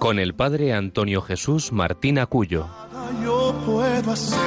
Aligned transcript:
con 0.00 0.18
el 0.18 0.34
padre 0.34 0.72
Antonio 0.72 1.20
Jesús 1.20 1.72
Martín 1.72 2.18
Acuyo. 2.18 2.66
Yo 3.22 3.54
puedo 3.66 4.10
hacer, 4.10 4.38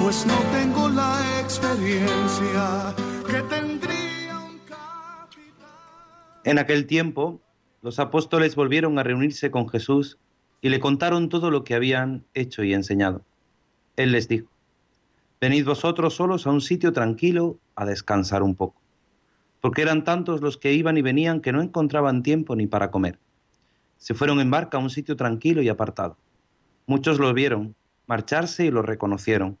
pues 0.00 0.24
no 0.24 0.38
tengo 0.52 0.88
la 0.88 1.40
experiencia 1.40 2.94
que 3.26 3.42
tendría 3.42 4.38
un 4.38 4.58
capitán. 4.68 5.66
En 6.44 6.60
aquel 6.60 6.86
tiempo, 6.86 7.40
los 7.82 7.98
apóstoles 7.98 8.54
volvieron 8.54 9.00
a 9.00 9.02
reunirse 9.02 9.50
con 9.50 9.68
Jesús 9.68 10.16
y 10.62 10.68
le 10.68 10.78
contaron 10.78 11.28
todo 11.28 11.50
lo 11.50 11.64
que 11.64 11.74
habían 11.74 12.24
hecho 12.34 12.62
y 12.62 12.72
enseñado. 12.72 13.24
Él 13.96 14.12
les 14.12 14.28
dijo, 14.28 14.48
Venid 15.40 15.66
vosotros 15.66 16.14
solos 16.14 16.46
a 16.46 16.50
un 16.50 16.60
sitio 16.60 16.92
tranquilo 16.92 17.58
a 17.74 17.84
descansar 17.84 18.44
un 18.44 18.54
poco, 18.54 18.80
porque 19.60 19.82
eran 19.82 20.04
tantos 20.04 20.40
los 20.40 20.56
que 20.56 20.72
iban 20.72 20.96
y 20.96 21.02
venían 21.02 21.40
que 21.40 21.50
no 21.50 21.60
encontraban 21.60 22.22
tiempo 22.22 22.54
ni 22.54 22.68
para 22.68 22.92
comer. 22.92 23.18
Se 24.04 24.12
fueron 24.12 24.38
en 24.38 24.50
barca 24.50 24.76
a 24.76 24.80
un 24.82 24.90
sitio 24.90 25.16
tranquilo 25.16 25.62
y 25.62 25.70
apartado. 25.70 26.18
Muchos 26.84 27.18
los 27.18 27.32
vieron 27.32 27.74
marcharse 28.06 28.66
y 28.66 28.70
los 28.70 28.84
reconocieron. 28.84 29.58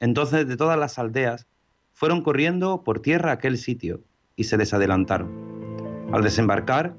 Entonces 0.00 0.48
de 0.48 0.56
todas 0.56 0.76
las 0.76 0.98
aldeas 0.98 1.46
fueron 1.92 2.22
corriendo 2.22 2.82
por 2.82 2.98
tierra 2.98 3.30
a 3.30 3.34
aquel 3.34 3.56
sitio 3.56 4.02
y 4.34 4.42
se 4.42 4.56
les 4.56 4.74
adelantaron. 4.74 5.30
Al 6.12 6.24
desembarcar, 6.24 6.96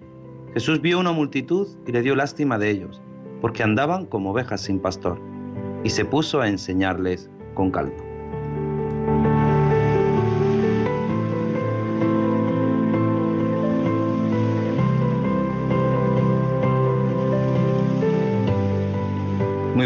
Jesús 0.53 0.79
vio 0.79 0.97
una 0.97 1.11
multitud 1.11 1.67
y 1.85 1.91
le 1.91 2.01
dio 2.01 2.15
lástima 2.15 2.57
de 2.57 2.69
ellos, 2.69 3.01
porque 3.41 3.61
andaban 3.61 4.05
como 4.05 4.31
ovejas 4.31 4.61
sin 4.61 4.79
pastor, 4.79 5.19
y 5.83 5.89
se 5.89 6.05
puso 6.05 6.39
a 6.39 6.47
enseñarles 6.47 7.29
con 7.55 7.71
calma. 7.71 8.04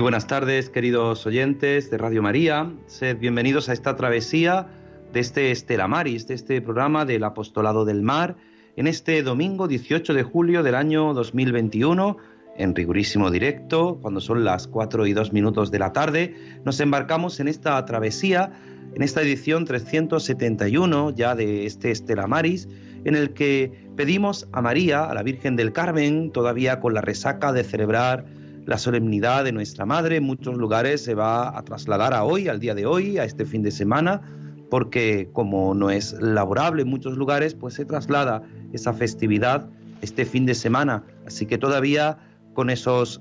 Buenas 0.10 0.26
tardes, 0.26 0.72
queridos 0.72 1.28
oyentes 1.28 1.92
de 1.92 2.00
Radio 2.00 2.24
María. 2.24 2.74
Sed 2.88 3.20
bienvenidos 3.20 3.70
a 3.70 3.74
esta 3.74 3.96
travesía 3.96 4.66
de 5.14 5.20
este 5.20 5.52
Estela 5.52 5.88
Maris, 5.88 6.26
de 6.26 6.34
este 6.34 6.64
programa 6.64 7.06
del 7.06 7.24
Apostolado 7.24 7.86
del 7.86 8.02
Mar, 8.02 8.36
en 8.76 8.88
este 8.88 9.22
domingo 9.22 9.68
18 9.68 10.16
de 10.16 10.24
julio 10.24 10.64
del 10.64 10.74
año 10.74 11.14
2021, 11.14 12.18
en 12.58 12.74
rigurísimo 12.74 13.30
directo, 13.30 14.00
cuando 14.02 14.20
son 14.20 14.44
las 14.44 14.68
4 14.68 15.06
y 15.06 15.14
2 15.14 15.32
minutos 15.32 15.70
de 15.70 15.78
la 15.78 15.94
tarde, 15.94 16.36
nos 16.66 16.80
embarcamos 16.80 17.40
en 17.40 17.48
esta 17.48 17.86
travesía, 17.86 18.52
en 18.96 19.04
esta 19.04 19.22
edición 19.22 19.66
371 19.66 21.12
ya 21.12 21.36
de 21.36 21.68
este 21.68 21.92
Estela 21.92 22.26
Maris, 22.26 22.68
en 23.04 23.14
el 23.14 23.34
que 23.36 23.88
pedimos 23.96 24.48
a 24.54 24.64
María, 24.64 25.04
a 25.04 25.14
la 25.14 25.22
Virgen 25.22 25.56
del 25.56 25.72
Carmen, 25.72 26.32
todavía 26.32 26.80
con 26.80 26.96
la 26.96 27.02
resaca 27.02 27.54
de 27.54 27.64
celebrar 27.64 28.39
la 28.70 28.78
solemnidad 28.78 29.46
de 29.46 29.52
nuestra 29.52 29.88
Madre 29.88 30.18
en 30.18 30.24
muchos 30.24 30.56
lugares 30.56 31.04
se 31.04 31.16
va 31.16 31.58
a 31.58 31.64
trasladar 31.64 32.14
a 32.14 32.24
hoy, 32.24 32.50
al 32.50 32.60
día 32.60 32.76
de 32.76 32.86
hoy, 32.86 33.18
a 33.18 33.24
este 33.24 33.44
fin 33.44 33.64
de 33.64 33.72
semana, 33.72 34.22
porque 34.70 35.28
como 35.34 35.74
no 35.74 35.90
es 35.90 36.14
laborable 36.22 36.84
en 36.84 36.88
muchos 36.88 37.18
lugares, 37.18 37.56
pues 37.56 37.74
se 37.74 37.86
traslada 37.86 38.44
esa 38.72 38.94
festividad 38.94 39.68
este 40.04 40.24
fin 40.24 40.46
de 40.46 40.54
semana. 40.54 41.04
Así 41.26 41.48
que 41.48 41.58
todavía 41.58 42.20
con, 42.54 42.70
esos, 42.70 43.20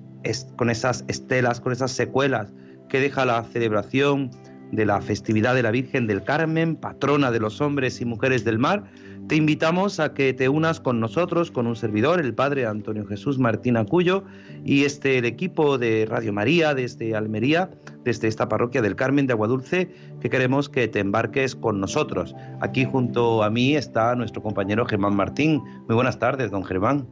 con 0.56 0.68
esas 0.68 1.06
estelas, 1.08 1.62
con 1.62 1.72
esas 1.72 1.92
secuelas 1.92 2.52
que 2.90 3.00
deja 3.00 3.24
la 3.24 3.42
celebración 3.44 4.30
de 4.70 4.84
la 4.84 5.00
festividad 5.00 5.54
de 5.54 5.62
la 5.62 5.70
Virgen 5.70 6.06
del 6.06 6.24
Carmen, 6.24 6.76
patrona 6.76 7.30
de 7.30 7.40
los 7.40 7.62
hombres 7.62 8.02
y 8.02 8.04
mujeres 8.04 8.44
del 8.44 8.58
mar, 8.58 8.84
te 9.26 9.36
invitamos 9.36 10.00
a 10.00 10.14
que 10.14 10.32
te 10.32 10.48
unas 10.48 10.80
con 10.80 11.00
nosotros, 11.00 11.50
con 11.50 11.66
un 11.66 11.76
servidor, 11.76 12.20
el 12.20 12.34
Padre 12.34 12.66
Antonio 12.66 13.06
Jesús 13.06 13.38
Martín 13.38 13.76
Acuyo, 13.76 14.24
y 14.64 14.84
este 14.84 15.18
el 15.18 15.24
equipo 15.24 15.76
de 15.76 16.06
Radio 16.08 16.32
María 16.32 16.74
desde 16.74 17.14
Almería, 17.14 17.70
desde 18.04 18.28
esta 18.28 18.48
parroquia 18.48 18.80
del 18.80 18.96
Carmen 18.96 19.26
de 19.26 19.32
Aguadulce, 19.34 19.90
que 20.20 20.30
queremos 20.30 20.68
que 20.68 20.88
te 20.88 21.00
embarques 21.00 21.54
con 21.54 21.80
nosotros. 21.80 22.34
Aquí 22.60 22.84
junto 22.84 23.42
a 23.42 23.50
mí 23.50 23.76
está 23.76 24.14
nuestro 24.14 24.42
compañero 24.42 24.86
Germán 24.86 25.16
Martín. 25.16 25.62
Muy 25.88 25.94
buenas 25.94 26.18
tardes, 26.18 26.50
don 26.50 26.64
Germán. 26.64 27.06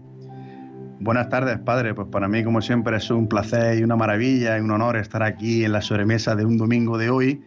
Buenas 1.01 1.29
tardes, 1.29 1.59
padre. 1.59 1.93
Pues 1.93 2.09
para 2.09 2.29
mí, 2.29 2.43
como 2.43 2.63
siempre, 2.63 2.97
es 2.97 3.11
un 3.11 3.29
placer 3.29 3.79
y 3.79 3.83
una 3.83 3.97
maravilla 3.97 4.57
y 4.57 4.61
un 4.63 4.71
honor 4.71 4.97
estar 4.97 5.23
aquí 5.23 5.65
en 5.65 5.73
la 5.73 5.83
sobremesa 5.83 6.35
de 6.35 6.47
un 6.47 6.57
domingo 6.57 6.97
de 6.97 7.11
hoy 7.11 7.43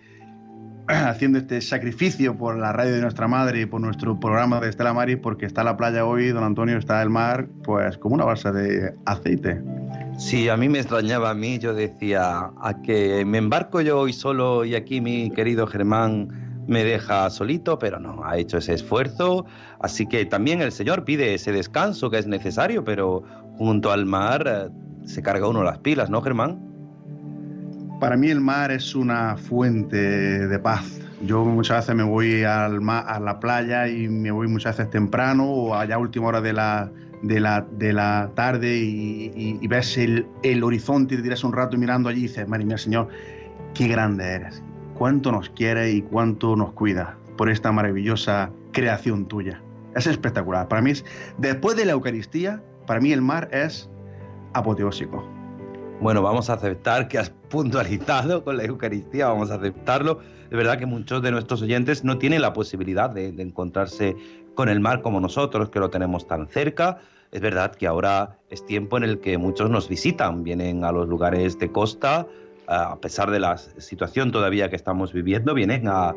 haciendo 1.08 1.38
este 1.38 1.62
sacrificio 1.62 2.36
por 2.36 2.58
la 2.58 2.74
radio 2.74 2.94
de 2.94 3.02
nuestra 3.02 3.28
madre 3.28 3.62
y 3.62 3.66
por 3.68 3.80
nuestro 3.80 4.20
programa 4.20 4.60
de 4.60 4.70
Estela 4.70 4.94
Maris, 4.94 5.18
porque 5.18 5.46
está 5.46 5.64
la 5.64 5.78
playa 5.78 6.06
hoy, 6.06 6.30
don 6.30 6.44
Antonio, 6.44 6.78
está 6.78 7.02
el 7.04 7.10
mar, 7.10 7.48
pues 7.64 7.98
como 7.98 8.16
una 8.16 8.26
balsa 8.26 8.52
de 8.52 8.96
aceite. 9.06 9.62
Sí, 10.18 10.50
a 10.50 10.58
mí 10.58 10.68
me 10.68 10.80
extrañaba 10.80 11.30
a 11.30 11.34
mí, 11.36 11.60
yo 11.60 11.76
decía, 11.76 12.52
a 12.60 12.82
que 12.84 13.24
me 13.24 13.38
embarco 13.38 13.82
yo 13.82 14.00
hoy 14.00 14.14
solo 14.14 14.66
y 14.66 14.74
aquí 14.74 15.00
mi 15.00 15.30
querido 15.30 15.68
Germán 15.68 16.64
me 16.68 16.84
deja 16.84 17.30
solito, 17.30 17.78
pero 17.78 18.00
no, 18.00 18.24
ha 18.26 18.38
hecho 18.38 18.58
ese 18.58 18.74
esfuerzo, 18.74 19.46
así 19.80 20.08
que 20.08 20.26
también 20.26 20.62
el 20.62 20.72
Señor 20.72 21.06
pide 21.06 21.36
ese 21.36 21.52
descanso 21.52 22.10
que 22.10 22.18
es 22.18 22.28
necesario, 22.28 22.84
pero 22.84 23.24
junto 23.58 23.92
al 23.92 24.06
mar 24.06 24.44
eh, 24.48 24.70
se 25.06 25.22
carga 25.22 25.48
uno 25.48 25.64
las 25.64 25.78
pilas, 25.80 26.10
¿no, 26.10 26.22
Germán? 26.22 26.69
Para 28.00 28.16
mí 28.16 28.30
el 28.30 28.40
mar 28.40 28.72
es 28.72 28.96
una 28.96 29.36
fuente 29.36 30.48
de 30.48 30.60
paz. 30.60 31.02
Yo 31.22 31.44
muchas 31.44 31.80
veces 31.80 31.96
me 31.96 32.04
voy 32.04 32.44
al 32.44 32.80
mar, 32.80 33.04
a 33.06 33.20
la 33.20 33.42
playa 33.42 33.90
y 33.90 34.08
me 34.08 34.32
voy 34.32 34.48
muchas 34.48 34.78
veces 34.78 34.90
temprano 34.90 35.46
o 35.46 35.76
allá 35.76 35.96
a 35.96 35.98
última 35.98 36.28
hora 36.28 36.40
de 36.40 36.54
la, 36.54 36.90
de 37.22 37.42
la, 37.42 37.68
de 37.72 37.92
la 37.92 38.32
tarde 38.36 38.78
y, 38.78 39.68
ves 39.68 39.98
el, 39.98 40.26
el, 40.44 40.64
horizonte 40.64 41.16
y 41.16 41.18
te 41.18 41.24
tiras 41.24 41.44
un 41.44 41.52
rato 41.52 41.76
mirando 41.78 42.08
allí 42.08 42.20
y 42.20 42.24
dices, 42.24 42.48
madre 42.48 42.64
mía, 42.64 42.78
Señor, 42.78 43.10
qué 43.74 43.90
grande 43.90 44.24
eres, 44.24 44.64
cuánto 44.98 45.34
nos 45.34 45.50
quiere 45.50 45.92
y 45.92 46.02
cuánto 46.02 46.56
nos 46.56 46.72
cuida 46.72 47.18
por 47.38 47.50
esta 47.50 47.74
maravillosa 47.74 48.50
creación 48.72 49.26
tuya. 49.26 49.62
Es 49.94 50.08
espectacular. 50.08 50.70
Para 50.70 50.82
mí, 50.82 50.92
es, 50.92 51.04
después 51.38 51.76
de 51.76 51.84
la 51.84 51.92
Eucaristía, 51.92 52.64
para 52.88 53.02
mí 53.02 53.12
el 53.12 53.22
mar 53.22 53.50
es 53.52 53.90
apoteósico. 54.54 55.39
Bueno, 56.02 56.22
vamos 56.22 56.50
a 56.50 56.54
aceptar 56.54 57.10
que 57.10 57.18
has 57.18 57.30
puntualizado 57.50 58.46
con 58.46 58.56
la 58.56 58.64
Eucaristía, 58.64 59.28
vamos 59.28 59.52
a 59.52 59.56
aceptarlo. 59.56 60.20
De 60.50 60.56
verdad 60.56 60.80
que 60.80 60.86
muchos 60.86 61.22
de 61.22 61.30
nuestros 61.30 61.62
oyentes 61.62 62.06
no 62.06 62.18
tienen 62.18 62.42
la 62.42 62.54
posibilidad 62.54 63.10
de, 63.10 63.28
encontrarse 63.28 64.16
con 64.56 64.70
el 64.70 64.80
mar 64.80 65.02
como 65.02 65.20
nosotros, 65.20 65.70
que 65.70 65.80
lo 65.80 65.90
tenemos 65.90 66.26
tan 66.26 66.48
cerca. 66.48 67.00
Es 67.34 67.42
verdad 67.42 67.76
que 67.76 67.86
ahora 67.86 68.38
es 68.50 68.66
tiempo 68.66 68.96
en 68.96 69.04
el 69.04 69.20
que 69.20 69.38
muchos 69.38 69.70
nos 69.70 69.90
visitan, 69.90 70.44
vienen 70.44 70.86
a 70.86 70.94
los 70.94 71.10
lugares 71.10 71.60
de 71.60 71.70
costa, 71.70 72.26
a 72.68 72.96
pesar 73.02 73.30
de 73.30 73.42
la 73.42 73.58
situación 73.58 74.32
todavía 74.32 74.70
que 74.70 74.78
estamos 74.78 75.12
viviendo, 75.12 75.54
vienen 75.54 75.90
a, 75.90 76.16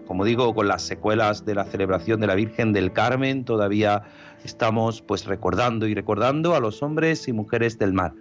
como 0.06 0.25
digo 0.25 0.55
con 0.55 0.67
las 0.67 0.81
secuelas 0.83 1.45
de 1.45 1.55
la 1.55 1.65
celebración 1.65 2.21
de 2.21 2.27
la 2.27 2.35
Virgen 2.35 2.73
del 2.73 2.95
Carmen 2.95 3.45
todavía 3.45 4.05
estamos 4.43 5.03
pues 5.03 5.27
recordando 5.27 5.87
y 5.87 5.95
recordando 5.95 6.55
a 6.55 6.61
los 6.61 6.83
hombres 6.83 7.29
y 7.29 7.35
mujeres 7.35 7.79
del 7.79 7.93
mar. 7.93 8.15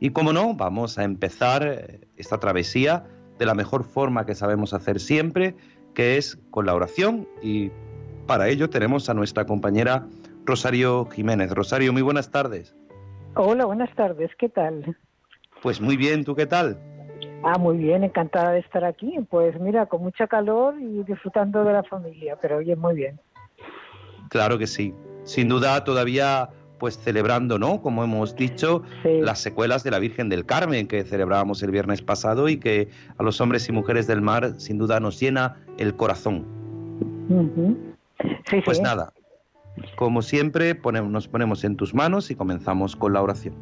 Y 0.00 0.10
como 0.10 0.32
no, 0.32 0.54
vamos 0.54 0.98
a 0.98 1.04
empezar 1.04 1.62
eh, 1.62 2.00
esta 2.16 2.38
travesía 2.38 3.04
de 3.38 3.46
la 3.46 3.54
mejor 3.54 3.84
forma 3.84 4.26
que 4.26 4.34
sabemos 4.34 4.74
hacer 4.74 4.98
siempre, 5.00 5.54
que 5.94 6.16
es 6.16 6.36
con 6.50 6.66
la 6.66 6.74
oración 6.74 7.28
y 7.42 7.70
para 8.26 8.48
ello 8.48 8.70
tenemos 8.70 9.08
a 9.08 9.14
nuestra 9.14 9.46
compañera 9.46 10.06
Rosario 10.44 11.06
Jiménez. 11.06 11.50
Rosario, 11.50 11.92
muy 11.92 12.02
buenas 12.02 12.30
tardes. 12.30 12.74
Hola, 13.34 13.64
buenas 13.64 13.94
tardes, 13.94 14.30
¿qué 14.38 14.48
tal? 14.48 14.96
Pues 15.62 15.80
muy 15.80 15.96
bien, 15.96 16.24
¿tú 16.24 16.34
qué 16.34 16.46
tal? 16.46 16.78
Ah, 17.42 17.58
muy 17.58 17.76
bien, 17.76 18.04
encantada 18.04 18.52
de 18.52 18.60
estar 18.60 18.84
aquí. 18.84 19.18
Pues 19.28 19.58
mira, 19.60 19.86
con 19.86 20.02
mucha 20.02 20.26
calor 20.26 20.74
y 20.80 21.02
disfrutando 21.02 21.64
de 21.64 21.72
la 21.72 21.82
familia, 21.82 22.38
pero 22.40 22.58
oye, 22.58 22.76
muy 22.76 22.94
bien. 22.94 23.20
Claro 24.30 24.58
que 24.58 24.66
sí. 24.66 24.94
Sin 25.24 25.48
duda 25.48 25.84
todavía 25.84 26.50
pues 26.78 26.98
celebrando, 26.98 27.58
¿no? 27.58 27.80
Como 27.80 28.04
hemos 28.04 28.36
dicho, 28.36 28.82
las 29.04 29.38
secuelas 29.38 29.84
de 29.84 29.90
la 29.90 29.98
Virgen 29.98 30.28
del 30.28 30.44
Carmen 30.44 30.86
que 30.86 31.04
celebrábamos 31.04 31.62
el 31.62 31.70
viernes 31.70 32.02
pasado 32.02 32.48
y 32.48 32.58
que 32.58 32.88
a 33.16 33.22
los 33.22 33.40
hombres 33.40 33.68
y 33.68 33.72
mujeres 33.72 34.06
del 34.06 34.20
mar 34.20 34.54
sin 34.58 34.76
duda 34.76 35.00
nos 35.00 35.18
llena 35.18 35.56
el 35.78 35.96
corazón 35.96 36.44
pues 38.64 38.80
nada, 38.80 39.12
como 39.96 40.22
siempre, 40.22 40.74
nos 41.08 41.28
ponemos 41.28 41.64
en 41.64 41.76
tus 41.76 41.94
manos 41.94 42.30
y 42.30 42.36
comenzamos 42.36 42.96
con 42.96 43.12
la 43.12 43.22
oración. 43.22 43.54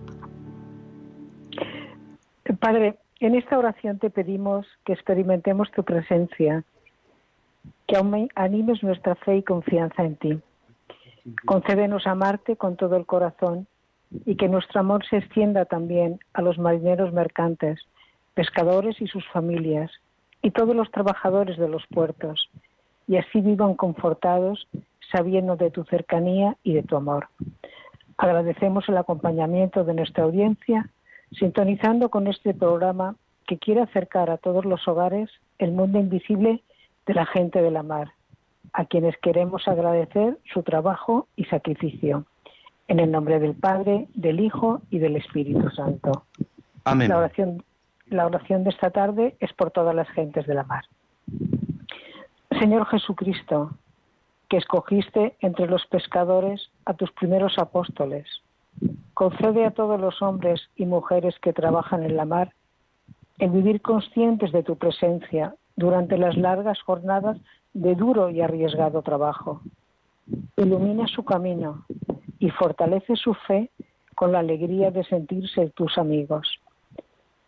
Padre, 2.60 2.98
en 3.20 3.34
esta 3.34 3.58
oración 3.58 3.98
te 3.98 4.10
pedimos 4.10 4.66
que 4.84 4.92
experimentemos 4.92 5.70
tu 5.72 5.84
presencia, 5.84 6.64
que 7.86 7.96
animes 8.34 8.82
nuestra 8.82 9.14
fe 9.16 9.38
y 9.38 9.42
confianza 9.42 10.04
en 10.04 10.16
ti. 10.16 10.40
Concédenos 11.46 12.06
amarte 12.06 12.56
con 12.56 12.76
todo 12.76 12.96
el 12.96 13.06
corazón 13.06 13.66
y 14.26 14.36
que 14.36 14.48
nuestro 14.48 14.80
amor 14.80 15.06
se 15.08 15.18
extienda 15.18 15.64
también 15.64 16.20
a 16.34 16.42
los 16.42 16.58
marineros 16.58 17.12
mercantes, 17.12 17.80
pescadores 18.34 19.00
y 19.00 19.06
sus 19.06 19.26
familias, 19.28 19.90
y 20.42 20.50
todos 20.50 20.74
los 20.74 20.90
trabajadores 20.90 21.56
de 21.56 21.68
los 21.68 21.86
puertos, 21.86 22.50
y 23.12 23.18
así 23.18 23.42
vivan 23.42 23.74
confortados 23.74 24.66
sabiendo 25.10 25.56
de 25.56 25.70
tu 25.70 25.84
cercanía 25.84 26.56
y 26.62 26.72
de 26.72 26.82
tu 26.82 26.96
amor. 26.96 27.28
Agradecemos 28.16 28.88
el 28.88 28.96
acompañamiento 28.96 29.84
de 29.84 29.92
nuestra 29.92 30.24
audiencia, 30.24 30.88
sintonizando 31.30 32.08
con 32.08 32.26
este 32.26 32.54
programa 32.54 33.16
que 33.46 33.58
quiere 33.58 33.82
acercar 33.82 34.30
a 34.30 34.38
todos 34.38 34.64
los 34.64 34.88
hogares 34.88 35.28
el 35.58 35.72
mundo 35.72 35.98
invisible 35.98 36.62
de 37.04 37.12
la 37.12 37.26
gente 37.26 37.60
de 37.60 37.70
la 37.70 37.82
mar, 37.82 38.12
a 38.72 38.86
quienes 38.86 39.14
queremos 39.18 39.68
agradecer 39.68 40.38
su 40.50 40.62
trabajo 40.62 41.28
y 41.36 41.44
sacrificio. 41.44 42.24
En 42.88 42.98
el 42.98 43.10
nombre 43.10 43.40
del 43.40 43.54
Padre, 43.54 44.08
del 44.14 44.40
Hijo 44.40 44.80
y 44.88 45.00
del 45.00 45.16
Espíritu 45.16 45.68
Santo. 45.68 46.24
Amén. 46.84 47.10
La 47.10 47.18
oración, 47.18 47.62
la 48.06 48.24
oración 48.24 48.64
de 48.64 48.70
esta 48.70 48.88
tarde 48.88 49.36
es 49.38 49.52
por 49.52 49.70
todas 49.70 49.94
las 49.94 50.08
gentes 50.08 50.46
de 50.46 50.54
la 50.54 50.64
mar. 50.64 50.84
Señor 52.62 52.86
Jesucristo, 52.86 53.72
que 54.48 54.56
escogiste 54.56 55.34
entre 55.40 55.66
los 55.66 55.84
pescadores 55.86 56.70
a 56.84 56.94
tus 56.94 57.10
primeros 57.10 57.58
apóstoles, 57.58 58.24
concede 59.14 59.66
a 59.66 59.72
todos 59.72 60.00
los 60.00 60.22
hombres 60.22 60.60
y 60.76 60.86
mujeres 60.86 61.36
que 61.40 61.52
trabajan 61.52 62.04
en 62.04 62.16
la 62.16 62.24
mar 62.24 62.52
el 63.40 63.50
vivir 63.50 63.82
conscientes 63.82 64.52
de 64.52 64.62
tu 64.62 64.76
presencia 64.76 65.56
durante 65.74 66.16
las 66.16 66.36
largas 66.36 66.80
jornadas 66.82 67.36
de 67.74 67.96
duro 67.96 68.30
y 68.30 68.42
arriesgado 68.42 69.02
trabajo. 69.02 69.60
Ilumina 70.56 71.08
su 71.08 71.24
camino 71.24 71.84
y 72.38 72.50
fortalece 72.50 73.16
su 73.16 73.34
fe 73.34 73.70
con 74.14 74.30
la 74.30 74.38
alegría 74.38 74.92
de 74.92 75.02
sentirse 75.02 75.70
tus 75.70 75.98
amigos. 75.98 76.60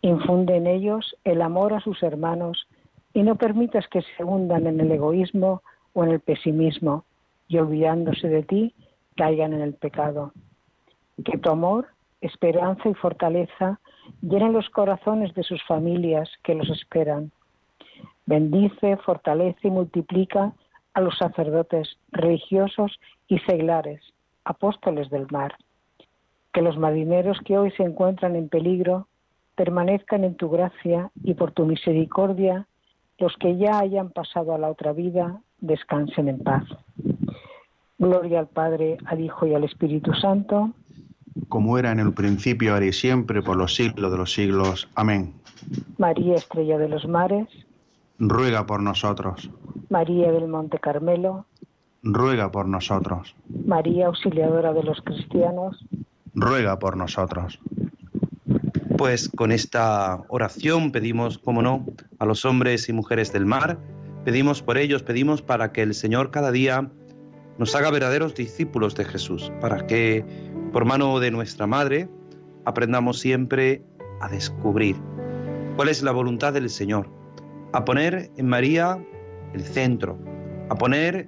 Infunde 0.01 0.57
en 0.57 0.67
ellos 0.67 1.15
el 1.23 1.41
amor 1.41 1.73
a 1.73 1.79
sus 1.79 2.03
hermanos 2.03 2.67
y 3.15 3.23
no 3.23 3.37
permitas 3.37 3.87
que 3.87 4.01
se 4.01 4.23
hundan 4.25 4.67
en 4.67 4.81
el 4.81 4.91
egoísmo 4.91 5.63
o 5.93 6.03
en 6.03 6.11
el 6.11 6.19
pesimismo 6.19 7.05
y 7.47 7.57
olvidándose 7.57 8.27
de 8.27 8.43
ti 8.43 8.75
caigan 9.15 9.53
en 9.53 9.61
el 9.61 9.73
pecado. 9.73 10.33
Que 11.23 11.37
tu 11.37 11.49
amor, 11.49 11.87
esperanza 12.19 12.89
y 12.89 12.93
fortaleza 12.93 13.79
llenen 14.21 14.51
los 14.51 14.69
corazones 14.69 15.33
de 15.33 15.43
sus 15.43 15.63
familias 15.63 16.29
que 16.43 16.55
los 16.55 16.69
esperan. 16.69 17.31
Bendice, 18.25 18.97
fortalece 18.97 19.69
y 19.69 19.71
multiplica 19.71 20.51
a 20.93 20.99
los 20.99 21.17
sacerdotes 21.17 21.97
religiosos 22.11 22.99
y 23.29 23.39
seglares, 23.39 24.01
apóstoles 24.43 25.09
del 25.09 25.27
mar. 25.31 25.55
Que 26.51 26.61
los 26.61 26.77
marineros 26.77 27.39
que 27.45 27.57
hoy 27.57 27.71
se 27.71 27.83
encuentran 27.83 28.35
en 28.35 28.49
peligro 28.49 29.07
permanezcan 29.55 30.25
en 30.25 30.35
tu 30.35 30.49
gracia 30.49 31.11
y 31.23 31.33
por 31.35 31.53
tu 31.53 31.65
misericordia 31.65 32.67
los 33.17 33.35
que 33.37 33.57
ya 33.57 33.79
hayan 33.79 34.09
pasado 34.09 34.53
a 34.53 34.57
la 34.57 34.69
otra 34.69 34.93
vida 34.93 35.41
descansen 35.59 36.27
en 36.27 36.39
paz. 36.39 36.63
Gloria 37.97 38.39
al 38.39 38.47
Padre, 38.47 38.97
al 39.05 39.21
Hijo 39.21 39.47
y 39.47 39.53
al 39.53 39.63
Espíritu 39.63 40.13
Santo. 40.13 40.71
Como 41.47 41.77
era 41.77 41.91
en 41.91 41.99
el 41.99 42.13
principio, 42.13 42.73
ahora 42.73 42.85
y 42.85 42.93
siempre, 42.93 43.41
por 43.41 43.57
los 43.57 43.75
siglos 43.75 44.11
de 44.11 44.17
los 44.17 44.33
siglos. 44.33 44.89
Amén. 44.95 45.33
María, 45.97 46.35
estrella 46.35 46.77
de 46.77 46.89
los 46.89 47.07
mares. 47.07 47.47
Ruega 48.19 48.65
por 48.65 48.81
nosotros. 48.81 49.49
María 49.89 50.31
del 50.31 50.47
Monte 50.47 50.79
Carmelo. 50.79 51.45
Ruega 52.03 52.51
por 52.51 52.67
nosotros. 52.67 53.35
María, 53.65 54.07
auxiliadora 54.07 54.73
de 54.73 54.83
los 54.83 55.01
cristianos. 55.01 55.83
Ruega 56.33 56.79
por 56.79 56.97
nosotros. 56.97 57.59
Pues 58.97 59.27
con 59.27 59.51
esta 59.51 60.21
oración 60.29 60.91
pedimos, 60.91 61.37
como 61.37 61.61
no, 61.61 61.85
a 62.17 62.25
los 62.25 62.45
hombres 62.45 62.87
y 62.87 62.93
mujeres 62.93 63.33
del 63.33 63.45
mar, 63.45 63.77
pedimos 64.23 64.61
por 64.61 64.77
ellos, 64.77 65.03
pedimos 65.03 65.41
para 65.41 65.73
que 65.73 65.81
el 65.81 65.93
Señor 65.93 66.31
cada 66.31 66.51
día 66.51 66.89
nos 67.57 67.75
haga 67.75 67.91
verdaderos 67.91 68.35
discípulos 68.35 68.95
de 68.95 69.03
Jesús, 69.03 69.51
para 69.59 69.85
que 69.85 70.23
por 70.71 70.85
mano 70.85 71.19
de 71.19 71.29
nuestra 71.29 71.67
Madre 71.67 72.07
aprendamos 72.63 73.19
siempre 73.19 73.83
a 74.21 74.29
descubrir 74.29 74.95
cuál 75.75 75.89
es 75.89 76.01
la 76.01 76.11
voluntad 76.11 76.53
del 76.53 76.69
Señor, 76.69 77.09
a 77.73 77.83
poner 77.83 78.31
en 78.37 78.47
María 78.47 78.97
el 79.53 79.63
centro, 79.63 80.17
a 80.69 80.75
poner 80.75 81.27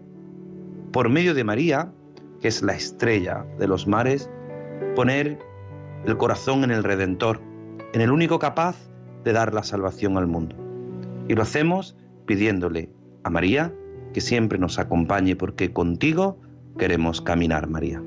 por 0.93 1.09
medio 1.09 1.33
de 1.33 1.43
María, 1.43 1.91
que 2.39 2.47
es 2.47 2.61
la 2.61 2.73
estrella 2.73 3.45
de 3.59 3.67
los 3.67 3.87
mares, 3.87 4.29
poner 4.95 5.37
el 6.05 6.17
corazón 6.17 6.63
en 6.63 6.71
el 6.71 6.83
Redentor, 6.83 7.41
en 7.93 8.01
el 8.01 8.11
único 8.11 8.39
capaz 8.39 8.75
de 9.23 9.33
dar 9.33 9.53
la 9.53 9.63
salvación 9.63 10.17
al 10.17 10.27
mundo. 10.27 10.55
Y 11.27 11.35
lo 11.35 11.41
hacemos 11.41 11.95
pidiéndole 12.25 12.89
a 13.23 13.29
María 13.29 13.73
que 14.13 14.21
siempre 14.21 14.59
nos 14.59 14.79
acompañe 14.79 15.35
porque 15.35 15.73
contigo 15.73 16.39
queremos 16.77 17.21
caminar, 17.21 17.67
María. 17.67 18.01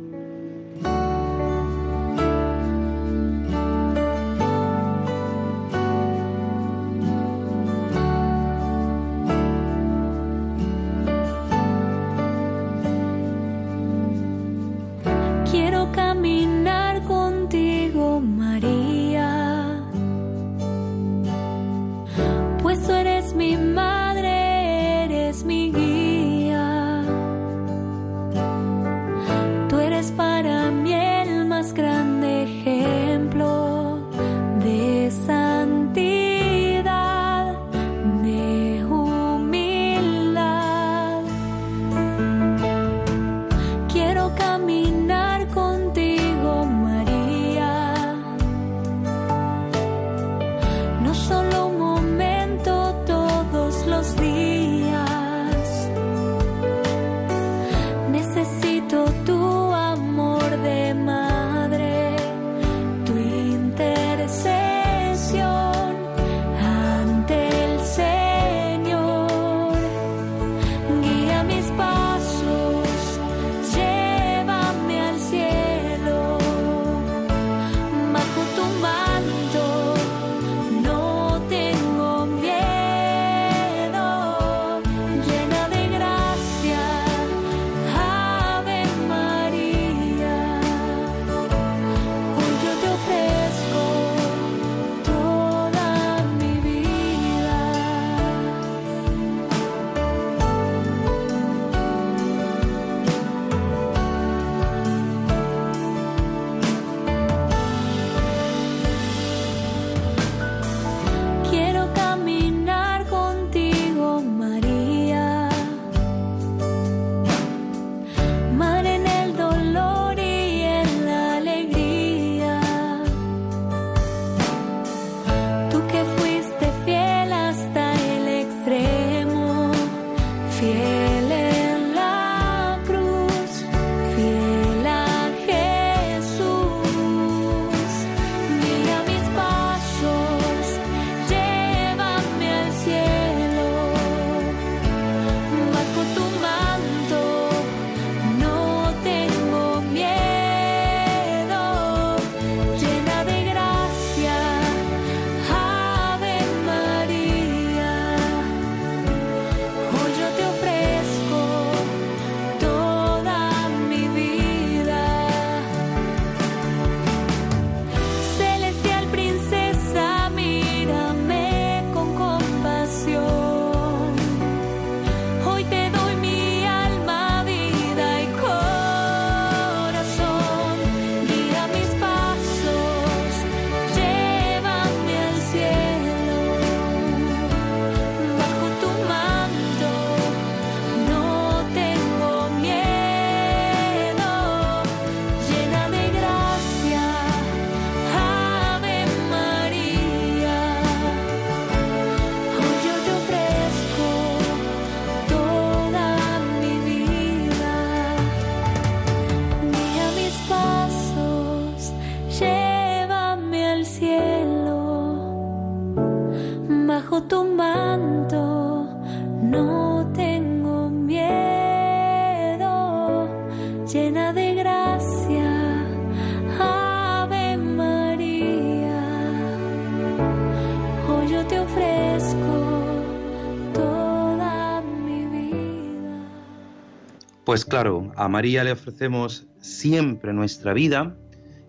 Pues 237.50 237.64
claro, 237.64 238.12
a 238.14 238.28
María 238.28 238.62
le 238.62 238.70
ofrecemos 238.70 239.48
siempre 239.60 240.32
nuestra 240.32 240.72
vida 240.72 241.16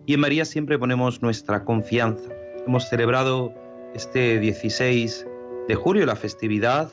y 0.05 0.13
en 0.13 0.19
María 0.19 0.45
siempre 0.45 0.77
ponemos 0.77 1.23
nuestra 1.23 1.65
confianza. 1.65 2.29
Hemos 2.67 2.87
celebrado 2.87 3.51
este 3.95 4.39
16 4.39 5.25
de 5.67 5.73
julio 5.73 6.05
la 6.05 6.15
festividad, 6.15 6.91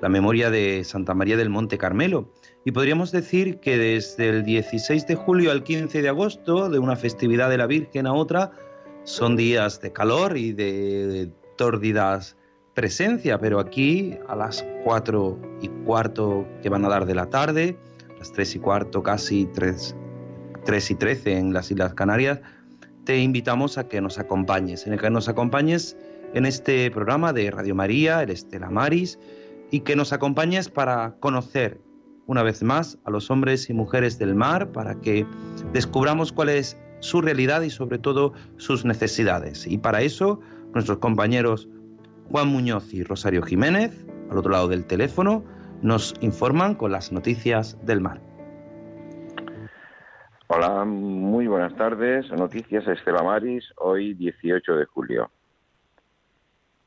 la 0.00 0.08
memoria 0.08 0.52
de 0.52 0.84
Santa 0.84 1.14
María 1.14 1.36
del 1.36 1.50
Monte 1.50 1.78
Carmelo. 1.78 2.32
Y 2.64 2.70
podríamos 2.70 3.10
decir 3.10 3.58
que 3.58 3.76
desde 3.76 4.28
el 4.28 4.44
16 4.44 5.04
de 5.08 5.14
julio 5.16 5.50
al 5.50 5.64
15 5.64 6.00
de 6.00 6.08
agosto, 6.08 6.70
de 6.70 6.78
una 6.78 6.94
festividad 6.94 7.50
de 7.50 7.58
la 7.58 7.66
Virgen 7.66 8.06
a 8.06 8.12
otra, 8.12 8.52
son 9.02 9.34
días 9.34 9.80
de 9.80 9.92
calor 9.92 10.36
y 10.36 10.52
de 10.52 11.32
tórdidas 11.56 12.36
presencia, 12.72 13.40
pero 13.40 13.58
aquí 13.58 14.16
a 14.28 14.36
las 14.36 14.64
4 14.84 15.58
y 15.62 15.68
cuarto 15.84 16.46
que 16.62 16.68
van 16.68 16.84
a 16.84 16.88
dar 16.88 17.06
de 17.06 17.14
la 17.16 17.30
tarde, 17.30 17.76
las 18.26 18.32
3 18.32 18.56
y 18.56 18.58
cuarto, 18.58 19.02
casi 19.04 19.46
3, 19.54 19.94
3 20.64 20.90
y 20.90 20.94
13 20.96 21.38
en 21.38 21.52
las 21.52 21.70
Islas 21.70 21.94
Canarias, 21.94 22.40
te 23.04 23.20
invitamos 23.20 23.78
a 23.78 23.86
que 23.86 24.00
nos 24.00 24.18
acompañes, 24.18 24.84
en 24.84 24.98
que 24.98 25.10
nos 25.10 25.28
acompañes 25.28 25.96
en 26.34 26.44
este 26.44 26.90
programa 26.90 27.32
de 27.32 27.52
Radio 27.52 27.76
María, 27.76 28.24
el 28.24 28.30
Estela 28.30 28.68
Maris, 28.68 29.20
y 29.70 29.80
que 29.80 29.94
nos 29.94 30.12
acompañes 30.12 30.68
para 30.68 31.14
conocer 31.20 31.80
una 32.26 32.42
vez 32.42 32.64
más 32.64 32.98
a 33.04 33.10
los 33.12 33.30
hombres 33.30 33.70
y 33.70 33.74
mujeres 33.74 34.18
del 34.18 34.34
mar, 34.34 34.72
para 34.72 35.00
que 35.00 35.24
descubramos 35.72 36.32
cuál 36.32 36.48
es 36.48 36.76
su 36.98 37.20
realidad 37.20 37.62
y 37.62 37.70
sobre 37.70 37.98
todo 37.98 38.32
sus 38.56 38.84
necesidades. 38.84 39.68
Y 39.68 39.78
para 39.78 40.02
eso, 40.02 40.40
nuestros 40.74 40.98
compañeros 40.98 41.68
Juan 42.32 42.48
Muñoz 42.48 42.92
y 42.92 43.04
Rosario 43.04 43.42
Jiménez, 43.42 44.04
al 44.32 44.38
otro 44.38 44.50
lado 44.50 44.66
del 44.66 44.84
teléfono, 44.84 45.44
nos 45.82 46.14
informan 46.20 46.74
con 46.74 46.92
las 46.92 47.12
noticias 47.12 47.78
del 47.84 48.00
mar. 48.00 48.20
Hola, 50.48 50.84
muy 50.84 51.46
buenas 51.48 51.74
tardes. 51.74 52.30
Noticias 52.30 52.86
Estela 52.86 53.22
Maris, 53.22 53.64
hoy 53.76 54.14
18 54.14 54.76
de 54.76 54.84
julio. 54.84 55.30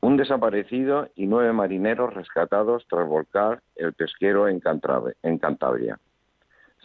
Un 0.00 0.16
desaparecido 0.16 1.08
y 1.14 1.26
nueve 1.26 1.52
marineros 1.52 2.14
rescatados 2.14 2.86
tras 2.88 3.06
volcar 3.06 3.62
el 3.76 3.92
pesquero 3.92 4.48
en, 4.48 4.60
Cantabria. 4.60 5.98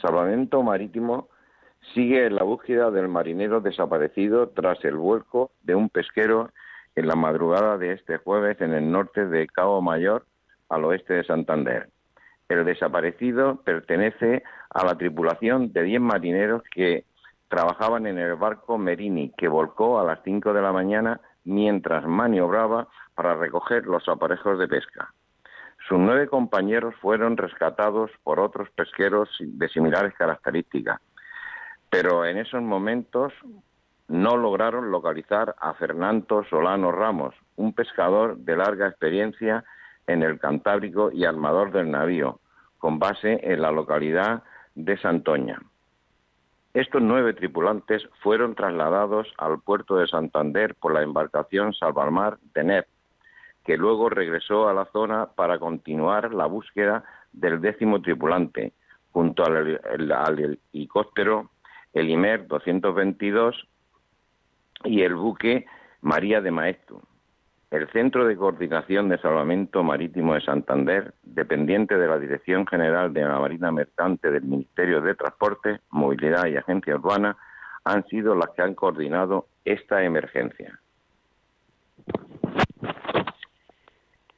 Salvamento 0.01 0.61
Marítimo 0.63 1.29
sigue 1.93 2.25
en 2.25 2.35
la 2.35 2.43
búsqueda 2.43 2.91
del 2.91 3.07
marinero 3.07 3.61
desaparecido 3.61 4.49
tras 4.49 4.83
el 4.83 4.97
vuelco 4.97 5.51
de 5.63 5.75
un 5.75 5.87
pesquero 5.87 6.49
en 6.95 7.07
la 7.07 7.15
madrugada 7.15 7.77
de 7.77 7.93
este 7.93 8.17
jueves 8.17 8.59
en 8.59 8.73
el 8.73 8.91
norte 8.91 9.25
de 9.27 9.47
Cabo 9.47 9.81
Mayor, 9.81 10.25
al 10.67 10.83
oeste 10.83 11.13
de 11.13 11.23
Santander. 11.23 11.89
El 12.47 12.63
desaparecido 12.65 13.61
pertenece 13.63 14.43
a 14.69 14.85
la 14.85 14.95
tripulación 14.97 15.73
de 15.73 15.83
10 15.83 16.01
marineros 16.01 16.61
que 16.71 17.05
trabajaban 17.47 18.05
en 18.05 18.19
el 18.19 18.35
barco 18.35 18.77
Merini, 18.77 19.31
que 19.37 19.47
volcó 19.47 19.99
a 19.99 20.03
las 20.03 20.19
5 20.23 20.53
de 20.53 20.61
la 20.61 20.71
mañana 20.71 21.19
mientras 21.43 22.05
maniobraba 22.05 22.87
para 23.15 23.35
recoger 23.35 23.85
los 23.85 24.07
aparejos 24.07 24.59
de 24.59 24.67
pesca. 24.67 25.13
Sus 25.87 25.99
nueve 25.99 26.27
compañeros 26.27 26.95
fueron 26.99 27.37
rescatados 27.37 28.09
por 28.23 28.39
otros 28.39 28.69
pesqueros 28.71 29.29
de 29.39 29.69
similares 29.69 30.15
características, 30.15 30.99
pero 31.91 32.25
en 32.25 32.37
esos 32.37 32.61
momentos 32.63 33.31
no 34.07 34.35
lograron 34.35 34.89
localizar 34.89 35.55
a 35.59 35.73
Fernando 35.75 36.43
Solano 36.49 36.91
Ramos, 36.91 37.35
un 37.55 37.73
pescador 37.73 38.37
de 38.37 38.57
larga 38.57 38.87
experiencia 38.87 39.63
en 40.07 40.23
el 40.23 40.39
Cantábrico 40.39 41.11
y 41.11 41.25
armador 41.25 41.71
del 41.71 41.91
navío, 41.91 42.39
con 42.77 42.99
base 42.99 43.39
en 43.41 43.61
la 43.61 43.71
localidad 43.71 44.43
de 44.75 44.97
Santoña. 44.97 45.61
Estos 46.73 47.01
nueve 47.01 47.33
tripulantes 47.33 48.03
fueron 48.21 48.53
trasladados 48.53 49.33
al 49.37 49.61
puerto 49.61 49.95
de 49.95 50.07
Santander 50.07 50.75
por 50.75 50.93
la 50.93 51.03
embarcación 51.03 51.73
Salvalmar 51.73 52.37
de 52.53 52.63
NEP, 52.65 52.85
que 53.63 53.77
luego 53.77 54.09
regresó 54.09 54.67
a 54.67 54.73
la 54.73 54.85
zona 54.91 55.27
para 55.35 55.57
continuar 55.57 56.33
la 56.33 56.45
búsqueda 56.45 57.05
del 57.31 57.61
décimo 57.61 58.01
tripulante, 58.01 58.73
junto 59.11 59.45
al, 59.45 59.79
helicóptero 60.73 61.49
Elimer 61.93 62.45
222 62.45 63.67
y 64.83 65.01
el 65.01 65.15
buque 65.15 65.65
María 66.01 66.41
de 66.41 66.51
Maestu. 66.51 67.01
El 67.71 67.89
Centro 67.91 68.25
de 68.25 68.37
Coordinación 68.37 69.09
de 69.09 69.17
Salvamento 69.17 69.83
Marítimo 69.83 70.35
de 70.35 70.41
Santander, 70.41 71.13
dependiente 71.23 71.97
de 71.97 72.07
la 72.07 72.19
Dirección 72.19 72.65
General 72.67 73.11
de 73.11 73.23
la 73.23 73.39
Marina 73.39 73.71
Mercante 73.71 74.31
del 74.31 74.43
Ministerio 74.43 75.01
de 75.01 75.15
Transporte, 75.15 75.79
Movilidad 75.89 76.45
y 76.45 76.57
Agencia 76.57 76.95
Urbana, 76.95 77.35
han 77.83 78.05
sido 78.07 78.35
las 78.35 78.49
que 78.51 78.61
han 78.61 78.75
coordinado 78.75 79.47
esta 79.65 80.03
emergencia. 80.03 80.79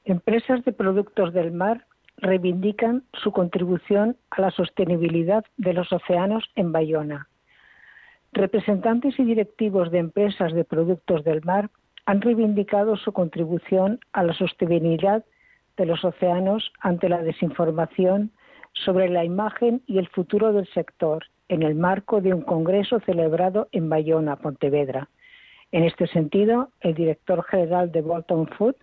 Empresas 0.06 0.64
de 0.64 0.72
productos 0.72 1.34
del 1.34 1.52
mar 1.52 1.86
reivindican 2.18 3.04
su 3.14 3.32
contribución 3.32 4.16
a 4.32 4.42
la 4.42 4.52
sostenibilidad 4.52 5.46
de 5.58 5.74
los 5.74 5.92
océanos 5.92 6.50
en 6.56 6.72
Bayona. 6.72 7.28
Representantes 8.32 9.20
y 9.20 9.26
directivos 9.26 9.92
de 9.92 10.00
empresas 10.00 10.54
de 10.54 10.64
productos 10.64 11.24
del 11.24 11.44
mar 11.44 11.70
han 12.08 12.22
reivindicado 12.22 12.96
su 12.96 13.12
contribución 13.12 14.00
a 14.14 14.24
la 14.24 14.34
sostenibilidad 14.34 15.26
de 15.76 15.86
los 15.86 16.06
océanos 16.06 16.72
ante 16.80 17.10
la 17.10 17.22
desinformación 17.22 18.32
sobre 18.72 19.10
la 19.10 19.26
imagen 19.26 19.82
y 19.88 19.98
el 19.98 20.08
futuro 20.08 20.54
del 20.54 20.68
sector 20.70 21.26
en 21.50 21.64
el 21.64 21.76
marco 21.76 22.22
de 22.22 22.34
un 22.34 22.44
congreso 22.44 23.02
celebrado 23.02 23.68
en 23.74 23.90
Bayona, 23.90 24.38
Pontevedra. 24.38 25.10
En 25.74 25.84
este 25.84 26.08
sentido, 26.08 26.70
el 26.80 26.94
director 26.94 27.44
general 27.44 27.92
de 27.92 28.02
Bolton 28.02 28.48
Food, 28.58 28.76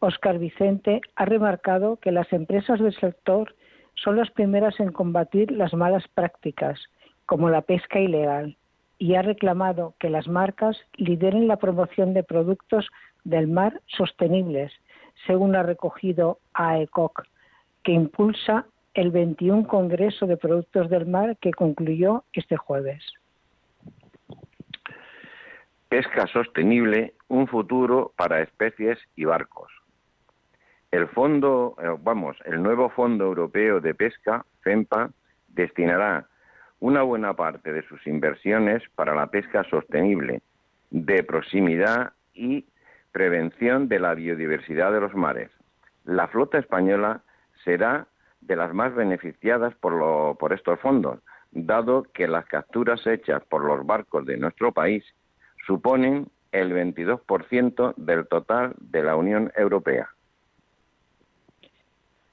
Oscar 0.00 0.38
Vicente, 0.38 1.00
ha 1.14 1.24
remarcado 1.24 1.96
que 1.96 2.12
las 2.12 2.30
empresas 2.30 2.78
del 2.78 2.94
sector 2.94 3.54
son 3.94 4.18
las 4.18 4.30
primeras 4.30 4.78
en 4.80 4.92
combatir 4.92 5.50
las 5.50 5.72
malas 5.72 6.06
prácticas, 6.08 6.78
como 7.24 7.48
la 7.48 7.62
pesca 7.62 8.00
ilegal, 8.00 8.58
y 8.98 9.14
ha 9.14 9.22
reclamado 9.22 9.94
que 9.98 10.10
las 10.10 10.28
marcas 10.28 10.76
lideren 10.94 11.48
la 11.48 11.56
promoción 11.56 12.14
de 12.14 12.22
productos 12.22 12.88
del 13.24 13.48
mar 13.48 13.80
sostenibles, 13.86 14.72
según 15.26 15.56
ha 15.56 15.62
recogido 15.62 16.38
AECOC, 16.54 17.24
que 17.82 17.92
impulsa 17.92 18.66
el 18.94 19.10
21 19.10 19.66
Congreso 19.66 20.26
de 20.26 20.36
Productos 20.36 20.88
del 20.88 21.06
Mar 21.06 21.36
que 21.38 21.52
concluyó 21.52 22.24
este 22.32 22.56
jueves. 22.56 23.04
Pesca 25.88 26.26
sostenible, 26.26 27.14
un 27.28 27.46
futuro 27.46 28.12
para 28.16 28.40
especies 28.40 28.98
y 29.14 29.24
barcos. 29.24 29.70
El 30.90 31.08
fondo, 31.08 31.76
eh, 31.82 31.94
vamos, 32.00 32.36
el 32.44 32.62
nuevo 32.62 32.88
Fondo 32.88 33.24
Europeo 33.24 33.80
de 33.80 33.94
Pesca, 33.94 34.46
FEMPA, 34.62 35.10
destinará 35.48 36.26
una 36.80 37.02
buena 37.02 37.34
parte 37.34 37.72
de 37.72 37.82
sus 37.82 38.06
inversiones 38.06 38.82
para 38.94 39.14
la 39.14 39.28
pesca 39.28 39.64
sostenible, 39.64 40.42
de 40.90 41.22
proximidad 41.24 42.12
y 42.34 42.66
prevención 43.12 43.88
de 43.88 43.98
la 43.98 44.14
biodiversidad 44.14 44.92
de 44.92 45.00
los 45.00 45.14
mares. 45.14 45.50
La 46.04 46.28
flota 46.28 46.58
española 46.58 47.22
será 47.64 48.06
de 48.40 48.56
las 48.56 48.74
más 48.74 48.94
beneficiadas 48.94 49.74
por, 49.76 50.36
por 50.36 50.52
estos 50.52 50.78
fondos, 50.80 51.20
dado 51.50 52.04
que 52.12 52.28
las 52.28 52.46
capturas 52.46 53.06
hechas 53.06 53.42
por 53.44 53.64
los 53.64 53.84
barcos 53.86 54.26
de 54.26 54.36
nuestro 54.36 54.72
país 54.72 55.04
suponen 55.66 56.28
el 56.52 56.72
22% 56.72 57.94
del 57.96 58.28
total 58.28 58.74
de 58.78 59.02
la 59.02 59.16
Unión 59.16 59.50
Europea. 59.56 60.08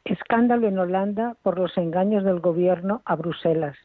Escándalo 0.06 0.67
en 0.67 0.77
Holanda 0.77 1.36
por 1.41 1.58
los 1.58 1.77
engaños 1.77 2.25
del 2.25 2.41
gobierno 2.41 3.01
a 3.06 3.15
Bruselas 3.15 3.77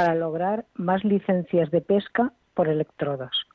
para 0.00 0.14
lograr 0.14 0.64
más 0.76 1.04
licencias 1.04 1.70
de 1.70 1.82
pesca 1.82 2.32
por 2.54 2.68
electrodos. 2.68 3.46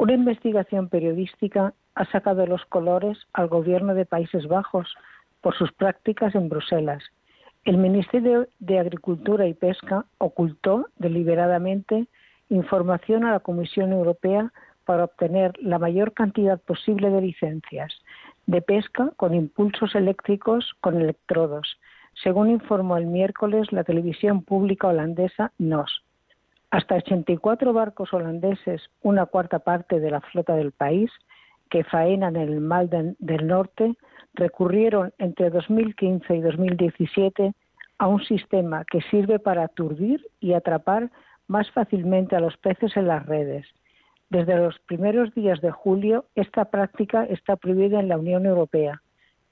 Una 0.00 0.14
investigación 0.14 0.88
periodística 0.88 1.74
ha 1.94 2.04
sacado 2.10 2.44
los 2.44 2.64
colores 2.64 3.16
al 3.32 3.46
gobierno 3.46 3.94
de 3.94 4.04
Países 4.04 4.48
Bajos 4.48 4.92
por 5.42 5.54
sus 5.54 5.70
prácticas 5.72 6.34
en 6.34 6.48
Bruselas. 6.48 7.04
El 7.64 7.76
Ministerio 7.76 8.48
de 8.58 8.80
Agricultura 8.80 9.46
y 9.46 9.54
Pesca 9.54 10.06
ocultó 10.18 10.88
deliberadamente 10.96 12.08
información 12.48 13.24
a 13.24 13.30
la 13.30 13.38
Comisión 13.38 13.92
Europea 13.92 14.52
para 14.86 15.04
obtener 15.04 15.52
la 15.62 15.78
mayor 15.78 16.14
cantidad 16.14 16.60
posible 16.60 17.10
de 17.10 17.20
licencias, 17.20 17.94
de 18.46 18.60
pesca 18.60 19.12
con 19.16 19.34
impulsos 19.34 19.94
eléctricos 19.94 20.74
con 20.80 21.00
electrodos, 21.00 21.78
según 22.22 22.50
informó 22.50 22.96
el 22.96 23.06
miércoles 23.06 23.72
la 23.72 23.84
televisión 23.84 24.42
pública 24.42 24.88
holandesa 24.88 25.52
NOS. 25.58 26.02
Hasta 26.70 26.96
84 26.96 27.72
barcos 27.72 28.12
holandeses, 28.12 28.82
una 29.02 29.26
cuarta 29.26 29.60
parte 29.60 30.00
de 30.00 30.10
la 30.10 30.20
flota 30.20 30.54
del 30.56 30.72
país, 30.72 31.10
que 31.70 31.84
faenan 31.84 32.36
en 32.36 32.48
el 32.48 32.60
Mar 32.60 32.88
del 32.88 33.46
Norte, 33.46 33.94
recurrieron 34.34 35.12
entre 35.18 35.50
2015 35.50 36.36
y 36.36 36.40
2017 36.40 37.54
a 37.98 38.06
un 38.06 38.22
sistema 38.24 38.84
que 38.90 39.00
sirve 39.02 39.38
para 39.38 39.64
aturdir 39.64 40.26
y 40.40 40.52
atrapar 40.52 41.10
más 41.48 41.70
fácilmente 41.70 42.36
a 42.36 42.40
los 42.40 42.56
peces 42.56 42.96
en 42.96 43.08
las 43.08 43.24
redes. 43.26 43.66
Desde 44.28 44.56
los 44.56 44.78
primeros 44.80 45.32
días 45.34 45.60
de 45.60 45.70
julio, 45.70 46.26
esta 46.34 46.66
práctica 46.66 47.24
está 47.24 47.56
prohibida 47.56 48.00
en 48.00 48.08
la 48.08 48.18
Unión 48.18 48.44
Europea. 48.44 49.02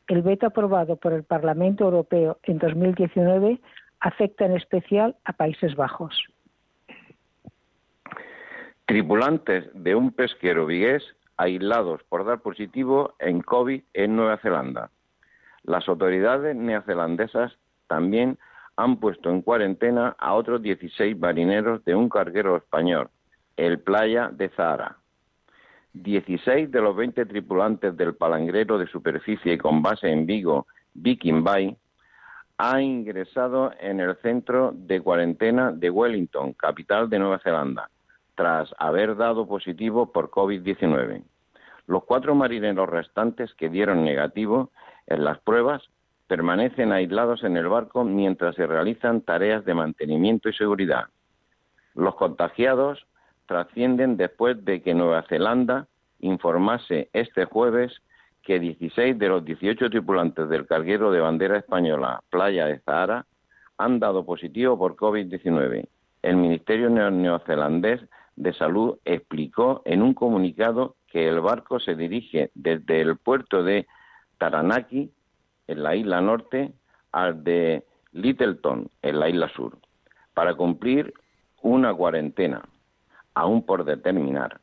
El 0.07 0.23
veto 0.23 0.47
aprobado 0.47 0.97
por 0.97 1.13
el 1.13 1.25
Parlamento 1.25 1.85
Europeo 1.85 2.39
en 2.43 2.59
2019 2.59 3.61
afecta 4.01 4.45
en 4.45 4.53
especial 4.53 5.17
a 5.25 5.33
Países 5.33 5.75
Bajos. 5.77 6.15
Tripulantes 8.87 9.65
de 9.73 9.95
un 9.95 10.13
pesquero 10.13 10.67
vigués 10.67 11.03
aislados 11.39 12.03
por 12.09 12.25
dar 12.27 12.41
positivo 12.41 13.15
en 13.19 13.41
COVID 13.41 13.83
en 13.95 14.17
Nueva 14.17 14.37
Zelanda. 14.39 14.91
Las 15.63 15.89
autoridades 15.89 16.55
neozelandesas 16.55 17.57
también 17.87 18.39
han 18.77 18.99
puesto 18.99 19.31
en 19.31 19.41
cuarentena 19.41 20.15
a 20.19 20.35
otros 20.35 20.61
16 20.61 21.19
marineros 21.19 21.83
de 21.85 21.95
un 21.95 22.11
carguero 22.11 22.57
español, 22.57 23.09
el 23.57 23.79
Playa 23.79 24.29
de 24.33 24.51
Zahara. 24.51 24.99
16 25.95 26.71
de 26.71 26.81
los 26.81 26.95
20 26.97 27.25
tripulantes 27.27 27.97
del 27.97 28.15
palangrero 28.15 28.79
de 28.79 28.87
superficie 28.89 29.57
con 29.57 29.81
base 29.81 30.11
en 30.11 30.27
Vigo, 30.27 30.67
Viking 30.93 31.43
Bay, 31.45 31.77
han 32.59 32.83
ingresado 32.83 33.73
en 33.81 34.01
el 34.01 34.17
centro 34.17 34.73
de 34.75 35.01
cuarentena 35.01 35.73
de 35.73 35.91
Wellington, 35.91 36.53
capital 36.55 37.09
de 37.09 37.19
Nueva 37.19 37.39
Zelanda, 37.39 37.91
tras 38.35 38.75
haber 38.79 39.17
dado 39.17 39.47
positivo 39.47 40.13
por 40.13 40.31
COVID-19. 40.31 41.23
Los 41.87 42.05
cuatro 42.05 42.35
marineros 42.35 42.89
restantes 42.89 43.55
que 43.55 43.69
dieron 43.69 44.05
negativo 44.05 44.71
en 45.07 45.25
las 45.25 45.39
pruebas 45.39 45.83
permanecen 46.27 46.93
aislados 46.93 47.45
en 47.45 47.57
el 47.57 47.69
barco 47.69 48.05
mientras 48.05 48.57
se 48.57 48.67
realizan 48.67 49.21
tareas 49.21 49.65
de 49.65 49.75
mantenimiento 49.75 50.49
y 50.49 50.55
seguridad. 50.55 51.05
Los 51.95 52.15
contagiados 52.17 53.07
trascienden 53.47 54.17
después 54.17 54.65
de 54.65 54.83
que 54.83 54.95
Nueva 54.95 55.23
Zelanda 55.29 55.87
informase 56.21 57.09
este 57.13 57.45
jueves 57.45 57.93
que 58.43 58.61
16 58.61 59.19
de 59.19 59.29
los 59.29 59.45
18 59.45 59.91
tripulantes 59.91 60.49
del 60.49 60.67
carguero 60.67 61.11
de 61.11 61.21
bandera 61.21 61.59
española 61.59 62.23
Playa 62.31 62.67
de 62.67 62.79
Zahara 62.81 63.27
han 63.79 63.99
dado 63.99 64.25
positivo 64.25 64.79
por 64.79 64.97
COVID-19. 64.97 65.87
El 66.23 66.37
Ministerio 66.37 66.91
neozelandés 66.91 68.01
de 68.37 68.53
Salud 68.55 68.99
explicó 69.05 69.83
en 69.85 70.03
un 70.03 70.15
comunicado 70.15 70.97
que 71.07 71.29
el 71.29 71.41
barco 71.41 71.81
se 71.81 71.95
dirige 71.95 72.51
desde 72.55 73.01
el 73.01 73.17
puerto 73.17 73.63
de 73.63 73.87
Taranaki, 74.39 75.11
en 75.67 75.83
la 75.83 75.97
isla 75.97 76.21
norte, 76.21 76.73
al 77.13 77.45
de 77.45 77.85
Littleton, 78.13 78.91
en 79.03 79.21
la 79.21 79.29
isla 79.29 79.49
sur, 79.49 79.79
para 80.35 80.55
cumplir 80.55 81.15
una 81.63 81.95
cuarentena, 81.95 82.63
aún 83.35 83.65
por 83.65 83.85
determinar, 83.85 84.61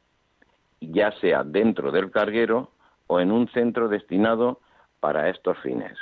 ya 0.79 1.11
sea 1.19 1.43
dentro 1.43 1.91
del 1.91 2.11
carguero 2.11 2.71
o 3.07 3.19
en 3.19 3.31
un 3.31 3.47
centro 3.49 3.87
destinado 3.87 4.59
para 4.99 5.29
estos 5.29 5.57
fines. 5.59 5.97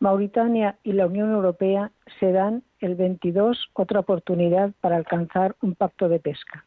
Mauritania 0.00 0.76
y 0.82 0.92
la 0.92 1.06
Unión 1.06 1.30
Europea 1.30 1.92
se 2.18 2.32
dan 2.32 2.64
el 2.80 2.96
22 2.96 3.70
otra 3.72 4.00
oportunidad 4.00 4.72
para 4.80 4.96
alcanzar 4.96 5.54
un 5.62 5.76
pacto 5.76 6.08
de 6.08 6.18
pesca. 6.18 6.64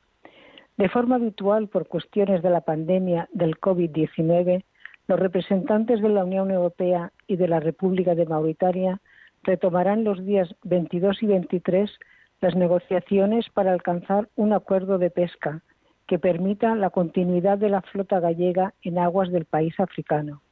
De 0.77 0.89
forma 0.89 1.15
habitual, 1.15 1.67
por 1.67 1.87
cuestiones 1.87 2.41
de 2.41 2.49
la 2.49 2.61
pandemia 2.61 3.27
del 3.33 3.59
COVID-19, 3.59 4.63
los 5.07 5.19
representantes 5.19 6.01
de 6.01 6.09
la 6.09 6.23
Unión 6.23 6.49
Europea 6.49 7.11
y 7.27 7.35
de 7.35 7.47
la 7.47 7.59
República 7.59 8.15
de 8.15 8.25
Mauritania 8.25 8.99
retomarán 9.43 10.03
los 10.03 10.25
días 10.25 10.53
22 10.63 11.21
y 11.21 11.27
23 11.27 11.91
las 12.45 12.55
negociaciones 12.55 13.49
para 13.49 13.73
alcanzar 13.73 14.29
un 14.35 14.53
acuerdo 14.53 14.99
de 14.99 15.09
pesca 15.09 15.63
que 16.05 16.19
permita 16.19 16.75
la 16.75 16.91
continuidad 16.91 17.57
de 17.57 17.69
la 17.69 17.81
flota 17.81 18.19
gallega 18.19 18.75
en 18.83 18.99
aguas 18.99 19.31
del 19.31 19.45
país 19.45 19.73
africano. 19.79 20.43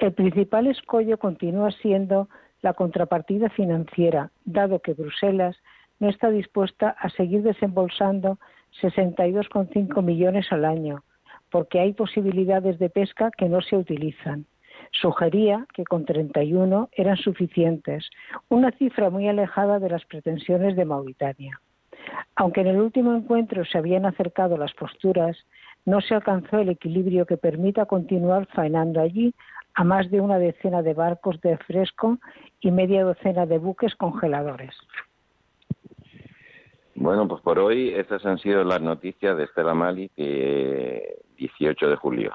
El 0.00 0.12
principal 0.12 0.66
escollo 0.66 1.18
continúa 1.18 1.70
siendo 1.70 2.28
la 2.62 2.72
contrapartida 2.72 3.48
financiera, 3.48 4.32
dado 4.44 4.80
que 4.80 4.94
Bruselas 4.94 5.56
no 6.00 6.08
está 6.08 6.30
dispuesta 6.30 6.96
a 6.98 7.08
seguir 7.10 7.44
desembolsando 7.44 8.40
62,5 8.82 10.02
millones 10.02 10.50
al 10.50 10.64
año, 10.64 11.04
porque 11.52 11.78
hay 11.78 11.92
posibilidades 11.92 12.80
de 12.80 12.90
pesca 12.90 13.30
que 13.30 13.48
no 13.48 13.60
se 13.60 13.76
utilizan. 13.76 14.46
Sugería 14.92 15.66
que 15.74 15.84
con 15.84 16.04
31 16.04 16.88
eran 16.92 17.16
suficientes, 17.16 18.10
una 18.48 18.70
cifra 18.72 19.10
muy 19.10 19.28
alejada 19.28 19.78
de 19.78 19.88
las 19.88 20.04
pretensiones 20.04 20.76
de 20.76 20.84
Mauritania. 20.84 21.60
Aunque 22.36 22.62
en 22.62 22.68
el 22.68 22.80
último 22.80 23.14
encuentro 23.14 23.64
se 23.64 23.78
habían 23.78 24.04
acercado 24.04 24.56
las 24.56 24.72
posturas, 24.72 25.36
no 25.84 26.00
se 26.00 26.14
alcanzó 26.14 26.58
el 26.58 26.68
equilibrio 26.68 27.26
que 27.26 27.36
permita 27.36 27.86
continuar 27.86 28.46
faenando 28.54 29.00
allí 29.00 29.34
a 29.74 29.84
más 29.84 30.10
de 30.10 30.20
una 30.20 30.38
decena 30.38 30.82
de 30.82 30.94
barcos 30.94 31.40
de 31.40 31.56
fresco 31.58 32.18
y 32.60 32.70
media 32.70 33.04
docena 33.04 33.46
de 33.46 33.58
buques 33.58 33.94
congeladores. 33.94 34.74
Bueno, 36.94 37.26
pues 37.26 37.40
por 37.40 37.58
hoy 37.58 37.94
esas 37.94 38.26
han 38.26 38.38
sido 38.38 38.62
las 38.62 38.82
noticias 38.82 39.36
de 39.36 39.44
Estela 39.44 39.72
Mali, 39.72 40.10
que 40.10 41.16
18 41.36 41.88
de 41.88 41.96
julio. 41.96 42.34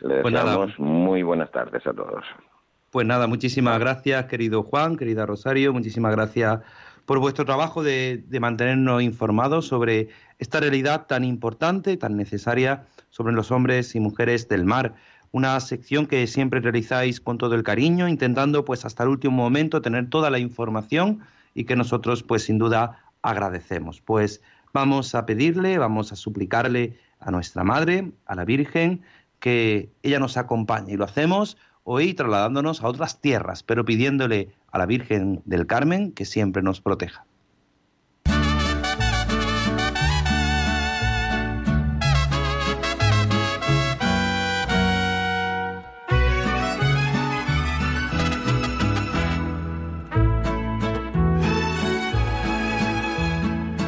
Le 0.00 0.22
Pues 0.22 0.34
deseamos 0.34 0.78
muy 0.78 1.22
buenas 1.22 1.50
tardes 1.50 1.86
a 1.86 1.92
todos. 1.92 2.24
Pues 2.90 3.06
nada, 3.06 3.26
muchísimas 3.26 3.78
gracias, 3.78 4.24
querido 4.26 4.62
Juan, 4.62 4.96
querida 4.96 5.24
Rosario, 5.24 5.72
muchísimas 5.72 6.12
gracias 6.12 6.60
por 7.06 7.18
vuestro 7.20 7.44
trabajo 7.44 7.82
de, 7.82 8.24
de 8.26 8.40
mantenernos 8.40 9.02
informados 9.02 9.66
sobre 9.66 10.08
esta 10.38 10.60
realidad 10.60 11.06
tan 11.06 11.24
importante, 11.24 11.96
tan 11.96 12.16
necesaria 12.16 12.86
sobre 13.10 13.32
los 13.32 13.50
hombres 13.50 13.94
y 13.94 14.00
mujeres 14.00 14.48
del 14.48 14.64
mar. 14.64 14.94
Una 15.32 15.58
sección 15.60 16.06
que 16.06 16.26
siempre 16.26 16.60
realizáis 16.60 17.20
con 17.20 17.38
todo 17.38 17.54
el 17.54 17.62
cariño, 17.62 18.08
intentando 18.08 18.64
pues 18.64 18.84
hasta 18.84 19.04
el 19.04 19.10
último 19.10 19.36
momento 19.36 19.80
tener 19.80 20.08
toda 20.10 20.30
la 20.30 20.40
información 20.40 21.20
y 21.54 21.64
que 21.64 21.76
nosotros 21.76 22.22
pues 22.22 22.44
sin 22.44 22.58
duda 22.58 22.98
agradecemos. 23.22 24.00
Pues 24.00 24.42
vamos 24.72 25.14
a 25.14 25.26
pedirle, 25.26 25.78
vamos 25.78 26.12
a 26.12 26.16
suplicarle 26.16 26.98
a 27.20 27.30
nuestra 27.30 27.64
Madre, 27.64 28.12
a 28.26 28.34
la 28.34 28.44
Virgen, 28.44 29.02
que 29.40 29.90
ella 30.02 30.20
nos 30.20 30.36
acompañe 30.36 30.92
y 30.92 30.96
lo 30.96 31.04
hacemos 31.04 31.56
hoy 31.82 32.14
trasladándonos 32.14 32.82
a 32.82 32.88
otras 32.88 33.20
tierras, 33.20 33.62
pero 33.62 33.84
pidiéndole 33.84 34.54
a 34.70 34.78
la 34.78 34.86
Virgen 34.86 35.42
del 35.44 35.66
Carmen 35.66 36.12
que 36.12 36.24
siempre 36.24 36.62
nos 36.62 36.80
proteja. 36.80 37.24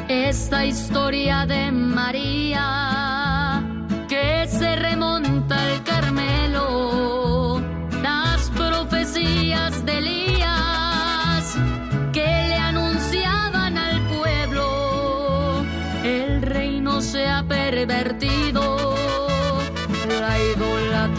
Esta 0.09 0.65
historia 0.65 1.47
de 1.47 1.71
María 1.71 2.92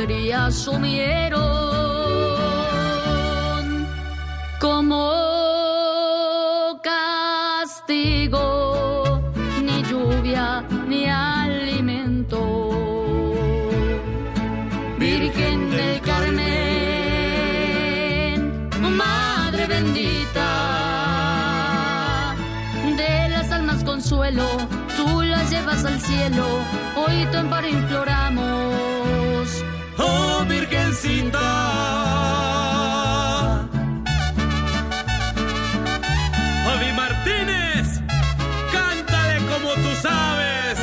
idolatría 0.03 0.51
sumieron 0.51 1.41
como 4.59 5.19
castigo, 7.63 8.11
ni 9.61 9.83
lluvia 9.83 10.63
ni 10.87 11.05
alimento. 11.09 12.39
Virgen 14.97 15.71
del 15.71 16.01
Carmen, 16.01 16.49
Madre 18.79 19.67
bendita, 19.67 20.49
de 22.97 23.29
las 23.29 23.51
almas 23.51 23.83
consuelo, 23.83 24.45
tú 24.95 25.21
las 25.21 25.49
llevas 25.49 25.83
al 25.85 25.99
cielo, 25.99 26.45
hoy 26.95 27.25
tu 27.31 27.37
amparo 27.37 27.67
imploramos. 27.67 28.92
Virgencita. 30.45 31.49
Javi 36.65 36.91
Martínez, 36.93 38.01
cántale 38.71 39.37
como 39.51 39.69
tú 39.83 39.91
sabes. 40.01 40.79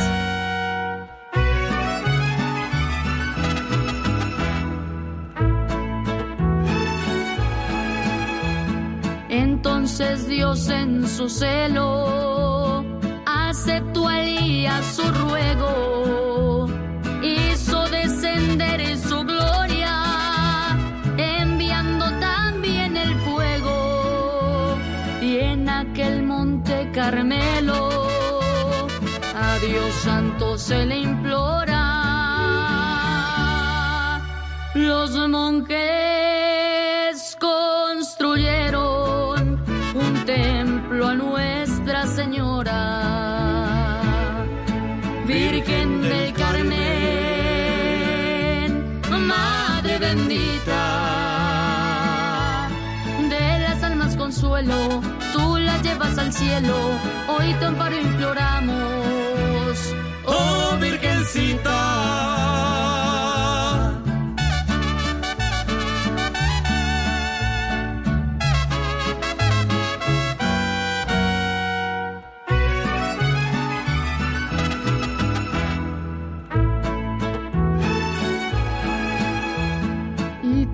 Entonces 9.29 10.27
Dios 10.27 10.69
en 10.69 11.07
su 11.09 11.29
celo 11.29 12.85
aceptó 13.27 14.01
a 14.09 14.83
su 14.83 15.03
ruego, 15.13 16.00
Carmelo 27.03 27.89
a 29.35 29.59
Dios 29.67 29.95
Santo 30.05 30.59
se 30.59 30.85
le 30.85 30.99
implora. 30.99 31.81
Los 34.75 35.11
monjes 35.31 36.40
cielo, 56.33 56.77
hoy 57.29 57.55
tu 57.59 57.67
amparo 57.67 57.97
imploramos. 57.97 59.79
Oh 60.27 60.77
Virgencita. 60.81 61.79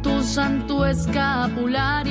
tu 0.03 0.23
santo 0.23 0.85
escapulario 0.87 2.06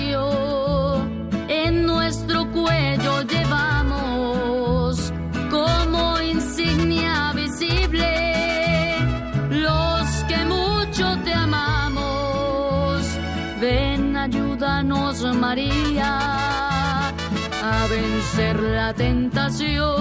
María 15.47 17.09
a 17.09 17.87
vencer 17.87 18.59
la 18.63 18.91
tentación 18.95 19.93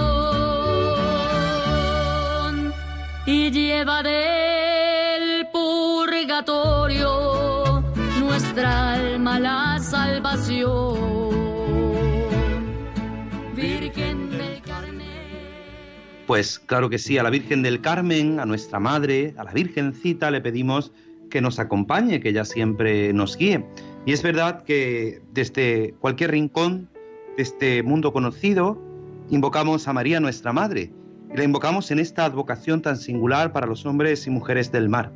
y 3.27 3.51
lleva 3.51 4.03
del 4.03 5.47
purgatorio 5.53 7.05
nuestra 8.21 8.95
alma 8.95 9.39
la 9.39 9.79
salvación. 9.81 10.97
Virgen 13.55 14.31
del 14.31 14.63
Carmen. 14.63 15.05
Pues 16.27 16.59
claro 16.59 16.89
que 16.89 16.97
sí, 16.97 17.19
a 17.19 17.23
la 17.23 17.29
Virgen 17.29 17.63
del 17.63 17.83
Carmen, 17.83 18.41
a 18.41 18.47
nuestra 18.47 18.81
Madre, 18.81 19.35
a 19.37 19.45
la 19.45 19.53
Virgencita 19.53 20.31
le 20.31 20.41
pedimos 20.41 20.91
que 21.31 21.43
nos 21.43 21.59
acompañe, 21.59 22.21
que 22.21 22.31
ella 22.31 22.47
siempre 22.47 23.13
nos 23.13 23.37
guíe. 23.37 23.63
Y 24.07 24.13
es 24.13 24.23
verdad 24.23 24.65
que 24.65 25.23
desde 25.33 25.95
cualquier 25.99 26.33
rincón 26.33 26.91
de 27.37 27.43
este 27.43 27.83
mundo 27.83 28.13
conocido, 28.13 28.79
invocamos 29.31 29.89
a 29.89 29.93
María, 29.95 30.21
nuestra 30.21 30.53
Madre, 30.53 30.93
y 31.33 31.37
la 31.37 31.45
invocamos 31.45 31.91
en 31.91 31.99
esta 31.99 32.27
advocación 32.27 32.83
tan 32.83 32.99
singular 32.99 33.53
para 33.53 33.67
los 33.67 33.87
hombres 33.87 34.27
y 34.27 34.31
mujeres 34.31 34.71
del 34.71 34.89
mar. 34.89 35.11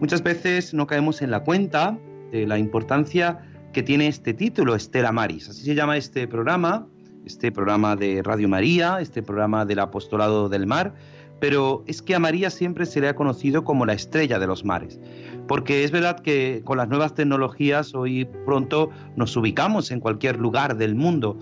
Muchas 0.00 0.22
veces 0.22 0.74
no 0.74 0.88
caemos 0.88 1.22
en 1.22 1.30
la 1.30 1.44
cuenta 1.44 1.96
de 2.32 2.46
la 2.46 2.58
importancia 2.58 3.38
que 3.72 3.82
tiene 3.82 4.08
este 4.08 4.34
título, 4.34 4.74
Estela 4.74 5.12
Maris. 5.12 5.48
Así 5.48 5.62
se 5.62 5.76
llama 5.76 5.96
este 5.96 6.26
programa, 6.26 6.88
este 7.24 7.52
programa 7.52 7.94
de 7.94 8.22
Radio 8.24 8.48
María, 8.48 8.98
este 9.00 9.22
programa 9.22 9.64
del 9.64 9.78
Apostolado 9.78 10.48
del 10.48 10.66
Mar, 10.66 10.94
pero 11.42 11.82
es 11.88 12.02
que 12.02 12.14
a 12.14 12.20
María 12.20 12.50
siempre 12.50 12.86
se 12.86 13.00
le 13.00 13.08
ha 13.08 13.16
conocido 13.16 13.64
como 13.64 13.84
la 13.84 13.94
estrella 13.94 14.38
de 14.38 14.46
los 14.46 14.64
mares, 14.64 15.00
porque 15.48 15.82
es 15.82 15.90
verdad 15.90 16.20
que 16.20 16.62
con 16.64 16.78
las 16.78 16.88
nuevas 16.88 17.16
tecnologías 17.16 17.96
hoy 17.96 18.28
pronto 18.46 18.90
nos 19.16 19.36
ubicamos 19.36 19.90
en 19.90 19.98
cualquier 19.98 20.38
lugar 20.38 20.76
del 20.76 20.94
mundo, 20.94 21.36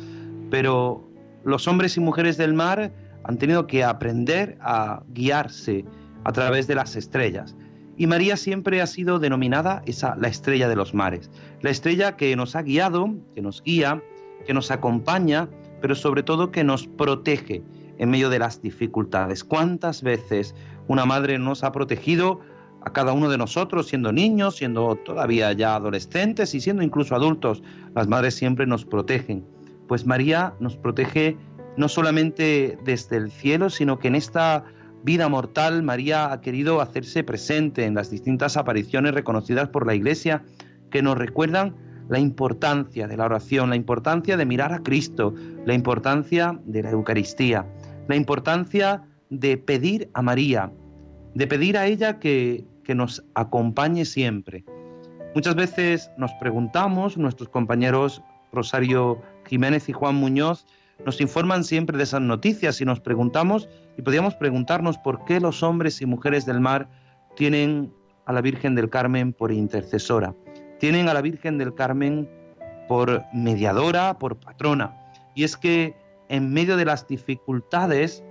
pero 0.51 1.07
los 1.45 1.69
hombres 1.69 1.99
y 1.99 2.01
mujeres 2.01 2.39
del 2.39 2.55
mar 2.55 2.95
han 3.25 3.37
tenido 3.37 3.67
que 3.67 3.85
aprender 3.85 4.57
a 4.63 5.03
guiarse 5.09 5.85
a 6.25 6.33
través 6.33 6.67
de 6.67 6.77
las 6.77 6.97
estrellas. 6.97 7.55
Y 7.99 8.07
María 8.07 8.39
siempre 8.39 8.81
ha 8.81 8.87
sido 8.87 9.19
denominada 9.19 9.83
esa 9.85 10.17
la 10.17 10.29
estrella 10.29 10.71
de 10.71 10.77
los 10.77 10.95
mares, 10.95 11.31
la 11.61 11.69
estrella 11.69 12.17
que 12.17 12.35
nos 12.37 12.57
ha 12.57 12.63
guiado, 12.63 13.17
que 13.35 13.43
nos 13.43 13.63
guía, 13.63 14.03
que 14.47 14.55
nos 14.55 14.71
acompaña, 14.71 15.51
pero 15.83 15.95
sobre 15.95 16.23
todo 16.23 16.51
que 16.51 16.65
nos 16.65 16.87
protege 16.87 17.63
en 18.01 18.11
medio 18.11 18.31
de 18.31 18.39
las 18.39 18.63
dificultades. 18.63 19.45
¿Cuántas 19.45 20.03
veces 20.03 20.55
una 20.89 21.05
madre 21.05 21.39
nos 21.39 21.63
ha 21.63 21.71
protegido 21.71 22.41
a 22.81 22.95
cada 22.95 23.13
uno 23.13 23.29
de 23.29 23.37
nosotros, 23.37 23.89
siendo 23.89 24.11
niños, 24.11 24.57
siendo 24.57 24.97
todavía 24.97 25.53
ya 25.53 25.77
adolescentes 25.77 26.55
y 26.55 26.63
siendo 26.63 26.83
incluso 26.83 27.15
adultos? 27.15 27.63
Las 27.95 28.09
madres 28.09 28.35
siempre 28.35 28.67
nos 28.67 28.87
protegen. 28.87 29.45
Pues 29.87 30.07
María 30.07 30.55
nos 30.61 30.79
protege 30.79 31.37
no 31.77 31.89
solamente 31.89 32.79
desde 32.85 33.19
el 33.19 33.31
cielo, 33.31 33.69
sino 33.69 33.99
que 33.99 34.09
en 34.09 34.15
esta 34.15 34.65
vida 35.03 35.29
mortal 35.29 35.83
María 35.83 36.33
ha 36.33 36.41
querido 36.41 36.81
hacerse 36.81 37.23
presente 37.23 37.85
en 37.85 37.95
las 37.95 38.11
distintas 38.11 38.57
apariciones 38.57 39.13
reconocidas 39.13 39.69
por 39.69 39.87
la 39.87 39.95
Iglesia 39.95 40.43
que 40.91 41.03
nos 41.03 41.19
recuerdan 41.19 41.75
la 42.09 42.19
importancia 42.19 43.07
de 43.07 43.17
la 43.17 43.27
oración, 43.27 43.71
la 43.71 43.77
importancia 43.77 44.37
de 44.37 44.47
mirar 44.47 44.73
a 44.73 44.83
Cristo, 44.83 45.35
la 45.65 45.75
importancia 45.75 46.59
de 46.65 46.83
la 46.83 46.91
Eucaristía, 46.91 47.67
la 48.09 48.17
importancia 48.17 49.03
de 49.31 49.57
pedir 49.57 50.11
a 50.15 50.23
María, 50.23 50.73
de 51.35 51.47
pedir 51.47 51.79
a 51.79 51.87
ella 51.87 52.19
que, 52.19 52.65
que 52.85 52.95
nos 52.95 53.25
acompañe 53.35 54.05
siempre. 54.05 54.65
Muchas 55.35 55.55
veces 55.55 56.11
nos 56.19 56.33
preguntamos, 56.35 57.17
nuestros 57.17 57.49
compañeros 57.49 58.23
Rosario 58.53 59.23
Jiménez 59.47 59.89
y 59.89 59.93
Juan 59.93 60.17
Muñoz 60.17 60.67
nos 61.05 61.21
informan 61.21 61.65
siempre 61.65 61.97
de 61.97 62.05
esas 62.05 62.21
noticias 62.21 62.81
y 62.81 62.85
nos 62.85 63.01
preguntamos 63.01 63.69
y 63.97 64.03
podríamos 64.03 64.35
preguntarnos 64.35 64.99
por 64.99 65.25
qué 65.25 65.41
los 65.41 65.63
hombres 65.63 66.01
y 66.03 66.07
mujeres 66.07 66.47
del 66.47 66.61
mar 66.61 66.89
tienen 67.37 67.93
a 68.27 68.33
la 68.33 68.41
Virgen 68.41 68.75
del 68.75 68.91
Carmen 68.91 69.33
por 69.33 69.51
intercesora, 69.51 70.35
tienen 70.79 71.09
a 71.09 71.15
la 71.15 71.23
Virgen 71.23 71.59
del 71.59 71.75
Carmen 71.75 72.29
por 72.89 73.25
mediadora, 73.33 74.19
por 74.19 74.37
patrona. 74.37 74.97
Y 75.35 75.45
es 75.45 75.57
que 75.57 75.95
en 76.31 76.53
medio 76.53 76.77
de 76.77 76.85
las 76.85 77.09
dificultades, 77.09 78.23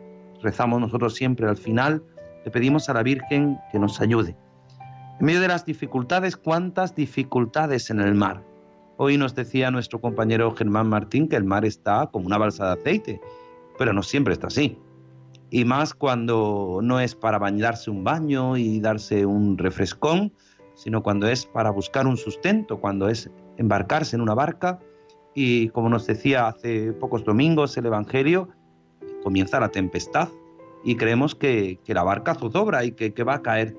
rezamos 0.42 0.80
nosotros 0.80 1.16
siempre 1.16 1.48
al 1.48 1.58
final, 1.58 2.02
le 2.46 2.50
pedimos 2.50 2.88
a 2.88 2.94
la 2.94 3.04
Virgen 3.04 3.60
que 3.74 3.78
nos 3.78 4.00
ayude. 4.00 4.38
En 5.20 5.26
medio 5.26 5.42
de 5.42 5.50
las 5.50 5.66
dificultades, 5.66 6.38
¿cuántas 6.38 6.96
dificultades 6.96 7.90
en 7.90 8.00
el 8.00 8.16
mar? 8.16 8.42
Hoy 8.96 9.18
nos 9.18 9.36
decía 9.36 9.70
nuestro 9.70 10.00
compañero 10.00 10.56
Germán 10.56 10.88
Martín 10.88 11.28
que 11.28 11.36
el 11.36 11.44
mar 11.44 11.66
está 11.66 12.08
como 12.08 12.26
una 12.26 12.38
balsa 12.38 12.68
de 12.68 12.80
aceite, 12.80 13.22
pero 13.78 13.92
no 13.92 14.02
siempre 14.02 14.34
está 14.34 14.48
así. 14.48 14.78
Y 15.50 15.66
más 15.66 15.94
cuando 15.94 16.80
no 16.82 17.02
es 17.02 17.16
para 17.16 17.38
bañarse 17.38 17.92
un 17.92 18.06
baño 18.06 18.56
y 18.56 18.80
darse 18.80 19.26
un 19.26 19.58
refrescón, 19.58 20.32
sino 20.74 21.04
cuando 21.04 21.28
es 21.28 21.46
para 21.46 21.70
buscar 21.70 22.08
un 22.08 22.16
sustento, 22.16 22.80
cuando 22.80 23.10
es 23.10 23.30
embarcarse 23.58 24.16
en 24.16 24.22
una 24.22 24.36
barca 24.36 24.80
y 25.42 25.70
como 25.70 25.88
nos 25.88 26.06
decía 26.06 26.48
hace 26.48 26.92
pocos 26.92 27.24
domingos 27.24 27.78
el 27.78 27.86
Evangelio, 27.86 28.50
comienza 29.24 29.58
la 29.62 29.70
tempestad 29.70 30.28
y 30.84 30.98
creemos 30.98 31.34
que, 31.34 31.80
que 31.86 31.94
la 31.94 32.04
barca 32.04 32.36
zozobra 32.36 32.84
y 32.84 32.92
que, 32.92 33.14
que 33.14 33.24
va 33.24 33.36
a 33.36 33.42
caer. 33.42 33.74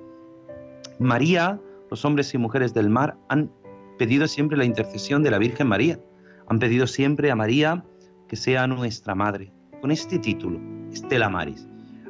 María, 0.98 1.60
los 1.90 2.02
hombres 2.06 2.32
y 2.32 2.38
mujeres 2.38 2.72
del 2.72 2.88
mar 2.88 3.18
han 3.28 3.50
pedido 3.98 4.26
siempre 4.26 4.56
la 4.56 4.64
intercesión 4.64 5.22
de 5.22 5.32
la 5.32 5.36
Virgen 5.36 5.66
María, 5.66 6.00
han 6.48 6.58
pedido 6.60 6.86
siempre 6.86 7.30
a 7.30 7.36
María 7.36 7.84
que 8.26 8.36
sea 8.36 8.66
nuestra 8.66 9.14
madre, 9.14 9.52
con 9.82 9.90
este 9.90 10.18
título, 10.18 10.58
Estela 10.90 11.28
Maris. 11.28 11.68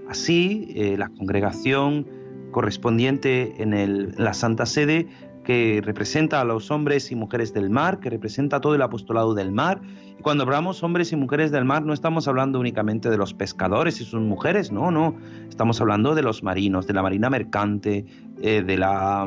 Así, 0.08 0.68
eh, 0.76 0.96
la 0.96 1.08
congregación 1.08 2.06
correspondiente 2.52 3.60
en, 3.60 3.74
el, 3.74 4.14
en 4.16 4.24
la 4.24 4.32
Santa 4.32 4.64
Sede 4.64 5.08
que 5.44 5.80
representa 5.84 6.40
a 6.40 6.44
los 6.44 6.70
hombres 6.70 7.10
y 7.10 7.16
mujeres 7.16 7.52
del 7.52 7.70
mar, 7.70 8.00
que 8.00 8.10
representa 8.10 8.60
todo 8.60 8.74
el 8.74 8.82
apostolado 8.82 9.34
del 9.34 9.52
mar. 9.52 9.80
Y 10.18 10.22
cuando 10.22 10.44
hablamos 10.44 10.82
hombres 10.82 11.12
y 11.12 11.16
mujeres 11.16 11.50
del 11.50 11.64
mar, 11.64 11.82
no 11.82 11.92
estamos 11.92 12.28
hablando 12.28 12.60
únicamente 12.60 13.08
de 13.08 13.16
los 13.16 13.32
pescadores 13.32 14.00
y 14.00 14.04
sus 14.04 14.20
mujeres, 14.20 14.70
no, 14.70 14.90
no. 14.90 15.16
Estamos 15.48 15.80
hablando 15.80 16.14
de 16.14 16.22
los 16.22 16.42
marinos, 16.42 16.86
de 16.86 16.92
la 16.92 17.02
marina 17.02 17.30
mercante, 17.30 18.04
eh, 18.42 18.62
de, 18.62 18.76
la, 18.76 19.26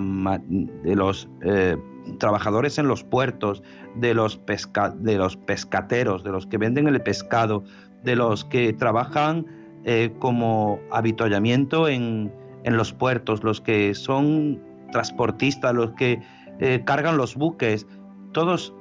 de 0.50 0.96
los 0.96 1.28
eh, 1.42 1.78
trabajadores 2.20 2.78
en 2.78 2.88
los 2.88 3.04
puertos, 3.04 3.64
de 3.96 4.14
los, 4.14 4.40
de 5.00 5.18
los 5.18 5.38
pescateros, 5.38 6.24
de 6.24 6.32
los 6.32 6.46
que 6.46 6.58
venden 6.58 6.88
el 6.88 7.02
pescado, 7.02 7.64
de 8.04 8.16
los 8.16 8.46
que 8.46 8.74
trabajan 8.74 9.48
eh, 9.86 10.14
como 10.20 10.80
habituallamiento 10.92 11.88
en, 11.88 12.32
en 12.64 12.78
los 12.78 12.94
puertos, 12.94 13.44
los 13.44 13.62
que 13.62 13.96
son 13.96 14.62
transportistas, 14.94 15.74
los 15.74 15.92
que 15.92 16.22
eh, 16.60 16.82
cargan 16.86 17.18
los 17.18 17.36
buques, 17.36 17.86
todos 18.32 18.74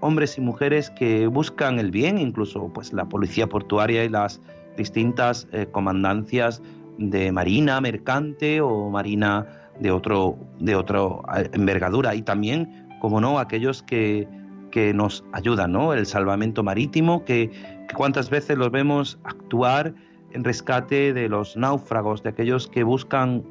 hombres 0.00 0.38
y 0.38 0.40
mujeres 0.40 0.90
que 0.90 1.26
buscan 1.26 1.78
el 1.78 1.90
bien, 1.90 2.18
incluso 2.18 2.70
pues 2.72 2.92
la 2.92 3.04
policía 3.04 3.48
portuaria 3.48 4.04
y 4.04 4.08
las 4.08 4.40
distintas 4.76 5.48
eh, 5.52 5.66
comandancias 5.70 6.62
de 6.98 7.30
marina 7.32 7.80
mercante 7.80 8.60
o 8.60 8.88
marina 8.90 9.46
de 9.80 9.90
otro 9.90 10.38
de 10.58 10.74
otro 10.74 11.22
eh, 11.36 11.50
envergadura 11.52 12.14
y 12.14 12.22
también 12.22 12.88
como 13.00 13.20
no 13.20 13.38
aquellos 13.38 13.82
que, 13.82 14.26
que 14.70 14.92
nos 14.94 15.24
ayudan, 15.32 15.72
¿no? 15.72 15.92
El 15.92 16.06
salvamento 16.06 16.62
marítimo 16.62 17.24
que, 17.24 17.50
que 17.88 17.94
cuántas 17.94 18.30
veces 18.30 18.56
los 18.56 18.70
vemos 18.70 19.18
actuar 19.24 19.94
en 20.32 20.44
rescate 20.44 21.12
de 21.12 21.28
los 21.28 21.56
náufragos, 21.56 22.22
de 22.22 22.30
aquellos 22.30 22.68
que 22.68 22.82
buscan 22.82 23.44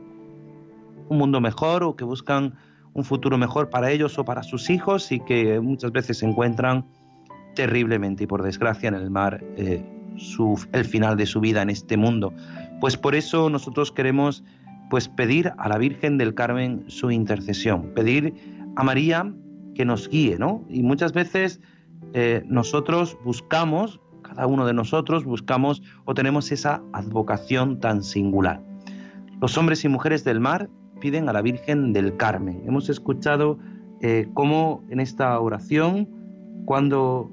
un 1.09 1.17
mundo 1.17 1.41
mejor 1.41 1.83
o 1.83 1.95
que 1.95 2.03
buscan 2.03 2.55
un 2.93 3.03
futuro 3.03 3.37
mejor 3.37 3.69
para 3.69 3.91
ellos 3.91 4.17
o 4.17 4.25
para 4.25 4.43
sus 4.43 4.69
hijos 4.69 5.11
y 5.11 5.19
que 5.19 5.59
muchas 5.59 5.91
veces 5.91 6.17
se 6.19 6.25
encuentran 6.25 6.85
terriblemente 7.55 8.23
y 8.23 8.27
por 8.27 8.43
desgracia 8.43 8.87
en 8.87 8.95
el 8.95 9.09
mar 9.09 9.43
eh, 9.55 9.83
el 10.71 10.85
final 10.85 11.17
de 11.17 11.25
su 11.25 11.39
vida 11.39 11.61
en 11.61 11.69
este 11.69 11.97
mundo. 11.97 12.33
Pues 12.79 12.97
por 12.97 13.15
eso 13.15 13.49
nosotros 13.49 13.91
queremos 13.91 14.43
pues 14.89 15.09
pedir 15.09 15.51
a 15.57 15.69
la 15.69 15.77
Virgen 15.77 16.17
del 16.17 16.33
Carmen 16.33 16.85
su 16.87 17.11
intercesión, 17.11 17.93
pedir 17.93 18.33
a 18.75 18.83
María 18.83 19.31
que 19.75 19.85
nos 19.85 20.09
guíe, 20.09 20.37
¿no? 20.39 20.65
Y 20.69 20.81
muchas 20.81 21.13
veces 21.13 21.61
eh, 22.13 22.43
nosotros 22.47 23.17
buscamos, 23.23 23.99
cada 24.23 24.47
uno 24.47 24.65
de 24.65 24.73
nosotros 24.73 25.23
buscamos 25.23 25.81
o 26.05 26.13
tenemos 26.13 26.51
esa 26.51 26.81
advocación 26.93 27.79
tan 27.79 28.01
singular. 28.03 28.61
Los 29.41 29.57
hombres 29.57 29.83
y 29.85 29.89
mujeres 29.89 30.23
del 30.23 30.39
mar 30.39 30.69
piden 30.99 31.29
a 31.29 31.33
la 31.33 31.41
Virgen 31.41 31.93
del 31.93 32.17
Carmen. 32.17 32.61
Hemos 32.65 32.89
escuchado 32.89 33.57
eh, 34.01 34.27
cómo 34.33 34.83
en 34.89 34.99
esta 34.99 35.39
oración, 35.39 36.07
cuando 36.65 37.31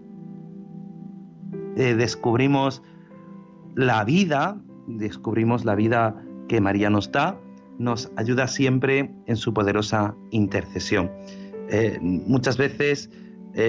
eh, 1.76 1.94
descubrimos 1.94 2.82
la 3.74 4.04
vida, 4.04 4.60
descubrimos 4.86 5.64
la 5.64 5.74
vida 5.74 6.14
que 6.48 6.60
María 6.60 6.90
nos 6.90 7.10
da, 7.12 7.38
nos 7.78 8.10
ayuda 8.16 8.46
siempre 8.46 9.10
en 9.26 9.36
su 9.36 9.52
poderosa 9.52 10.14
intercesión. 10.30 11.10
Eh, 11.70 11.98
muchas 12.00 12.56
veces 12.56 13.10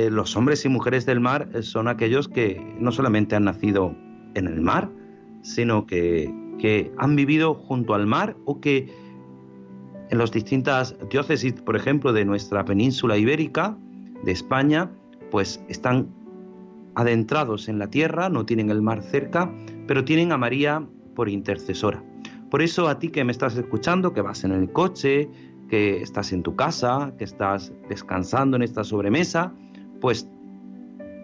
los 0.09 0.35
hombres 0.35 0.65
y 0.65 0.69
mujeres 0.69 1.05
del 1.05 1.19
mar 1.19 1.47
son 1.61 1.87
aquellos 1.87 2.27
que 2.27 2.59
no 2.79 2.91
solamente 2.91 3.35
han 3.35 3.43
nacido 3.43 3.95
en 4.33 4.47
el 4.47 4.59
mar, 4.59 4.89
sino 5.43 5.85
que, 5.85 6.33
que 6.57 6.91
han 6.97 7.15
vivido 7.15 7.53
junto 7.53 7.93
al 7.93 8.07
mar 8.07 8.35
o 8.45 8.59
que 8.59 8.89
en 10.09 10.17
las 10.17 10.31
distintas 10.31 10.95
diócesis, 11.09 11.53
por 11.53 11.75
ejemplo, 11.75 12.13
de 12.13 12.25
nuestra 12.25 12.63
península 12.65 13.17
ibérica, 13.17 13.77
de 14.23 14.31
España, 14.31 14.91
pues 15.31 15.63
están 15.67 16.07
adentrados 16.95 17.67
en 17.67 17.79
la 17.79 17.87
tierra, 17.89 18.29
no 18.29 18.45
tienen 18.45 18.69
el 18.69 18.81
mar 18.81 19.01
cerca, 19.03 19.51
pero 19.87 20.05
tienen 20.05 20.31
a 20.31 20.37
María 20.37 20.85
por 21.15 21.29
intercesora. 21.29 22.03
Por 22.49 22.61
eso 22.61 22.87
a 22.87 22.99
ti 22.99 23.09
que 23.09 23.23
me 23.23 23.31
estás 23.31 23.57
escuchando, 23.57 24.13
que 24.13 24.21
vas 24.21 24.43
en 24.43 24.51
el 24.51 24.71
coche, 24.71 25.29
que 25.69 26.01
estás 26.01 26.31
en 26.31 26.43
tu 26.43 26.55
casa, 26.55 27.13
que 27.17 27.23
estás 27.23 27.73
descansando 27.89 28.55
en 28.55 28.63
esta 28.63 28.83
sobremesa, 28.83 29.51
pues 29.99 30.29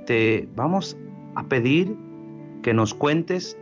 te 0.05 0.49
vamos 0.55 0.97
a 1.35 1.47
pedir 1.47 1.95
que 2.63 2.73
nos 2.73 2.93
cuentes 2.93 3.57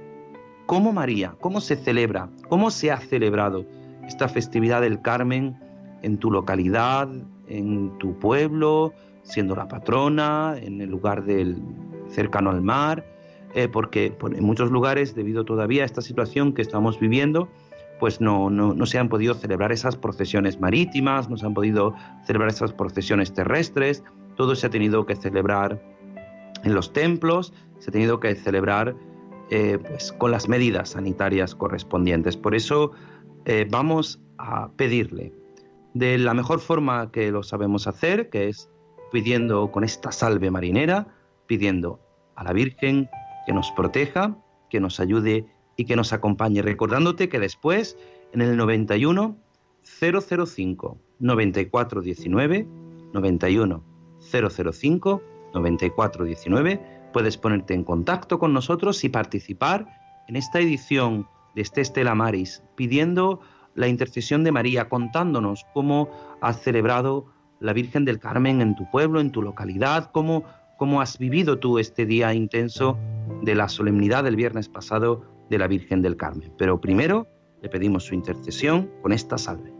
cómo 0.65 0.93
María, 0.93 1.35
cómo 1.41 1.61
se 1.61 1.75
celebra, 1.75 2.29
cómo 2.47 2.71
se 2.71 2.91
ha 2.91 2.97
celebrado 2.97 3.65
esta 4.09 4.27
festividad 4.27 4.81
del 4.81 5.01
Carmen 5.01 5.57
en 6.01 6.17
tu 6.17 6.31
localidad, 6.31 7.07
en 7.47 7.97
tu 7.99 8.17
pueblo, 8.19 8.93
siendo 9.23 9.55
la 9.55 9.67
patrona, 9.67 10.55
en 10.59 10.81
el 10.81 10.89
lugar 10.89 11.23
del 11.23 11.61
cercano 12.09 12.49
al 12.49 12.61
mar, 12.61 13.05
eh, 13.53 13.67
porque 13.67 14.17
en 14.21 14.43
muchos 14.43 14.71
lugares, 14.71 15.15
debido 15.15 15.45
todavía 15.45 15.83
a 15.83 15.85
esta 15.85 16.01
situación 16.01 16.53
que 16.53 16.61
estamos 16.61 16.99
viviendo, 16.99 17.49
pues 17.99 18.19
no, 18.21 18.49
no, 18.49 18.85
se 18.85 18.97
han 18.97 19.09
podido 19.09 19.33
celebrar 19.33 19.71
esas 19.71 19.95
procesiones 19.95 20.59
marítimas, 20.59 21.29
no 21.29 21.37
se 21.37 21.45
han 21.45 21.53
podido 21.53 21.93
celebrar 22.25 22.49
esas 22.49 22.71
procesiones 22.71 23.33
terrestres, 23.33 24.03
todo 24.37 24.55
se 24.55 24.67
ha 24.67 24.69
tenido 24.69 25.05
que 25.05 25.15
celebrar 25.15 25.81
en 26.63 26.73
los 26.73 26.93
templos, 26.93 27.53
se 27.79 27.89
ha 27.89 27.93
tenido 27.93 28.19
que 28.19 28.35
celebrar 28.35 28.95
eh, 29.51 29.79
pues, 29.85 30.13
con 30.13 30.31
las 30.31 30.47
medidas 30.47 30.89
sanitarias 30.89 31.55
correspondientes. 31.55 32.37
Por 32.37 32.55
eso 32.55 32.91
eh, 33.45 33.67
vamos 33.69 34.19
a 34.37 34.71
pedirle 34.73 35.33
de 35.93 36.17
la 36.17 36.33
mejor 36.33 36.59
forma 36.59 37.11
que 37.11 37.31
lo 37.31 37.43
sabemos 37.43 37.87
hacer, 37.87 38.29
que 38.29 38.47
es 38.49 38.69
pidiendo 39.11 39.71
con 39.71 39.83
esta 39.83 40.11
salve 40.11 40.51
marinera, 40.51 41.07
pidiendo 41.47 41.99
a 42.35 42.43
la 42.43 42.53
Virgen 42.53 43.09
que 43.45 43.53
nos 43.53 43.71
proteja, 43.71 44.37
que 44.69 44.79
nos 44.79 44.99
ayude 44.99 45.45
y 45.75 45.85
que 45.85 45.95
nos 45.95 46.13
acompañe, 46.13 46.61
recordándote 46.61 47.29
que 47.29 47.39
después 47.39 47.97
en 48.33 48.41
el 48.41 48.55
91 48.55 49.35
005 49.83 50.97
9419 51.19 52.67
91 53.13 53.83
005 54.19 55.23
9419 55.53 56.81
puedes 57.11 57.37
ponerte 57.37 57.73
en 57.73 57.83
contacto 57.83 58.37
con 58.37 58.53
nosotros 58.53 59.03
y 59.03 59.09
participar 59.09 59.87
en 60.27 60.35
esta 60.35 60.59
edición 60.59 61.27
de 61.55 61.61
este 61.61 61.81
Estela 61.81 62.15
Maris, 62.15 62.63
pidiendo 62.75 63.41
la 63.75 63.87
intercesión 63.87 64.43
de 64.43 64.51
María, 64.51 64.89
contándonos 64.89 65.65
cómo 65.73 66.09
has 66.41 66.61
celebrado 66.61 67.27
la 67.59 67.73
Virgen 67.73 68.05
del 68.05 68.19
Carmen 68.19 68.61
en 68.61 68.75
tu 68.75 68.89
pueblo, 68.89 69.19
en 69.19 69.31
tu 69.31 69.41
localidad, 69.41 70.11
cómo, 70.11 70.43
cómo 70.77 71.01
has 71.01 71.17
vivido 71.17 71.59
tú 71.59 71.79
este 71.79 72.05
día 72.05 72.33
intenso 72.33 72.97
de 73.41 73.55
la 73.55 73.69
solemnidad 73.69 74.23
del 74.23 74.35
viernes 74.35 74.69
pasado 74.69 75.25
de 75.49 75.57
la 75.57 75.67
Virgen 75.67 76.01
del 76.01 76.17
Carmen. 76.17 76.53
Pero 76.57 76.79
primero 76.79 77.27
le 77.61 77.69
pedimos 77.69 78.05
su 78.05 78.15
intercesión 78.15 78.89
con 79.01 79.11
esta 79.11 79.37
salve. 79.37 79.78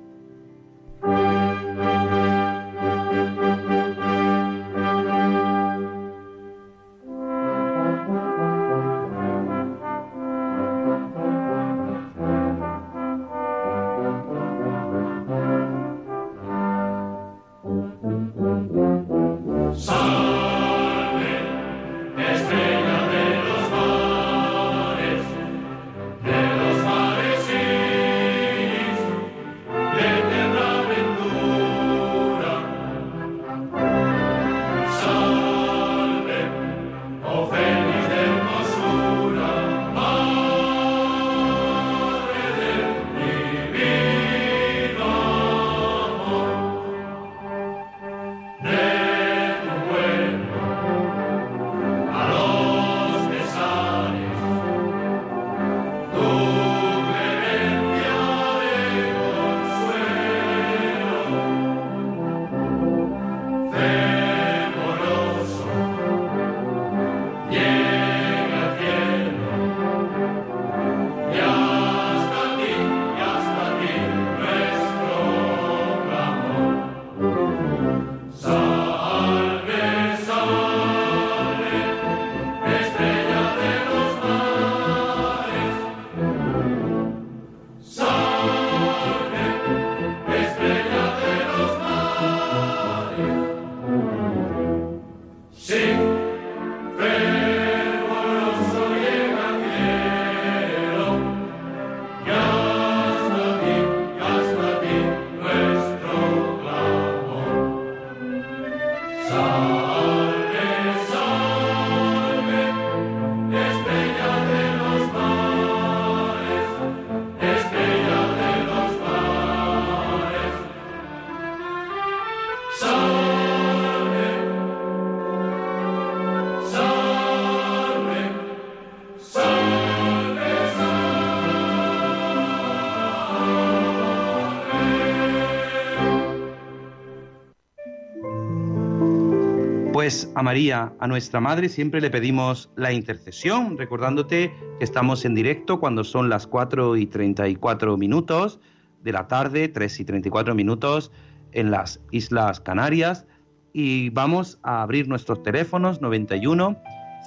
A 140.10 140.42
María, 140.42 140.92
a 141.00 141.08
nuestra 141.08 141.40
Madre, 141.40 141.70
siempre 141.70 142.02
le 142.02 142.10
pedimos 142.10 142.72
la 142.76 142.92
intercesión, 142.92 143.78
recordándote 143.78 144.52
que 144.80 144.84
estamos 144.84 145.24
en 145.24 145.36
directo 145.36 145.80
cuando 145.80 146.04
son 146.04 146.30
las 146.30 146.48
4 146.48 146.98
y 146.98 147.06
34 147.06 147.96
minutos 147.96 148.60
de 149.04 149.12
la 149.12 149.28
tarde, 149.28 149.68
3 149.68 150.00
y 150.00 150.06
34 150.06 150.56
minutos 150.56 151.12
en 151.52 151.70
las 151.70 152.02
Islas 152.10 152.60
Canarias. 152.60 153.28
Y 153.72 154.10
vamos 154.10 154.58
a 154.64 154.82
abrir 154.82 155.08
nuestros 155.08 155.44
teléfonos 155.44 156.02
91 156.02 156.76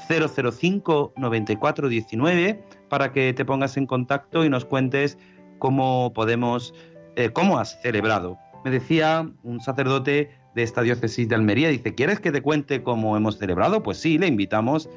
005 0.09 1.13
9419 1.17 2.65
para 2.89 3.13
que 3.13 3.33
te 3.33 3.45
pongas 3.45 3.77
en 3.77 3.87
contacto 3.87 4.45
y 4.45 4.51
nos 4.51 4.65
cuentes 4.65 5.19
cómo 5.61 6.13
podemos, 6.13 6.75
eh, 7.15 7.31
cómo 7.31 7.61
has 7.61 7.81
celebrado. 7.81 8.39
Me 8.65 8.73
decía 8.73 9.31
un 9.45 9.61
sacerdote 9.61 10.42
de 10.55 10.63
esta 10.63 10.83
diócesis 10.83 11.29
de 11.29 11.35
Almería, 11.35 11.69
dice, 11.69 11.95
¿quieres 11.95 12.21
que 12.21 12.33
te 12.33 12.43
cuente 12.43 12.83
cómo 12.83 13.17
hemos 13.17 13.39
celebrado? 13.39 13.83
Pues 13.83 13.99
sí, 13.99 14.19
le 14.19 14.27
invitamos 14.27 14.89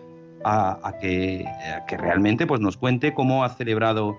a, 0.44 0.94
que, 1.02 1.46
que, 1.88 1.98
realmente 1.98 2.46
pues, 2.46 2.62
nos 2.62 2.78
cuente 2.78 3.14
cómo 3.14 3.44
ha 3.44 3.50
celebrado, 3.50 4.18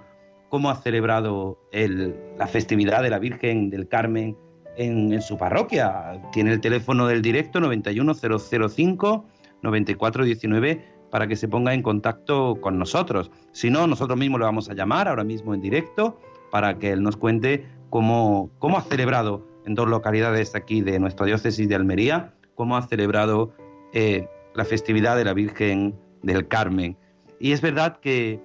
cómo 0.49 0.71
ha 0.71 0.77
celebrado 0.77 1.59
el, 1.73 2.17
la 2.39 2.47
festividad 2.47 3.03
de 3.03 3.11
la 3.11 3.19
Virgen 3.19 3.71
del 3.71 3.87
Carmen 3.87 4.37
en, 4.77 5.13
en, 5.13 5.23
su 5.23 5.39
parroquia. 5.39 6.21
Tiene 6.33 6.53
el 6.53 6.61
teléfono 6.61 7.07
del 7.07 7.23
directo 7.23 7.61
91005 7.61 9.25
9419 9.63 10.85
para 11.11 11.27
que 11.27 11.37
se 11.37 11.49
ponga 11.49 11.73
en 11.73 11.83
contacto 11.83 12.61
con 12.61 12.79
nosotros. 12.79 13.31
Si 13.53 13.71
no, 13.71 13.87
nosotros 13.87 14.19
mismos 14.19 14.41
le 14.41 14.47
vamos 14.47 14.69
a 14.69 14.75
llamar 14.75 15.09
ahora 15.09 15.25
mismo 15.25 15.55
en 15.55 15.61
directo 15.61 16.19
para 16.51 16.79
que 16.79 16.91
él 16.91 17.03
nos 17.03 17.17
cuente 17.17 17.67
cómo, 17.91 18.51
cómo 18.59 18.79
ha 18.79 18.83
celebrado 18.83 19.47
en 19.67 19.75
dos 19.75 19.89
localidades 19.89 20.55
aquí 20.55 20.81
de 20.81 20.99
nuestra 20.99 21.27
diócesis 21.27 21.69
de 21.69 21.75
Almería, 21.75 22.33
cómo 22.55 22.77
ha 22.77 22.83
celebrado 22.87 23.53
eh, 23.93 24.29
la 24.55 24.65
festividad 24.65 25.17
de 25.17 25.25
la 25.25 25.35
Virgen 25.35 25.95
del 26.23 26.49
Carmen. 26.49 26.97
Y 27.41 27.53
es 27.53 27.61
verdad 27.61 27.99
que, 28.01 28.41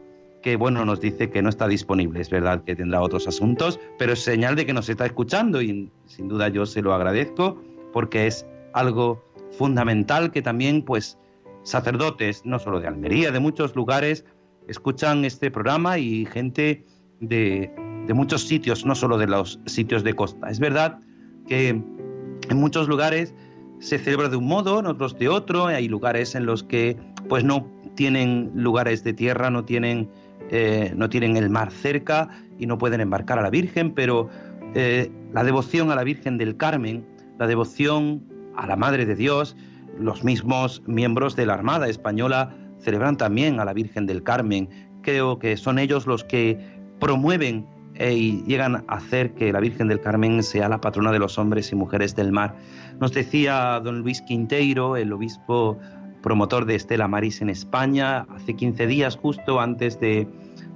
bueno, 0.57 0.83
nos 0.83 0.99
dice 0.99 1.29
que 1.29 1.41
no 1.41 1.49
está 1.49 1.67
disponible, 1.67 2.19
es 2.19 2.29
verdad 2.29 2.63
que 2.63 2.75
tendrá 2.75 3.01
otros 3.01 3.27
asuntos, 3.27 3.79
pero 3.97 4.13
es 4.13 4.19
señal 4.19 4.55
de 4.55 4.65
que 4.65 4.73
nos 4.73 4.89
está 4.89 5.05
escuchando 5.05 5.61
y 5.61 5.91
sin 6.07 6.27
duda 6.27 6.49
yo 6.49 6.65
se 6.65 6.81
lo 6.81 6.93
agradezco 6.93 7.61
porque 7.93 8.27
es 8.27 8.45
algo 8.73 9.23
fundamental 9.51 10.31
que 10.31 10.41
también, 10.41 10.81
pues, 10.81 11.19
sacerdotes, 11.63 12.45
no 12.45 12.57
solo 12.57 12.79
de 12.79 12.87
Almería, 12.87 13.31
de 13.31 13.39
muchos 13.39 13.75
lugares, 13.75 14.25
escuchan 14.67 15.23
este 15.23 15.51
programa 15.51 15.99
y 15.99 16.25
gente 16.25 16.83
de 17.19 17.71
muchos 18.13 18.47
sitios, 18.47 18.85
no 18.85 18.95
solo 18.95 19.17
de 19.17 19.27
los 19.27 19.59
sitios 19.67 20.03
de 20.03 20.15
costa. 20.15 20.49
Es 20.49 20.59
verdad 20.59 20.99
que 21.47 21.69
en 21.69 22.57
muchos 22.57 22.87
lugares 22.87 23.33
se 23.79 23.97
celebra 23.97 24.29
de 24.29 24.37
un 24.37 24.47
modo, 24.47 24.79
en 24.79 24.85
otros 24.85 25.17
de 25.17 25.27
otro, 25.27 25.65
hay 25.65 25.87
lugares 25.87 26.35
en 26.35 26.45
los 26.45 26.63
que 26.63 26.97
pues 27.29 27.43
no 27.43 27.67
tienen 27.95 28.51
lugares 28.53 29.03
de 29.03 29.13
tierra, 29.13 29.49
no 29.49 29.65
tienen, 29.65 30.09
eh, 30.49 30.93
no 30.95 31.09
tienen 31.09 31.35
el 31.37 31.49
mar 31.49 31.71
cerca 31.71 32.29
y 32.59 32.65
no 32.65 32.77
pueden 32.77 33.01
embarcar 33.01 33.39
a 33.39 33.41
la 33.41 33.49
Virgen, 33.49 33.91
pero 33.91 34.29
eh, 34.75 35.11
la 35.33 35.43
devoción 35.43 35.91
a 35.91 35.95
la 35.95 36.03
Virgen 36.03 36.37
del 36.37 36.57
Carmen, 36.57 37.05
la 37.39 37.47
devoción 37.47 38.23
a 38.55 38.67
la 38.67 38.75
Madre 38.75 39.05
de 39.05 39.15
Dios, 39.15 39.55
los 39.99 40.23
mismos 40.23 40.83
miembros 40.85 41.35
de 41.35 41.45
la 41.45 41.53
Armada 41.53 41.89
Española 41.89 42.55
celebran 42.79 43.17
también 43.17 43.59
a 43.59 43.65
la 43.65 43.73
Virgen 43.73 44.05
del 44.05 44.23
Carmen. 44.23 44.69
Creo 45.01 45.39
que 45.39 45.57
son 45.57 45.79
ellos 45.79 46.07
los 46.07 46.23
que 46.23 46.59
promueven 46.99 47.65
y 47.99 48.43
llegan 48.43 48.83
a 48.87 48.95
hacer 48.95 49.33
que 49.33 49.51
la 49.51 49.59
Virgen 49.59 49.87
del 49.87 49.99
Carmen 49.99 50.41
sea 50.43 50.69
la 50.69 50.81
patrona 50.81 51.11
de 51.11 51.19
los 51.19 51.37
hombres 51.37 51.71
y 51.71 51.75
mujeres 51.75 52.15
del 52.15 52.31
mar. 52.31 52.55
Nos 52.99 53.13
decía 53.13 53.79
don 53.83 53.99
Luis 53.99 54.21
Quinteiro, 54.21 54.97
el 54.97 55.11
obispo 55.13 55.77
promotor 56.21 56.65
de 56.65 56.75
Estela 56.75 57.07
Maris 57.07 57.41
en 57.41 57.49
España, 57.49 58.25
hace 58.35 58.55
15 58.55 58.87
días, 58.87 59.17
justo 59.17 59.59
antes 59.59 59.99
de, 59.99 60.27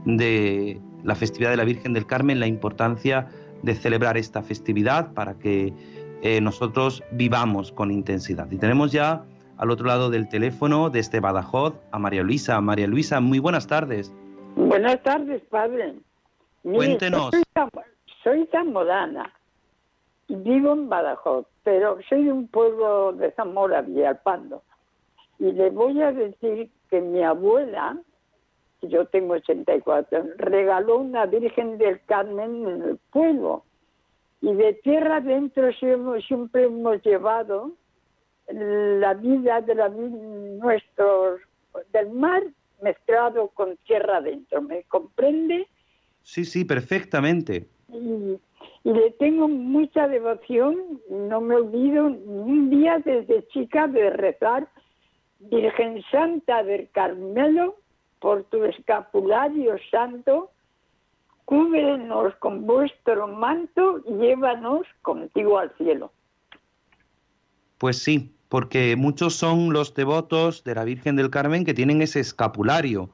de 0.06 0.80
la 1.04 1.16
festividad 1.16 1.52
de 1.52 1.58
la 1.58 1.66
Virgen 1.66 1.94
del 1.94 2.06
Carmen, 2.06 2.40
la 2.40 2.48
importancia 2.48 3.28
de 3.62 3.76
celebrar 3.76 4.18
esta 4.18 4.42
festividad 4.42 5.14
para 5.14 5.36
que 5.36 5.74
eh, 6.22 6.42
nosotros 6.42 7.04
vivamos 7.12 7.72
con 7.72 7.92
intensidad. 7.92 8.50
Y 8.52 8.58
tenemos 8.58 8.92
ya 8.92 9.24
al 9.58 9.72
otro 9.72 9.86
lado 9.86 10.10
del 10.10 10.28
teléfono, 10.28 10.90
desde 10.90 11.20
Badajoz, 11.20 11.76
a 11.92 12.00
María 12.00 12.24
Luisa. 12.24 12.60
María 12.62 12.88
Luisa, 12.88 13.20
muy 13.20 13.40
buenas 13.40 13.68
tardes. 13.68 14.12
Buenas 14.56 15.02
tardes, 15.04 15.42
padre. 15.50 15.96
Cuéntenos. 16.74 17.30
Soy, 18.24 18.48
zamorana 18.52 19.32
y 20.28 20.36
vivo 20.36 20.74
en 20.74 20.90
Badajoz, 20.90 21.46
pero 21.64 22.00
soy 22.10 22.26
de 22.26 22.32
un 22.32 22.48
pueblo 22.48 23.14
de 23.14 23.32
Zamora, 23.34 23.84
Villalpando. 23.84 24.64
Y 25.38 25.52
le 25.52 25.70
voy 25.70 26.02
a 26.02 26.12
decir 26.12 26.72
que 26.90 27.02
mi 27.02 27.22
abuela, 27.24 27.98
yo 28.82 29.06
tengo 29.06 29.36
84, 29.36 30.26
regaló 30.38 30.98
una 30.98 31.28
Virgen 31.28 31.78
del 31.78 32.04
Carmen 32.06 32.68
en 32.68 32.82
el 32.82 33.00
pueblo. 33.12 33.64
Y 34.42 34.52
de 34.54 34.74
tierra 34.74 35.18
adentro 35.18 35.72
siempre 35.74 36.64
hemos 36.64 37.04
llevado 37.04 37.74
la 38.48 39.14
vida 39.14 39.62
de 39.62 39.76
la 39.76 39.90
nuestro 39.90 41.38
del 41.94 42.10
mar 42.12 42.42
mezclado 42.82 43.50
con 43.50 43.78
tierra 43.86 44.18
adentro. 44.18 44.62
¿Me 44.64 44.84
comprende? 44.84 45.68
Sí, 46.26 46.44
sí, 46.44 46.66
perfectamente. 46.66 47.68
Y, 47.88 48.40
le 48.84 49.12
tengo 49.20 49.48
mucha 49.48 50.08
devoción, 50.08 51.00
no 51.10 51.40
me 51.40 51.56
olvido 51.56 52.10
ni 52.10 52.52
un 52.52 52.70
día 52.70 53.00
desde 53.04 53.48
chica 53.48 53.88
de 53.88 54.10
rezar, 54.10 54.68
Virgen 55.40 56.04
Santa 56.12 56.64
del 56.64 56.90
Carmelo, 56.92 57.78
por 58.20 58.44
tu 58.46 58.64
escapulario 58.64 59.76
santo, 59.92 60.52
cúbrenos 61.46 62.36
con 62.36 62.66
vuestro 62.66 63.28
manto 63.28 64.02
y 64.08 64.14
llévanos 64.14 64.86
contigo 65.04 65.60
al 65.60 65.76
cielo. 65.78 66.12
Pues 67.78 68.00
sí, 68.00 68.36
porque 68.50 68.96
muchos 68.96 69.36
son 69.36 69.74
los 69.74 69.94
devotos 69.94 70.64
de 70.64 70.76
la 70.76 70.86
Virgen 70.86 71.16
del 71.16 71.30
Carmen 71.30 71.66
que 71.66 71.76
tienen 71.76 72.02
ese 72.02 72.20
escapulario 72.20 73.12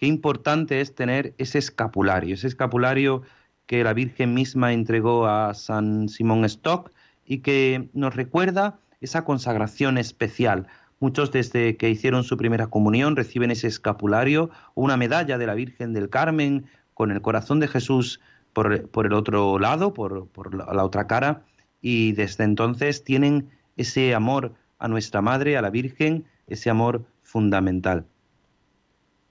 qué 0.00 0.06
importante 0.06 0.80
es 0.80 0.94
tener 0.94 1.34
ese 1.36 1.58
escapulario, 1.58 2.34
ese 2.34 2.46
escapulario 2.46 3.20
que 3.66 3.84
la 3.84 3.92
Virgen 3.92 4.32
misma 4.32 4.72
entregó 4.72 5.26
a 5.26 5.52
San 5.52 6.08
Simón 6.08 6.46
Stock 6.46 6.90
y 7.26 7.40
que 7.40 7.90
nos 7.92 8.16
recuerda 8.16 8.78
esa 9.02 9.26
consagración 9.26 9.98
especial. 9.98 10.68
Muchos 11.00 11.32
desde 11.32 11.76
que 11.76 11.90
hicieron 11.90 12.24
su 12.24 12.38
primera 12.38 12.68
comunión 12.68 13.14
reciben 13.14 13.50
ese 13.50 13.66
escapulario 13.66 14.48
o 14.74 14.84
una 14.84 14.96
medalla 14.96 15.36
de 15.36 15.46
la 15.46 15.54
Virgen 15.54 15.92
del 15.92 16.08
Carmen 16.08 16.64
con 16.94 17.10
el 17.10 17.20
corazón 17.20 17.60
de 17.60 17.68
Jesús 17.68 18.20
por, 18.54 18.72
el 18.72 19.12
otro 19.12 19.58
lado, 19.58 19.92
por, 19.92 20.28
por 20.28 20.54
la 20.54 20.82
otra 20.82 21.06
cara, 21.06 21.42
y 21.82 22.12
desde 22.12 22.44
entonces 22.44 23.04
tienen 23.04 23.50
ese 23.76 24.14
amor 24.14 24.54
a 24.78 24.88
nuestra 24.88 25.20
Madre, 25.20 25.58
a 25.58 25.62
la 25.62 25.68
Virgen, 25.68 26.24
ese 26.46 26.70
amor 26.70 27.04
fundamental. 27.22 28.06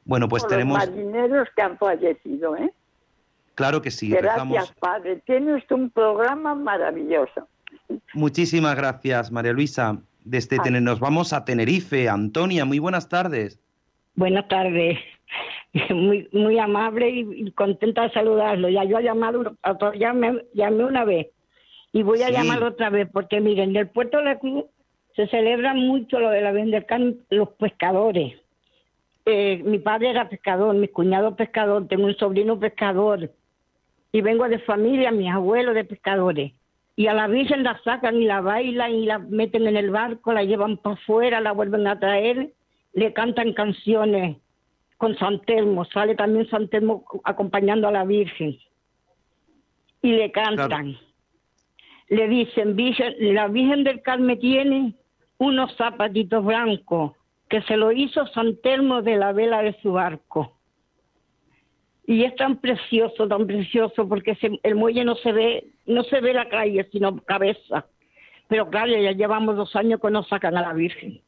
Bueno, 0.06 0.28
pues 0.28 0.46
tenemos... 0.48 0.78
Los 0.80 0.90
marineros 0.90 1.48
que 1.56 1.62
han 1.62 1.78
fallecido, 1.78 2.56
¿eh? 2.56 2.72
Claro 3.60 3.82
que 3.82 3.92
sí. 3.92 4.10
Gracias, 4.10 4.72
padre. 4.80 5.22
Tienes 5.26 5.70
un 5.70 5.90
programa 5.90 6.56
maravilloso. 6.56 7.46
Muchísimas 8.14 8.76
gracias, 8.76 9.32
María 9.32 9.52
Luisa. 9.52 9.98
Desde 10.24 10.60
Tener 10.60 10.82
nos 10.82 11.02
vamos 11.02 11.34
a 11.34 11.44
Tenerife. 11.44 12.08
Antonia, 12.08 12.64
muy 12.64 12.80
buenas 12.80 13.10
tardes. 13.10 13.60
Buenas 14.16 14.48
tardes. 14.48 14.98
Muy, 15.92 16.28
muy 16.32 16.58
amable 16.58 17.10
y, 17.12 17.52
contenta 17.52 18.02
de 18.02 18.10
saludarlo. 18.10 18.70
Ya 18.70 18.84
yo 18.86 18.98
he 18.98 19.04
llamado, 19.04 19.56
ya 20.00 20.14
me, 20.14 20.42
llamé 20.56 20.84
una 20.84 21.06
vez 21.06 21.28
y 21.94 22.02
voy 22.02 22.24
a 22.24 22.32
llamar 22.32 22.64
otra 22.64 22.90
vez 22.90 23.08
porque 23.14 23.40
miren, 23.40 23.70
en 23.70 23.76
el 23.76 23.88
puerto 23.88 24.18
de 24.18 24.24
la 24.24 24.40
Cruz 24.40 24.66
se 25.16 25.28
celebra 25.28 25.76
mucho 25.76 26.20
lo 26.20 26.32
de 26.32 26.42
la 26.42 26.52
vender 26.52 26.88
los 27.30 27.50
pescadores 27.50 28.34
eh, 29.32 29.62
mi 29.64 29.78
padre 29.78 30.10
era 30.10 30.28
pescador, 30.28 30.74
mi 30.76 30.88
cuñado 30.88 31.36
pescador, 31.36 31.88
tengo 31.88 32.06
un 32.06 32.18
sobrino 32.18 32.60
pescador 32.60 33.32
y 34.12 34.22
vengo 34.22 34.50
de 34.50 34.58
familia, 34.60 35.12
mis 35.12 35.32
abuelos 35.32 35.76
de 35.76 35.84
pescadores. 35.84 36.54
Y 36.96 37.06
a 37.08 37.14
la 37.14 37.28
Virgen 37.28 37.64
la 37.64 37.80
sacan 37.84 38.16
y 38.16 38.26
la 38.26 38.42
bailan 38.42 38.92
y 38.92 39.06
la 39.06 39.20
meten 39.20 39.68
en 39.68 39.78
el 39.78 39.92
barco, 39.92 40.34
la 40.34 40.44
llevan 40.44 40.78
para 40.78 40.96
afuera, 40.96 41.42
la 41.42 41.52
vuelven 41.52 41.86
a 41.86 42.00
traer, 42.00 42.54
le 42.94 43.14
cantan 43.14 43.54
canciones 43.54 44.38
con 44.98 45.16
San 45.18 45.40
Telmo, 45.42 45.86
sale 45.86 46.16
también 46.16 46.50
San 46.50 46.68
Telmo 46.68 47.06
acompañando 47.24 47.88
a 47.88 47.92
la 47.92 48.06
Virgen. 48.06 48.58
Y 50.02 50.12
le 50.12 50.32
cantan. 50.32 50.98
Le 52.08 52.28
dicen, 52.28 52.76
la 53.20 53.48
Virgen 53.48 53.84
del 53.84 54.02
Carmen 54.02 54.40
tiene 54.40 54.96
unos 55.38 55.76
zapatitos 55.78 56.44
blancos 56.44 57.14
que 57.50 57.62
se 57.64 57.78
lo 57.78 57.92
hizo 57.92 58.28
San 58.28 58.58
Telmo 58.62 59.02
de 59.02 59.18
la 59.18 59.34
vela 59.34 59.62
de 59.62 59.76
su 59.82 59.92
barco. 59.94 60.56
Y 62.06 62.24
es 62.24 62.36
tan 62.36 62.58
precioso, 62.58 63.28
tan 63.28 63.46
precioso, 63.46 64.08
porque 64.08 64.38
el 64.64 64.76
muelle 64.76 65.04
no 65.04 65.16
se 65.16 65.32
ve, 65.32 65.68
no 65.86 66.04
se 66.04 66.22
ve 66.22 66.34
la 66.34 66.48
calle, 66.48 66.88
sino 66.92 67.18
cabeza. 67.18 67.86
Pero 68.48 68.70
claro, 68.70 68.92
ya 68.98 69.12
llevamos 69.12 69.56
dos 69.56 69.76
años 69.76 70.00
que 70.02 70.10
no 70.10 70.24
sacan 70.24 70.58
a 70.58 70.62
la 70.62 70.74
Virgen. 70.74 71.22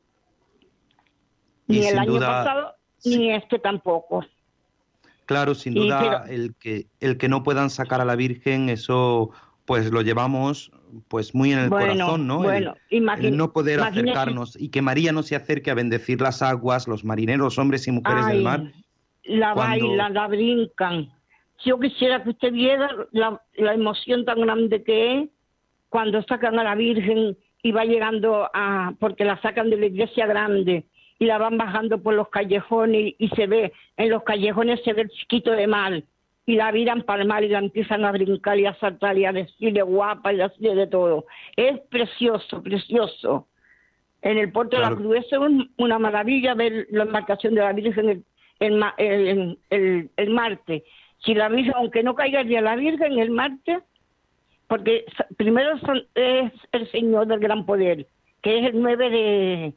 Ni 1.68 1.86
el 1.86 2.00
año 2.00 2.20
pasado, 2.20 2.76
ni 3.06 3.32
este 3.32 3.60
tampoco. 3.60 4.26
Claro, 5.26 5.54
sin 5.56 5.76
duda, 5.76 6.26
el, 6.30 6.56
que, 6.56 6.88
el 7.00 7.18
que 7.18 7.30
no 7.30 7.44
puedan 7.44 7.70
sacar 7.70 8.02
a 8.02 8.06
la 8.06 8.16
Virgen, 8.16 8.70
eso 8.70 9.32
pues 9.66 9.92
lo 9.92 10.02
llevamos 10.02 10.72
pues 11.08 11.34
muy 11.34 11.54
en 11.54 11.60
el 11.60 11.70
corazón, 11.70 12.28
¿no? 12.28 12.40
Bueno, 12.40 12.76
el, 12.90 13.38
no 13.38 13.54
poder 13.54 13.80
acercarnos 13.80 14.60
y 14.60 14.70
que 14.70 14.82
María 14.82 15.12
no 15.12 15.24
se 15.24 15.36
acerque 15.36 15.72
a 15.72 15.74
bendecir 15.74 16.20
las 16.20 16.42
aguas, 16.42 16.88
los 16.88 17.06
marineros, 17.06 17.58
hombres 17.58 17.88
y 17.88 17.92
mujeres 17.92 18.28
del 18.28 18.42
mar. 18.42 18.64
La 19.24 19.54
bailan, 19.54 20.14
la 20.14 20.28
brincan. 20.28 21.10
Yo 21.64 21.80
quisiera 21.80 22.24
que 22.24 22.32
usted 22.32 22.52
viera 22.52 22.90
la, 23.12 23.42
la 23.56 23.74
emoción 23.74 24.26
tan 24.26 24.42
grande 24.42 24.84
que 24.84 25.22
es 25.22 25.30
cuando 25.90 26.24
sacan 26.24 26.58
a 26.58 26.64
la 26.64 26.76
Virgen 26.76 27.38
y 27.64 27.72
va 27.72 27.86
llegando 27.86 28.50
a, 28.54 28.94
porque 29.00 29.26
la 29.26 29.40
sacan 29.42 29.70
de 29.70 29.78
la 29.78 29.86
iglesia 29.86 30.26
grande 30.26 30.86
y 31.20 31.26
la 31.26 31.38
van 31.38 31.58
bajando 31.58 32.02
por 32.02 32.16
los 32.16 32.30
callejones 32.30 33.14
y, 33.18 33.28
se 33.30 33.46
ve, 33.46 33.72
en 33.98 34.10
los 34.10 34.24
callejones 34.24 34.82
se 34.84 34.94
ve 34.94 35.04
el 35.04 35.10
chiquito 35.10 35.52
de 35.52 35.68
mal 35.68 36.06
y 36.46 36.56
la 36.56 36.70
el 36.70 37.28
mal 37.28 37.44
y 37.44 37.50
la 37.50 37.60
empiezan 37.60 38.04
a 38.04 38.12
brincar 38.12 38.60
y 38.60 38.66
a 38.66 38.74
saltar 38.76 39.18
y 39.18 39.26
a 39.26 39.32
decirle 39.32 39.82
guapa 39.84 40.34
y 40.34 40.42
a 40.42 40.48
decirle 40.48 40.76
de 40.76 40.88
todo. 40.88 41.26
Es 41.56 41.80
precioso, 41.90 42.64
precioso. 42.64 43.48
En 44.22 44.38
el 44.38 44.52
puerto 44.52 44.78
de 44.78 44.84
la 44.84 44.96
Cruz 44.96 45.18
es 45.18 45.28
una 45.78 46.00
maravilla 46.00 46.54
ver 46.54 46.88
la 46.92 47.04
embarcación 47.04 47.56
de 47.56 47.62
la 47.62 47.74
Virgen 47.74 48.24
el, 48.60 48.84
el, 48.98 49.58
el, 49.70 50.10
el, 50.16 50.30
martes. 50.30 50.84
Si 51.26 51.34
la 51.34 51.50
Virgen, 51.50 51.74
aunque 51.76 52.04
no 52.04 52.16
caiga 52.16 52.42
el 52.42 52.48
día 52.48 52.62
la 52.62 52.76
Virgen 52.76 53.18
el 53.18 53.32
martes, 53.32 53.80
porque 54.68 55.06
primero 55.38 55.76
es 56.16 56.52
el 56.72 56.92
Señor 56.92 57.28
del 57.28 57.40
Gran 57.40 57.66
Poder, 57.66 58.08
que 58.42 58.60
es 58.60 58.66
el 58.68 58.82
9 58.82 59.10
de, 59.10 59.74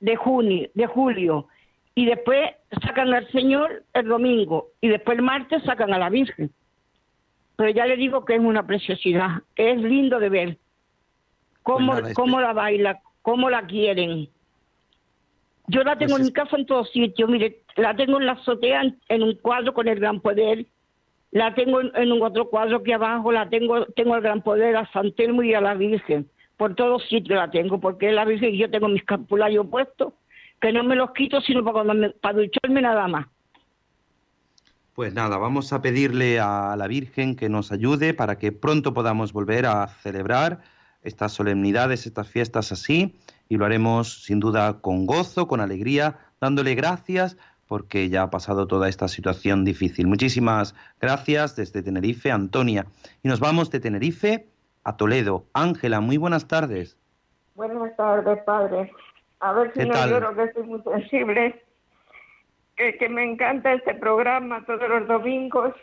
de 0.00 0.16
junio, 0.16 0.68
de 0.74 0.86
julio, 0.86 1.46
y 1.94 2.06
después 2.06 2.50
sacan 2.82 3.12
al 3.12 3.30
Señor 3.32 3.84
el 3.92 4.06
domingo, 4.06 4.68
y 4.80 4.88
después 4.88 5.18
el 5.18 5.24
martes 5.24 5.62
sacan 5.64 5.92
a 5.92 5.98
la 5.98 6.10
Virgen. 6.10 6.50
Pero 7.56 7.70
ya 7.70 7.86
le 7.86 7.96
digo 7.96 8.24
que 8.24 8.34
es 8.34 8.40
una 8.40 8.66
preciosidad, 8.66 9.42
es 9.56 9.78
lindo 9.78 10.18
de 10.18 10.28
ver 10.28 10.58
cómo, 11.62 11.92
pues 11.92 12.14
cómo 12.14 12.40
la 12.40 12.52
baila, 12.52 13.00
cómo 13.22 13.50
la 13.50 13.66
quieren. 13.66 14.28
Yo 15.66 15.84
la 15.84 15.96
tengo 15.96 16.12
pues 16.12 16.20
en 16.20 16.26
mi 16.26 16.32
casa 16.32 16.56
en 16.56 16.66
todos 16.66 16.90
sitios, 16.90 17.28
mire, 17.28 17.62
la 17.76 17.94
tengo 17.94 18.18
en 18.18 18.26
la 18.26 18.32
azotea 18.32 18.82
en, 19.08 19.22
un 19.22 19.34
cuadro 19.36 19.74
con 19.74 19.88
el 19.88 20.00
gran 20.00 20.20
poder, 20.20 20.66
la 21.32 21.54
tengo 21.54 21.80
en, 21.80 22.12
un 22.12 22.22
otro 22.22 22.48
cuadro 22.48 22.78
aquí 22.78 22.92
abajo, 22.92 23.30
la 23.30 23.48
tengo, 23.48 23.84
tengo 23.86 24.16
el 24.16 24.22
gran 24.22 24.42
poder 24.42 24.76
a 24.76 24.90
San 24.92 25.12
Telmo 25.12 25.42
y 25.42 25.54
a 25.54 25.60
la 25.60 25.74
Virgen 25.74 26.28
por 26.60 26.74
todos 26.74 27.02
sitios 27.08 27.38
la 27.38 27.50
tengo, 27.50 27.80
porque 27.80 28.12
la 28.12 28.26
Virgen 28.26 28.52
yo 28.54 28.70
tengo 28.70 28.86
mis 28.86 29.02
capularios 29.04 29.66
puestos, 29.68 30.12
que 30.60 30.72
no 30.72 30.84
me 30.84 30.96
los 30.96 31.12
quito 31.12 31.40
sino 31.40 31.64
para, 31.64 31.84
para 32.20 32.38
ducharme 32.38 32.82
nada 32.82 33.08
más. 33.08 33.26
Pues 34.94 35.14
nada, 35.14 35.38
vamos 35.38 35.72
a 35.72 35.80
pedirle 35.80 36.40
a 36.40 36.74
la 36.76 36.86
Virgen 36.86 37.36
que 37.36 37.48
nos 37.48 37.72
ayude 37.72 38.12
para 38.12 38.38
que 38.38 38.52
pronto 38.52 38.92
podamos 38.92 39.32
volver 39.32 39.66
a 39.66 39.86
celebrar 39.86 40.60
estas 41.02 41.32
solemnidades, 41.32 42.06
estas 42.06 42.28
fiestas 42.28 42.72
así, 42.72 43.16
y 43.48 43.56
lo 43.56 43.64
haremos 43.64 44.24
sin 44.24 44.40
duda 44.40 44.80
con 44.80 45.06
gozo, 45.06 45.48
con 45.48 45.60
alegría, 45.60 46.18
dándole 46.40 46.74
gracias 46.74 47.38
porque 47.66 48.08
ya 48.08 48.22
ha 48.22 48.30
pasado 48.30 48.66
toda 48.66 48.88
esta 48.88 49.06
situación 49.06 49.64
difícil. 49.64 50.08
Muchísimas 50.08 50.74
gracias 51.00 51.54
desde 51.54 51.82
Tenerife, 51.82 52.32
Antonia. 52.32 52.86
Y 53.22 53.28
nos 53.28 53.38
vamos 53.38 53.70
de 53.70 53.78
Tenerife 53.78 54.48
a 54.82 54.96
Toledo. 54.96 55.44
Ángela, 55.54 56.00
muy 56.00 56.16
buenas 56.16 56.48
tardes. 56.48 56.98
Buenas 57.54 57.96
tardes, 57.96 58.42
padre. 58.44 58.90
A 59.40 59.52
ver 59.52 59.72
si 59.72 59.86
no 59.86 59.94
lloro, 60.06 60.34
que 60.34 60.44
estoy 60.44 60.62
muy 60.64 60.82
sensible. 60.82 61.62
Que, 62.76 62.96
que 62.96 63.08
me 63.08 63.24
encanta 63.24 63.72
este 63.72 63.94
programa 63.94 64.64
todos 64.66 64.88
los 64.88 65.06
domingos. 65.08 65.74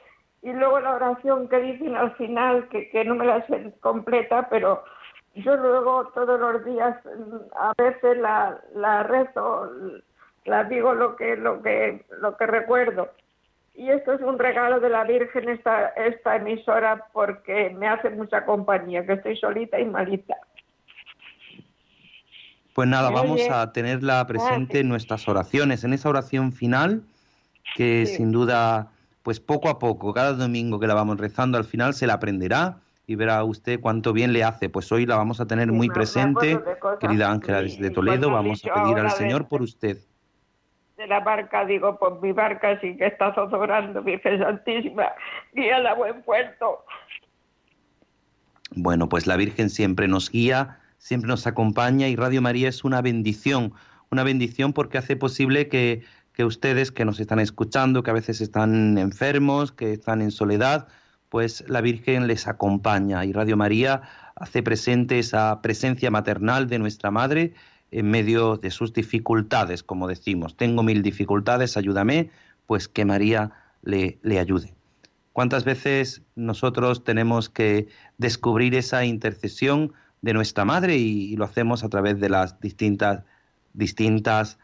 Y 0.41 0.53
luego 0.53 0.80
la 0.80 0.95
oración 0.95 1.49
que 1.49 1.60
dicen 1.60 1.95
al 1.95 2.16
final, 2.16 2.68
que, 2.70 2.89
que 2.89 3.03
no 3.03 3.16
me 3.16 3.26
la 3.26 3.45
sé 3.47 3.74
completa, 3.82 4.47
pero 4.49 4.84
yo 5.34 5.55
luego 5.55 6.08
todos 6.14 6.39
los 6.39 6.66
días 6.66 6.95
a 7.55 7.74
veces 7.78 8.18
la, 8.18 8.60
la 8.76 9.03
rezo, 9.03 9.70
la 10.45 10.64
digo 10.64 10.93
lo 10.93 11.16
que, 11.16 11.36
lo 11.36 11.62
que, 11.62 12.05
lo 12.22 12.38
que 12.38 12.45
recuerdo. 12.47 13.10
Y 13.74 13.89
esto 13.91 14.14
es 14.14 14.22
un 14.22 14.39
regalo 14.39 14.80
de 14.80 14.89
la 14.89 15.03
Virgen, 15.03 15.49
esta, 15.49 15.89
esta 15.89 16.38
emisora, 16.38 17.05
porque 17.14 17.70
me 17.78 17.88
hace 17.88 18.10
mucha 18.10 18.43
compañía, 18.45 19.05
que 19.05 19.14
estoy 19.14 19.38
solita 19.38 19.80
y 19.80 19.86
malita. 19.86 20.36
Pues 22.78 22.88
nada, 22.88 23.10
vamos 23.10 23.42
a 23.50 23.74
tenerla 23.74 24.28
presente 24.28 24.82
en 24.82 24.88
nuestras 24.88 25.28
oraciones, 25.28 25.84
en 25.84 25.94
esa 25.94 26.10
oración 26.10 26.52
final, 26.52 27.02
que 27.76 28.06
sin 28.06 28.32
duda, 28.32 28.92
pues 29.24 29.40
poco 29.40 29.68
a 29.68 29.80
poco, 29.80 30.14
cada 30.14 30.34
domingo 30.34 30.80
que 30.80 30.86
la 30.86 30.94
vamos 30.94 31.18
rezando, 31.18 31.58
al 31.58 31.64
final 31.64 31.96
se 31.96 32.06
la 32.06 32.14
aprenderá 32.14 32.78
y 33.08 33.16
verá 33.16 33.44
usted 33.44 33.80
cuánto 33.80 34.14
bien 34.14 34.32
le 34.32 34.44
hace. 34.44 34.70
Pues 34.70 34.92
hoy 34.92 35.08
la 35.08 35.16
vamos 35.16 35.42
a 35.42 35.48
tener 35.48 35.72
muy 35.72 35.90
presente, 35.90 36.60
querida 37.00 37.32
Ángela 37.32 37.64
desde 37.64 37.90
Toledo, 37.90 38.30
vamos 38.30 38.64
a 38.64 38.72
pedir 38.76 39.00
al 39.00 39.10
Señor 39.10 39.48
por 39.48 39.64
usted 39.64 39.98
de 40.98 41.08
la 41.08 41.22
barca, 41.22 41.66
digo, 41.66 41.98
por 41.98 42.22
mi 42.22 42.32
barca 42.32 42.80
sí 42.80 42.96
que 42.96 43.08
está 43.08 43.34
zozorando, 43.34 44.04
Virgen 44.04 44.38
Santísima, 44.38 45.14
guía 45.52 45.78
a 45.78 45.96
buen 45.96 46.22
puerto. 46.22 46.86
Bueno, 48.76 49.10
pues 49.10 49.26
la 49.26 49.36
Virgen 49.36 49.72
siempre 49.72 50.08
nos 50.08 50.30
guía, 50.30 50.78
siempre 50.98 51.28
nos 51.28 51.48
acompaña 51.48 52.08
y 52.08 52.16
Radio 52.16 52.41
María 52.41 52.70
es 52.70 52.84
una 52.84 53.02
bendición, 53.02 53.74
una 54.12 54.24
bendición 54.24 54.74
porque 54.74 54.98
hace 54.98 55.16
posible 55.16 55.68
que, 55.70 56.04
ustedes 56.39 56.91
que 56.91 57.04
nos 57.06 57.20
están 57.20 57.39
escuchando, 57.39 58.04
que 58.04 58.12
a 58.12 58.14
veces 58.14 58.41
están 58.41 58.98
enfermos, 58.98 59.72
que 59.72 59.93
están 59.93 60.22
en 60.22 60.32
soledad, 60.32 60.88
pues 61.30 61.64
la 61.68 61.82
Virgen 61.82 62.28
les 62.28 62.48
acompaña 62.48 63.26
y 63.26 63.34
Radio 63.34 63.58
María 63.58 64.04
hace 64.36 64.62
presente 64.62 65.18
esa 65.18 65.62
presencia 65.62 66.12
maternal 66.12 66.68
de 66.68 66.78
nuestra 66.78 67.10
Madre 67.10 67.54
en 67.89 68.12
medio 68.12 68.58
de 68.58 68.70
sus 68.70 68.93
dificultades, 68.93 69.82
como 69.82 70.08
decimos. 70.08 70.56
Tengo 70.56 70.84
mil 70.84 71.02
dificultades, 71.02 71.76
ayúdame, 71.76 72.30
pues 72.68 72.88
que 72.88 73.04
María 73.04 73.52
le, 73.82 74.20
le 74.22 74.39
ayude. 74.39 74.74
¿Cuántas 75.34 75.66
veces 75.66 76.22
nosotros 76.36 77.04
tenemos 77.04 77.50
que 77.50 77.88
descubrir 78.18 78.76
esa 78.76 79.06
intercesión 79.06 79.93
de 80.22 80.34
nuestra 80.34 80.65
Madre 80.65 80.95
y, 80.95 81.36
lo 81.36 81.45
hacemos 81.45 81.84
a 81.84 81.89
través 81.89 82.20
de 82.20 82.30
las 82.30 82.59
distintas, 82.59 83.26
distintas 83.74 84.59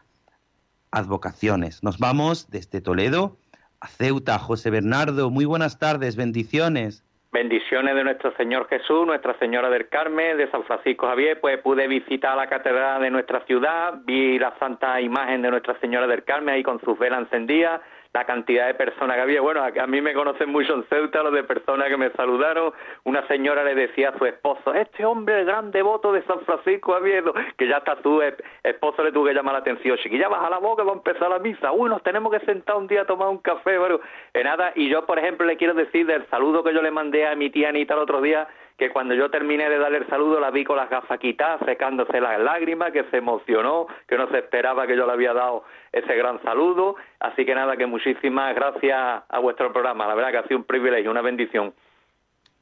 advocaciones? 0.90 1.82
Nos 1.82 1.98
vamos 1.98 2.50
desde 2.50 2.80
Toledo 2.80 3.36
a 3.80 3.88
Ceuta. 3.88 4.38
José 4.38 4.70
Bernardo, 4.70 5.30
muy 5.30 5.44
buenas 5.44 5.78
tardes, 5.78 6.16
bendiciones. 6.16 7.04
Bendiciones 7.34 7.96
de 7.96 8.04
nuestro 8.04 8.32
Señor 8.36 8.68
Jesús, 8.68 9.04
Nuestra 9.04 9.36
Señora 9.40 9.68
del 9.68 9.88
Carmen, 9.88 10.36
de 10.36 10.48
San 10.52 10.62
Francisco 10.62 11.08
Javier, 11.08 11.40
pues 11.40 11.58
pude 11.58 11.88
visitar 11.88 12.36
la 12.36 12.46
catedral 12.46 13.02
de 13.02 13.10
nuestra 13.10 13.44
ciudad, 13.44 13.94
vi 14.04 14.38
la 14.38 14.56
santa 14.60 15.00
imagen 15.00 15.42
de 15.42 15.50
Nuestra 15.50 15.76
Señora 15.80 16.06
del 16.06 16.22
Carmen 16.22 16.54
ahí 16.54 16.62
con 16.62 16.80
sus 16.82 16.96
velas 16.96 17.22
encendidas, 17.22 17.80
la 18.14 18.24
cantidad 18.24 18.68
de 18.68 18.74
personas 18.74 19.16
que 19.16 19.22
había. 19.22 19.40
Bueno, 19.40 19.62
a, 19.62 19.86
mí 19.88 20.00
me 20.00 20.14
conocen 20.14 20.48
mucho 20.48 20.72
en 20.74 20.84
Ceuta 20.84 21.24
los 21.24 21.32
de 21.32 21.42
personas 21.42 21.88
que 21.88 21.96
me 21.96 22.10
saludaron. 22.10 22.72
Una 23.02 23.26
señora 23.26 23.64
le 23.64 23.74
decía 23.74 24.10
a 24.10 24.18
su 24.18 24.24
esposo, 24.24 24.72
este 24.72 25.04
hombre 25.04 25.40
el 25.40 25.46
gran 25.46 25.72
devoto 25.72 26.12
de 26.12 26.22
San 26.22 26.40
Francisco 26.42 26.94
Aviedo, 26.94 27.34
que 27.58 27.66
ya 27.66 27.78
está 27.78 28.00
su 28.02 28.22
esposo 28.62 29.02
le 29.02 29.10
tuvo 29.10 29.26
que 29.26 29.34
llamar 29.34 29.54
la 29.54 29.60
atención, 29.60 29.98
chiquilla, 29.98 30.28
baja 30.28 30.48
la 30.48 30.58
boca, 30.58 30.84
va 30.84 30.92
a 30.92 30.94
empezar 30.94 31.28
la 31.28 31.40
misa. 31.40 31.72
Uy, 31.72 31.90
nos 31.90 32.04
tenemos 32.04 32.32
que 32.32 32.44
sentar 32.46 32.76
un 32.76 32.86
día 32.86 33.02
a 33.02 33.04
tomar 33.04 33.28
un 33.28 33.38
café, 33.38 33.78
bueno, 33.78 33.98
eh, 34.32 34.44
nada. 34.44 34.72
Y 34.76 34.88
yo, 34.88 35.04
por 35.06 35.18
ejemplo, 35.18 35.44
le 35.44 35.56
quiero 35.56 35.74
decir 35.74 36.06
del 36.06 36.24
saludo 36.28 36.62
que 36.62 36.72
yo 36.72 36.82
le 36.82 36.92
mandé 36.92 37.26
a 37.26 37.34
mi 37.34 37.50
tía 37.50 37.70
Anita 37.70 37.94
el 37.94 38.00
otro 38.00 38.20
día, 38.20 38.46
que 38.76 38.90
cuando 38.90 39.14
yo 39.14 39.30
terminé 39.30 39.68
de 39.70 39.78
darle 39.78 39.98
el 39.98 40.08
saludo 40.08 40.40
la 40.40 40.50
vi 40.50 40.64
con 40.64 40.76
las 40.76 40.90
gafas 40.90 41.18
quitadas, 41.20 41.60
secándose 41.64 42.20
las 42.20 42.40
lágrimas, 42.40 42.92
que 42.92 43.04
se 43.10 43.18
emocionó, 43.18 43.86
que 44.08 44.16
no 44.16 44.28
se 44.30 44.38
esperaba 44.38 44.86
que 44.86 44.96
yo 44.96 45.06
le 45.06 45.12
había 45.12 45.32
dado 45.32 45.64
ese 45.92 46.14
gran 46.16 46.42
saludo. 46.42 46.96
Así 47.20 47.46
que 47.46 47.54
nada, 47.54 47.76
que 47.76 47.86
muchísimas 47.86 48.54
gracias 48.54 49.22
a 49.28 49.38
vuestro 49.38 49.72
programa. 49.72 50.08
La 50.08 50.14
verdad 50.14 50.32
que 50.32 50.38
ha 50.38 50.48
sido 50.48 50.58
un 50.58 50.64
privilegio, 50.64 51.10
una 51.10 51.22
bendición. 51.22 51.72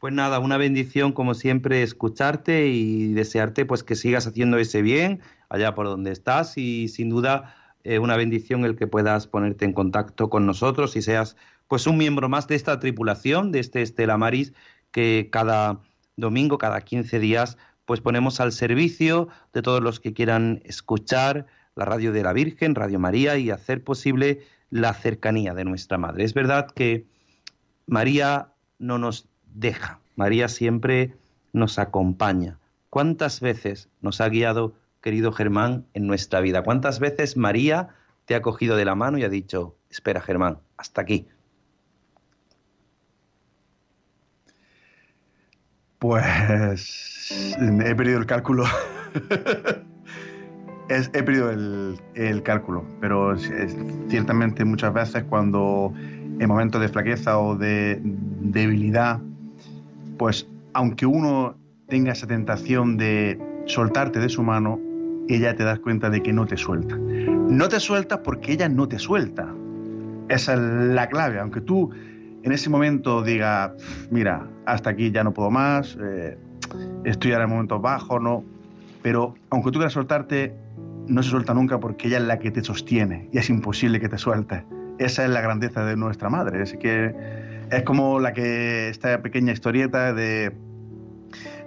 Pues 0.01 0.13
nada, 0.13 0.41
una 0.41 0.59
bendición 0.59 1.13
como 1.13 1.33
siempre 1.33 1.83
escucharte 1.83 2.67
y 2.67 3.15
desearte 3.15 3.65
pues 3.65 3.85
que 3.85 3.95
sigas 3.95 4.27
haciendo 4.27 4.59
ese 4.59 4.83
bien 4.83 5.21
allá 5.49 5.75
por 5.75 5.87
donde 5.87 6.11
estás 6.11 6.59
y 6.59 6.89
sin 6.89 7.09
duda 7.09 7.55
eh, 7.85 8.01
una 8.01 8.17
bendición 8.17 8.65
el 8.65 8.77
que 8.77 8.89
puedas 8.89 9.29
ponerte 9.29 9.65
en 9.65 9.73
contacto 9.73 10.29
con 10.29 10.45
nosotros 10.45 10.97
y 10.97 11.03
seas 11.03 11.37
pues 11.69 11.87
un 11.87 11.99
miembro 11.99 12.29
más 12.29 12.49
de 12.49 12.57
esta 12.57 12.81
tripulación, 12.81 13.53
de 13.53 13.61
este 13.61 13.81
Estela 13.81 14.19
Maris 14.19 14.53
que 14.91 15.29
cada 15.31 15.79
domingo, 16.23 16.57
cada 16.57 16.81
15 16.81 17.19
días, 17.19 17.59
pues 17.85 18.01
ponemos 18.01 18.41
al 18.41 18.53
servicio 18.53 19.29
de 19.53 19.61
todos 19.61 19.83
los 19.83 20.01
que 20.01 20.15
quieran 20.15 20.63
escuchar 20.65 21.47
la 21.75 21.85
radio 21.85 22.13
de 22.13 22.23
la 22.23 22.33
Virgen, 22.33 22.75
Radio 22.75 22.99
María, 22.99 23.37
y 23.37 23.51
hacer 23.51 23.85
posible 23.85 24.41
la 24.71 24.95
cercanía 24.95 25.53
de 25.53 25.65
nuestra 25.65 25.99
Madre. 25.99 26.25
Es 26.25 26.33
verdad 26.33 26.71
que 26.75 27.05
María 27.87 28.53
no 28.79 28.97
nos 28.97 29.29
deja, 29.53 30.01
María 30.17 30.49
siempre 30.49 31.15
nos 31.53 31.79
acompaña, 31.79 32.59
¿Cuántas 32.93 33.41
veces 33.41 33.89
nos 34.03 34.21
ha 34.21 34.29
guiado, 34.29 34.75
querido 35.01 35.33
Germán, 35.33 35.87
en 35.95 36.07
nuestra 36.07 36.43
vida? 36.43 36.63
¿Cuántas 36.63 37.01
veces 37.01 37.39
María 37.39 37.89
te 38.27 38.35
ha 38.35 38.43
cogido 38.43 38.77
de 38.77 38.85
la 38.85 38.95
mano 38.95 39.17
y 39.17 39.25
ha 39.25 39.31
dicho, 39.31 39.79
espera 39.89 40.21
Germán, 40.21 40.59
hasta 40.77 41.01
aquí? 41.01 41.27
Pues 46.03 47.57
he 47.61 47.95
perdido 47.95 48.19
el 48.19 48.27
cálculo. 48.27 48.65
he 50.89 51.23
perdido 51.23 51.53
el, 51.53 52.43
cálculo, 52.43 52.85
pero 53.01 53.39
ciertamente 54.09 54.65
muchas 54.65 54.93
veces 54.93 55.23
cuando 55.31 55.95
en 55.97 56.49
momentos 56.49 56.81
de 56.81 56.89
flaqueza 56.89 57.39
o 57.39 57.57
de 57.57 58.01
debilidad, 58.03 59.21
pues 60.19 60.49
aunque 60.73 61.07
uno 61.07 61.57
tenga 61.87 62.11
esa 62.11 62.27
tentación 62.27 62.97
de 62.97 63.41
soltarte 63.67 64.19
de 64.19 64.29
su 64.29 64.43
mano, 64.43 64.81
ella 65.29 65.55
te 65.55 65.63
das 65.63 65.79
cuenta 65.79 66.11
de 66.11 66.21
que 66.21 66.33
no 66.33 66.47
te 66.47 66.57
suelta. 66.57 66.97
No 66.97 67.69
te 67.69 67.79
suelta 67.79 68.25
porque 68.25 68.55
ella 68.55 68.69
no 68.69 68.89
te 68.89 68.99
suelta. 68.99 69.55
Esa 70.29 70.55
es 70.55 70.59
la 70.59 71.09
clave. 71.09 71.39
Aunque 71.39 71.61
tú 71.61 71.93
en 72.43 72.53
ese 72.53 72.71
momento 72.71 73.23
digas, 73.23 73.73
mira, 74.11 74.47
hasta 74.67 74.91
aquí 74.91 75.11
ya 75.11 75.25
no 75.25 75.33
puedo 75.33 75.51
más, 75.51 75.97
eh, 76.03 76.37
estoy 77.05 77.33
ahora 77.33 77.45
en 77.45 77.51
momentos 77.51 77.81
bajos, 77.81 78.21
no. 78.21 78.45
Pero 79.03 79.35
aunque 79.51 79.71
tú 79.71 79.79
quieras 79.79 79.93
soltarte, 79.93 80.55
no 81.07 81.23
se 81.23 81.31
suelta 81.31 81.55
nunca 81.55 81.81
porque 81.81 82.09
ella 82.09 82.19
es 82.19 82.25
la 82.25 82.39
que 82.39 82.51
te 82.51 82.63
sostiene 82.63 83.29
y 83.33 83.39
es 83.39 83.51
imposible 83.51 84.01
que 84.01 84.09
te 84.09 84.19
suelte. 84.19 84.65
Esa 84.99 85.25
es 85.25 85.31
la 85.31 85.41
grandeza 85.41 85.85
de 85.85 85.97
nuestra 85.97 86.31
madre. 86.31 86.63
Es 86.63 86.75
que 86.75 87.15
es 87.71 87.83
como 87.85 88.21
la 88.21 88.33
que 88.33 88.89
esta 88.89 89.21
pequeña 89.23 89.53
historieta 89.53 90.13
de, 90.13 90.53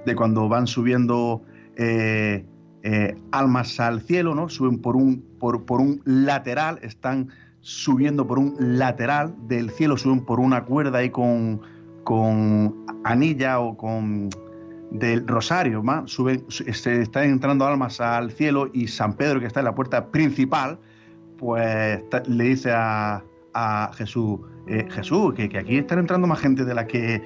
de 0.06 0.16
cuando 0.16 0.48
van 0.48 0.68
subiendo 0.68 1.44
eh, 1.76 2.46
eh, 2.84 3.18
almas 3.32 3.80
al 3.80 4.02
cielo, 4.02 4.36
¿no? 4.36 4.48
Suben 4.48 4.80
por 4.80 4.96
un, 4.96 5.26
por, 5.40 5.66
por 5.66 5.82
un 5.82 6.02
lateral, 6.06 6.80
están 6.82 7.30
subiendo 7.66 8.28
por 8.28 8.38
un 8.38 8.56
lateral 8.60 9.34
del 9.48 9.72
cielo, 9.72 9.98
suben 9.98 10.24
por 10.24 10.40
una 10.40 10.66
cuerda 10.66 11.00
ahí 11.00 11.10
con, 11.10 11.62
con 12.04 12.86
anilla 13.04 13.60
o 13.60 13.76
con 13.76 14.30
del 14.92 15.28
rosario, 15.28 15.84
Suben, 16.06 16.46
se 16.48 17.02
están 17.02 17.24
entrando 17.24 17.66
almas 17.66 18.00
al 18.00 18.32
cielo 18.32 18.70
y 18.72 18.88
San 18.88 19.14
Pedro, 19.14 19.40
que 19.40 19.48
está 19.48 19.62
en 19.62 19.66
la 19.66 19.74
puerta 19.74 20.12
principal, 20.12 20.78
pues 21.40 22.02
le 22.28 22.44
dice 22.44 22.72
a, 22.72 23.24
Jesús, 23.96 24.42
eh, 24.68 24.86
Jesús, 24.92 25.34
que, 25.34 25.46
aquí 25.58 25.78
están 25.78 25.98
entrando 25.98 26.28
más 26.28 26.40
gente 26.40 26.66
de 26.66 26.76
la 26.76 26.86
que, 26.86 27.20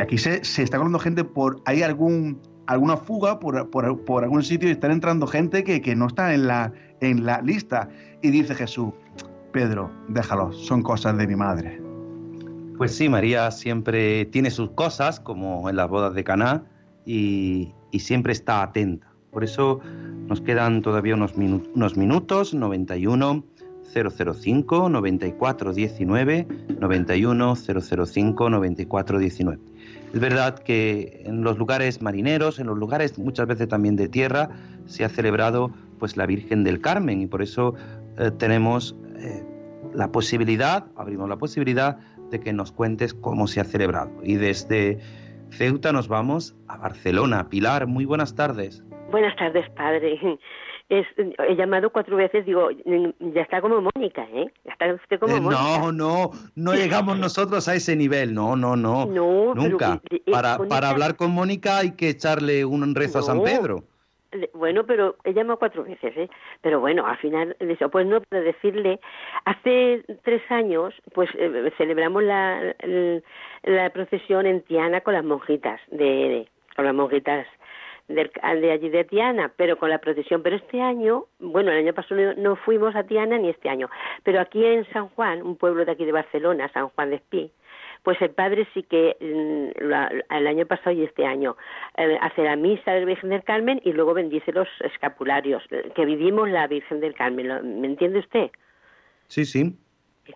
aquí 0.00 0.16
se, 0.16 0.40
está 0.40 0.78
colando 0.78 0.98
gente 0.98 1.24
por, 1.24 1.60
hay 1.66 1.82
algún, 1.82 2.40
alguna 2.66 2.96
fuga 2.96 3.38
por, 3.38 3.68
por, 3.68 4.24
algún 4.24 4.42
sitio 4.42 4.70
y 4.70 4.72
están 4.72 4.92
entrando 4.92 5.26
gente 5.26 5.62
que, 5.62 5.82
que, 5.82 5.94
no 5.94 6.06
está 6.06 6.32
en 6.32 6.46
la, 6.46 6.72
en 7.02 7.26
la 7.26 7.42
lista. 7.42 7.90
Y 8.22 8.30
dice 8.30 8.54
Jesús, 8.54 8.92
Pedro, 9.52 9.90
déjalo, 10.08 10.52
son 10.52 10.82
cosas 10.82 11.16
de 11.16 11.26
mi 11.26 11.36
madre. 11.36 11.80
Pues 12.76 12.94
sí, 12.94 13.08
María 13.08 13.50
siempre 13.50 14.24
tiene 14.26 14.50
sus 14.50 14.70
cosas, 14.70 15.18
como 15.20 15.68
en 15.68 15.76
las 15.76 15.88
bodas 15.88 16.14
de 16.14 16.22
Caná, 16.24 16.64
y, 17.04 17.72
siempre 17.98 18.32
está 18.32 18.62
atenta. 18.62 19.08
Por 19.32 19.42
eso 19.42 19.80
nos 20.28 20.40
quedan 20.40 20.82
todavía 20.82 21.14
unos, 21.14 21.34
unos 21.34 21.96
minutos, 21.96 22.54
91 22.54 23.44
005 23.92 24.88
94 24.88 25.72
19 25.72 26.46
91 26.80 27.56
005 27.56 28.50
94 28.50 29.18
19. 29.18 29.58
Es 30.14 30.20
verdad 30.20 30.58
que 30.58 31.22
en 31.24 31.42
los 31.42 31.58
lugares 31.58 32.00
marineros, 32.00 32.58
en 32.58 32.66
los 32.66 32.78
lugares 32.78 33.18
muchas 33.18 33.46
veces 33.46 33.68
también 33.68 33.96
de 33.96 34.08
tierra, 34.08 34.50
se 34.86 35.04
ha 35.04 35.08
celebrado 35.08 35.70
pues 35.98 36.16
la 36.16 36.26
Virgen 36.26 36.64
del 36.64 36.80
Carmen 36.80 37.20
y 37.20 37.26
por 37.26 37.42
eso 37.42 37.74
eh, 38.18 38.30
tenemos 38.38 38.94
eh, 39.18 39.42
la 39.94 40.10
posibilidad, 40.10 40.86
abrimos 40.96 41.28
la 41.28 41.36
posibilidad 41.36 41.98
de 42.30 42.40
que 42.40 42.52
nos 42.52 42.72
cuentes 42.72 43.14
cómo 43.14 43.46
se 43.46 43.60
ha 43.60 43.64
celebrado. 43.64 44.10
Y 44.22 44.36
desde 44.36 44.98
Ceuta 45.50 45.92
nos 45.92 46.08
vamos 46.08 46.56
a 46.68 46.76
Barcelona. 46.76 47.48
Pilar, 47.48 47.86
muy 47.86 48.04
buenas 48.04 48.34
tardes. 48.34 48.84
Buenas 49.10 49.34
tardes, 49.36 49.68
padre. 49.70 50.18
he 50.90 51.56
llamado 51.56 51.90
cuatro 51.90 52.16
veces, 52.16 52.46
digo, 52.46 52.70
ya 52.70 53.42
está 53.42 53.60
como 53.60 53.80
Mónica, 53.80 54.22
¿eh? 54.32 54.50
Ya 54.64 54.72
está 54.72 54.94
usted 54.94 55.18
como 55.18 55.36
eh, 55.36 55.40
Mónica. 55.40 55.62
No, 55.62 55.92
no, 55.92 56.30
no 56.54 56.74
llegamos 56.74 57.18
nosotros 57.20 57.68
a 57.68 57.74
ese 57.74 57.96
nivel, 57.96 58.34
no, 58.34 58.56
no, 58.56 58.76
no. 58.76 59.06
No, 59.06 59.54
nunca. 59.54 60.00
Eh, 60.10 60.22
para, 60.30 60.58
para 60.58 60.90
hablar 60.90 61.16
con 61.16 61.30
Mónica 61.30 61.78
hay 61.78 61.92
que 61.92 62.08
echarle 62.08 62.64
un 62.64 62.94
rezo 62.94 63.18
a 63.18 63.22
San 63.22 63.42
Pedro. 63.42 63.84
Bueno, 64.52 64.84
pero 64.84 65.16
he 65.24 65.32
llamado 65.32 65.58
cuatro 65.58 65.84
veces, 65.84 66.14
¿eh? 66.16 66.28
Pero 66.60 66.80
bueno, 66.80 67.06
al 67.06 67.16
final, 67.16 67.56
pues 67.90 68.06
no, 68.06 68.20
para 68.20 68.42
decirle, 68.42 69.00
hace 69.46 70.04
tres 70.22 70.42
años, 70.50 70.94
pues 71.14 71.30
eh, 71.34 71.72
celebramos 71.78 72.22
la, 72.22 72.74
la, 73.62 73.90
procesión 73.90 74.44
en 74.44 74.60
Tiana 74.62 75.00
con 75.00 75.14
las 75.14 75.24
monjitas, 75.24 75.80
de, 75.90 76.46
con 76.76 76.84
las 76.84 76.94
monjitas 76.94 77.46
de, 78.08 78.30
de 78.60 78.70
allí 78.70 78.90
de 78.90 79.04
Tiana, 79.04 79.50
pero 79.56 79.78
con 79.78 79.88
la 79.88 79.98
procesión. 79.98 80.42
Pero 80.42 80.56
este 80.56 80.82
año, 80.82 81.24
bueno, 81.38 81.70
el 81.70 81.78
año 81.78 81.94
pasado 81.94 82.34
no, 82.36 82.56
fuimos 82.56 82.94
a 82.96 83.04
Tiana 83.04 83.38
ni 83.38 83.48
este 83.48 83.70
año, 83.70 83.88
pero 84.24 84.40
aquí 84.40 84.62
en 84.62 84.84
San 84.92 85.08
Juan, 85.08 85.42
un 85.42 85.56
pueblo 85.56 85.86
de 85.86 85.92
aquí 85.92 86.04
de 86.04 86.12
Barcelona, 86.12 86.70
San 86.74 86.90
Juan 86.90 87.10
de 87.10 87.16
Espí, 87.16 87.50
pues 88.02 88.20
el 88.22 88.30
padre 88.30 88.66
sí 88.74 88.82
que 88.82 89.16
mm, 89.20 90.34
el 90.34 90.46
año 90.46 90.66
pasado 90.66 90.92
y 90.92 91.04
este 91.04 91.26
año 91.26 91.56
eh, 91.96 92.18
hace 92.20 92.42
la 92.42 92.56
misa 92.56 92.92
del 92.92 93.06
Virgen 93.06 93.30
del 93.30 93.42
Carmen 93.44 93.80
y 93.84 93.92
luego 93.92 94.14
bendice 94.14 94.52
los 94.52 94.68
escapularios, 94.80 95.62
eh, 95.70 95.90
que 95.94 96.04
vivimos 96.04 96.48
la 96.48 96.66
Virgen 96.66 97.00
del 97.00 97.14
Carmen, 97.14 97.80
¿me 97.80 97.86
entiende 97.86 98.20
usted? 98.20 98.50
Sí, 99.28 99.44
sí. 99.44 99.76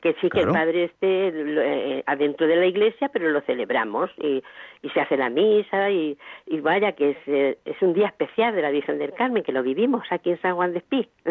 Que 0.00 0.14
sí 0.22 0.30
que 0.30 0.40
el 0.40 0.48
padre 0.48 0.84
esté 0.84 1.28
eh, 1.28 2.02
adentro 2.06 2.46
de 2.46 2.56
la 2.56 2.64
iglesia, 2.64 3.10
pero 3.12 3.28
lo 3.28 3.42
celebramos 3.42 4.10
y, 4.16 4.42
y 4.80 4.88
se 4.88 5.00
hace 5.00 5.18
la 5.18 5.28
misa 5.28 5.90
y, 5.90 6.16
y 6.46 6.60
vaya 6.60 6.92
que 6.92 7.10
es, 7.10 7.58
es 7.66 7.82
un 7.82 7.92
día 7.92 8.06
especial 8.06 8.54
de 8.54 8.62
la 8.62 8.70
Virgen 8.70 8.98
del 8.98 9.12
Carmen, 9.12 9.42
que 9.42 9.52
lo 9.52 9.62
vivimos 9.62 10.02
aquí 10.08 10.30
en 10.30 10.40
San 10.40 10.54
Juan 10.54 10.72
de 10.72 10.78
Espí. 10.78 11.06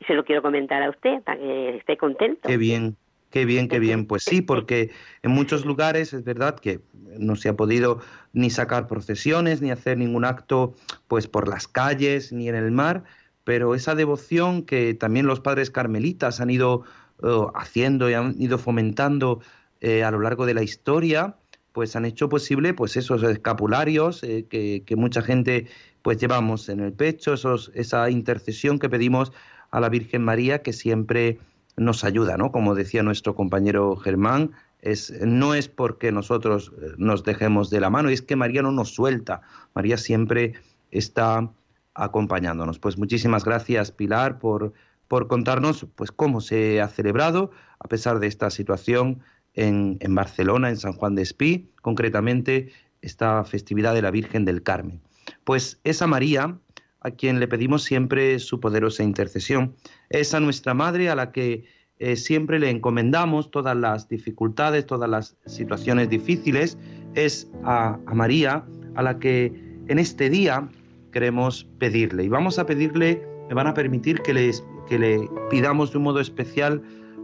y 0.00 0.04
se 0.06 0.14
lo 0.14 0.24
quiero 0.24 0.42
comentar 0.42 0.82
a 0.82 0.90
usted 0.90 1.22
para 1.22 1.38
que 1.38 1.76
esté 1.76 1.96
contento. 1.96 2.48
Qué 2.48 2.56
bien, 2.56 2.96
Qué 3.30 3.44
bien, 3.44 3.68
qué 3.68 3.78
bien. 3.78 4.06
Pues 4.06 4.24
sí, 4.24 4.42
porque 4.42 4.90
en 5.22 5.30
muchos 5.30 5.64
lugares 5.64 6.12
es 6.12 6.24
verdad 6.24 6.58
que 6.58 6.80
no 7.16 7.36
se 7.36 7.48
ha 7.48 7.56
podido 7.56 8.00
ni 8.32 8.50
sacar 8.50 8.88
procesiones, 8.88 9.62
ni 9.62 9.70
hacer 9.70 9.98
ningún 9.98 10.24
acto 10.24 10.74
pues 11.06 11.28
por 11.28 11.48
las 11.48 11.68
calles, 11.68 12.32
ni 12.32 12.48
en 12.48 12.56
el 12.56 12.72
mar, 12.72 13.04
pero 13.44 13.74
esa 13.76 13.94
devoción 13.94 14.62
que 14.62 14.94
también 14.94 15.26
los 15.26 15.40
padres 15.40 15.70
carmelitas 15.70 16.40
han 16.40 16.50
ido 16.50 16.82
eh, 17.22 17.28
haciendo 17.54 18.10
y 18.10 18.14
han 18.14 18.34
ido 18.40 18.58
fomentando 18.58 19.40
eh, 19.80 20.02
a 20.02 20.10
lo 20.10 20.20
largo 20.20 20.44
de 20.44 20.54
la 20.54 20.64
historia, 20.64 21.36
pues 21.72 21.94
han 21.94 22.04
hecho 22.04 22.28
posible 22.28 22.74
pues 22.74 22.96
esos 22.96 23.22
escapularios 23.22 24.24
eh, 24.24 24.46
que, 24.50 24.82
que, 24.84 24.96
mucha 24.96 25.22
gente 25.22 25.68
pues 26.02 26.18
llevamos 26.18 26.68
en 26.68 26.80
el 26.80 26.92
pecho, 26.92 27.34
esos, 27.34 27.70
esa 27.74 28.10
intercesión 28.10 28.80
que 28.80 28.88
pedimos 28.88 29.32
a 29.70 29.78
la 29.78 29.88
Virgen 29.88 30.22
María 30.22 30.62
que 30.62 30.72
siempre 30.72 31.38
nos 31.76 32.04
ayuda, 32.04 32.36
¿no? 32.36 32.52
Como 32.52 32.74
decía 32.74 33.02
nuestro 33.02 33.34
compañero 33.34 33.96
Germán, 33.96 34.52
es, 34.82 35.12
no 35.22 35.54
es 35.54 35.68
porque 35.68 36.12
nosotros 36.12 36.72
eh, 36.80 36.92
nos 36.96 37.24
dejemos 37.24 37.70
de 37.70 37.80
la 37.80 37.90
mano, 37.90 38.08
es 38.08 38.22
que 38.22 38.36
María 38.36 38.62
no 38.62 38.72
nos 38.72 38.94
suelta, 38.94 39.42
María 39.74 39.96
siempre 39.96 40.54
está 40.90 41.50
acompañándonos. 41.94 42.78
Pues 42.78 42.98
muchísimas 42.98 43.44
gracias 43.44 43.92
Pilar 43.92 44.38
por, 44.38 44.72
por 45.08 45.28
contarnos 45.28 45.86
pues 45.94 46.12
cómo 46.12 46.40
se 46.40 46.80
ha 46.80 46.88
celebrado 46.88 47.50
a 47.78 47.88
pesar 47.88 48.20
de 48.20 48.26
esta 48.26 48.50
situación 48.50 49.20
en, 49.54 49.98
en 50.00 50.14
Barcelona, 50.14 50.70
en 50.70 50.76
San 50.76 50.92
Juan 50.92 51.14
de 51.14 51.22
Espí, 51.22 51.70
concretamente 51.82 52.72
esta 53.02 53.44
festividad 53.44 53.94
de 53.94 54.02
la 54.02 54.10
Virgen 54.10 54.44
del 54.44 54.62
Carmen. 54.62 55.00
Pues 55.44 55.80
esa 55.84 56.06
María 56.06 56.58
a 57.00 57.10
quien 57.10 57.40
le 57.40 57.48
pedimos 57.48 57.82
siempre 57.82 58.38
su 58.38 58.60
poderosa 58.60 59.02
intercesión. 59.02 59.74
Es 60.10 60.34
a 60.34 60.40
nuestra 60.40 60.74
Madre 60.74 61.08
a 61.08 61.14
la 61.14 61.32
que 61.32 61.64
eh, 61.98 62.16
siempre 62.16 62.58
le 62.58 62.70
encomendamos 62.70 63.50
todas 63.50 63.76
las 63.76 64.08
dificultades, 64.08 64.86
todas 64.86 65.08
las 65.08 65.36
situaciones 65.46 66.08
difíciles. 66.08 66.78
Es 67.14 67.50
a, 67.64 67.98
María 68.12 68.64
a 68.94 69.02
la 69.02 69.18
que 69.18 69.52
en 69.88 69.98
este 69.98 70.30
día 70.30 70.68
queremos 71.12 71.66
pedirle. 71.78 72.24
Y 72.24 72.28
vamos 72.28 72.58
a 72.58 72.66
pedirle, 72.66 73.22
me 73.48 73.54
van 73.54 73.66
a 73.66 73.74
permitir 73.74 74.20
que, 74.20 74.34
les, 74.34 74.64
que 74.88 74.98
le 74.98 75.28
pidamos 75.50 75.92
de 75.92 75.98
un 75.98 76.04
modo 76.04 76.20
especial 76.20 76.82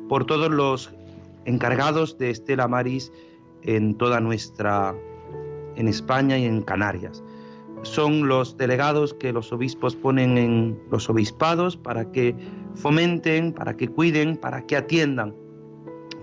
por 0.09 0.25
todos 0.27 0.51
los 0.51 0.93
encargados 1.45 2.19
de 2.19 2.31
Estela 2.31 2.67
Maris 2.67 3.13
en 3.63 3.97
toda 3.97 4.21
nuestra, 4.21 4.95
en 5.77 5.87
España 5.89 6.39
y 6.39 6.45
en 6.45 6.63
Canarias 6.63 7.23
son 7.87 8.29
los 8.29 8.57
delegados 8.57 9.15
que 9.15 9.33
los 9.33 9.53
obispos 9.53 9.97
ponen 9.97 10.37
en 10.37 10.79
los 10.91 11.09
obispados 11.09 11.77
para 11.77 12.11
que 12.11 12.35
fomenten, 12.75 13.53
para 13.53 13.77
que 13.77 13.89
cuiden, 13.89 14.37
para 14.37 14.67
que 14.67 14.77
atiendan. 14.77 15.35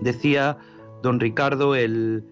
Decía 0.00 0.58
don 1.02 1.20
Ricardo, 1.20 1.74
el 1.74 2.24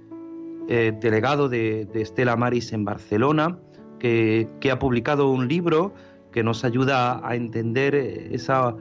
eh, 0.69 0.93
delegado 1.01 1.49
de, 1.49 1.89
Estela 1.95 2.37
Maris 2.37 2.73
en 2.73 2.85
Barcelona, 2.85 3.59
que, 3.99 4.49
ha 4.71 4.79
publicado 4.79 5.31
un 5.31 5.49
libro 5.49 5.93
que 6.33 6.43
nos 6.43 6.65
ayuda 6.65 7.21
a 7.27 7.37
entender 7.37 7.95
esa, 7.95 8.75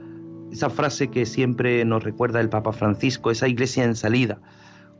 esa 0.50 0.70
frase 0.70 1.08
que 1.08 1.26
siempre 1.26 1.84
nos 1.84 2.02
recuerda 2.02 2.40
el 2.40 2.48
Papa 2.48 2.72
Francisco, 2.72 3.30
esa 3.30 3.48
iglesia 3.48 3.84
en 3.84 3.94
salida, 3.94 4.40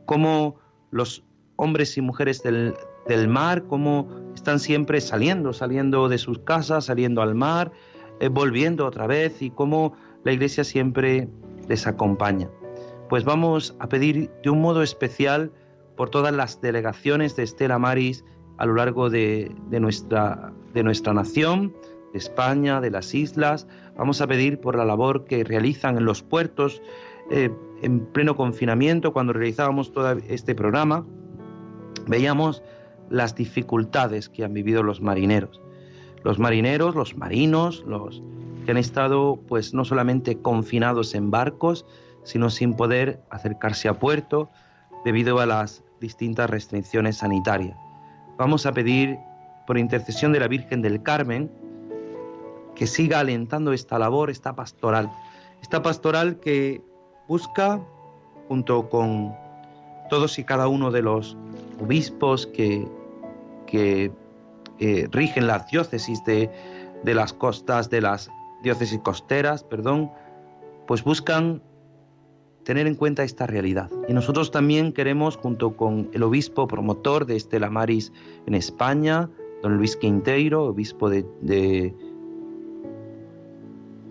cómo 0.05 0.59
los 0.91 1.23
hombres 1.55 1.97
y 1.97 2.01
mujeres 2.01 2.43
del, 2.43 2.73
del 3.07 3.27
mar, 3.27 3.63
cómo 3.67 4.07
están 4.35 4.59
siempre 4.59 5.01
saliendo, 5.01 5.53
saliendo 5.53 6.09
de 6.09 6.17
sus 6.17 6.39
casas, 6.39 6.85
saliendo 6.85 7.21
al 7.21 7.35
mar, 7.35 7.71
eh, 8.19 8.29
volviendo 8.29 8.85
otra 8.85 9.07
vez 9.07 9.41
y 9.41 9.49
cómo 9.51 9.93
la 10.23 10.31
iglesia 10.31 10.63
siempre 10.63 11.27
les 11.67 11.87
acompaña. 11.87 12.49
Pues 13.09 13.23
vamos 13.23 13.75
a 13.79 13.87
pedir 13.87 14.31
de 14.43 14.49
un 14.49 14.61
modo 14.61 14.81
especial 14.81 15.51
por 15.95 16.09
todas 16.09 16.33
las 16.33 16.61
delegaciones 16.61 17.35
de 17.35 17.43
Estela 17.43 17.77
Maris 17.77 18.25
a 18.57 18.65
lo 18.65 18.75
largo 18.75 19.09
de, 19.09 19.53
nuestra, 19.71 20.53
de 20.73 20.83
nuestra 20.83 21.13
nación, 21.13 21.73
de 22.13 22.19
España, 22.19 22.81
de 22.81 22.91
las 22.91 23.13
islas. 23.13 23.67
Vamos 23.97 24.21
a 24.21 24.27
pedir 24.27 24.59
por 24.59 24.75
la 24.75 24.85
labor 24.85 25.25
que 25.25 25.43
realizan 25.43 25.97
en 25.97 26.05
los 26.05 26.23
puertos 26.23 26.81
eh, 27.29 27.49
en 27.81 28.05
pleno 28.07 28.35
confinamiento, 28.35 29.13
cuando 29.13 29.33
realizábamos 29.33 29.91
todo 29.91 30.11
este 30.27 30.55
programa, 30.55 31.05
veíamos 32.07 32.63
las 33.13 33.35
dificultades 33.35 34.27
que 34.27 34.43
han 34.43 34.53
vivido 34.53 34.81
los 34.81 34.99
marineros. 34.99 35.61
Los 36.23 36.39
marineros, 36.39 36.95
los 36.95 37.15
marinos, 37.15 37.83
los 37.85 38.23
que 38.65 38.71
han 38.71 38.77
estado 38.77 39.39
pues 39.47 39.75
no 39.75 39.85
solamente 39.85 40.41
confinados 40.41 41.13
en 41.13 41.29
barcos, 41.29 41.85
sino 42.23 42.49
sin 42.49 42.73
poder 42.73 43.21
acercarse 43.29 43.87
a 43.87 43.99
puerto 43.99 44.49
debido 45.05 45.39
a 45.39 45.45
las 45.45 45.83
distintas 46.01 46.49
restricciones 46.49 47.17
sanitarias. 47.17 47.77
Vamos 48.37 48.65
a 48.65 48.71
pedir 48.71 49.19
por 49.67 49.77
intercesión 49.77 50.33
de 50.33 50.39
la 50.39 50.47
Virgen 50.47 50.81
del 50.81 51.03
Carmen 51.03 51.51
que 52.73 52.87
siga 52.87 53.19
alentando 53.19 53.73
esta 53.73 53.99
labor, 53.99 54.31
esta 54.31 54.55
pastoral, 54.55 55.11
esta 55.61 55.83
pastoral 55.83 56.39
que 56.39 56.81
busca 57.27 57.79
junto 58.47 58.89
con 58.89 59.35
todos 60.09 60.39
y 60.39 60.43
cada 60.43 60.67
uno 60.67 60.89
de 60.89 61.03
los 61.03 61.37
obispos 61.79 62.47
que 62.47 62.87
que 63.67 64.11
eh, 64.79 65.07
rigen 65.11 65.47
las 65.47 65.69
diócesis 65.69 66.23
de, 66.25 66.49
de 67.03 67.13
las 67.13 67.33
costas, 67.33 67.89
de 67.89 68.01
las 68.01 68.29
diócesis 68.63 68.99
costeras, 68.99 69.63
perdón, 69.63 70.11
pues 70.87 71.03
buscan 71.03 71.61
tener 72.63 72.87
en 72.87 72.95
cuenta 72.95 73.23
esta 73.23 73.45
realidad. 73.45 73.89
Y 74.07 74.13
nosotros 74.13 74.51
también 74.51 74.93
queremos, 74.93 75.37
junto 75.37 75.75
con 75.75 76.09
el 76.13 76.23
obispo 76.23 76.67
promotor 76.67 77.25
de 77.25 77.35
Estela 77.35 77.69
Maris 77.69 78.11
en 78.45 78.55
España, 78.55 79.29
don 79.61 79.77
Luis 79.77 79.95
Quinteiro, 79.95 80.65
obispo 80.65 81.09
de, 81.09 81.25
de 81.41 81.93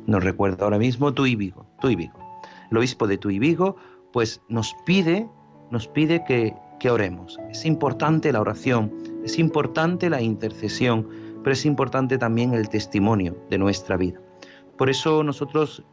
no 0.06 0.20
recuerdo 0.20 0.64
ahora 0.64 0.78
mismo, 0.78 1.12
Tuy 1.12 1.36
Vigo, 1.36 1.66
Vigo. 1.82 2.40
El 2.70 2.78
obispo 2.78 3.06
de 3.06 3.18
Tuy 3.18 3.38
Vigo, 3.38 3.76
pues 4.12 4.40
nos 4.48 4.74
pide, 4.84 5.28
nos 5.70 5.88
pide 5.88 6.24
que, 6.24 6.54
que 6.78 6.90
oremos. 6.90 7.38
Es 7.50 7.64
importante 7.64 8.32
la 8.32 8.40
oración, 8.40 8.92
es 9.24 9.38
importante 9.38 10.10
la 10.10 10.20
intercesión, 10.20 11.08
pero 11.42 11.52
es 11.52 11.64
importante 11.66 12.18
también 12.18 12.54
el 12.54 12.68
testimonio 12.68 13.36
de 13.50 13.58
nuestra 13.58 13.96
vida. 13.96 14.20
Por 14.76 14.90
eso 14.90 15.22
nosotros 15.22 15.84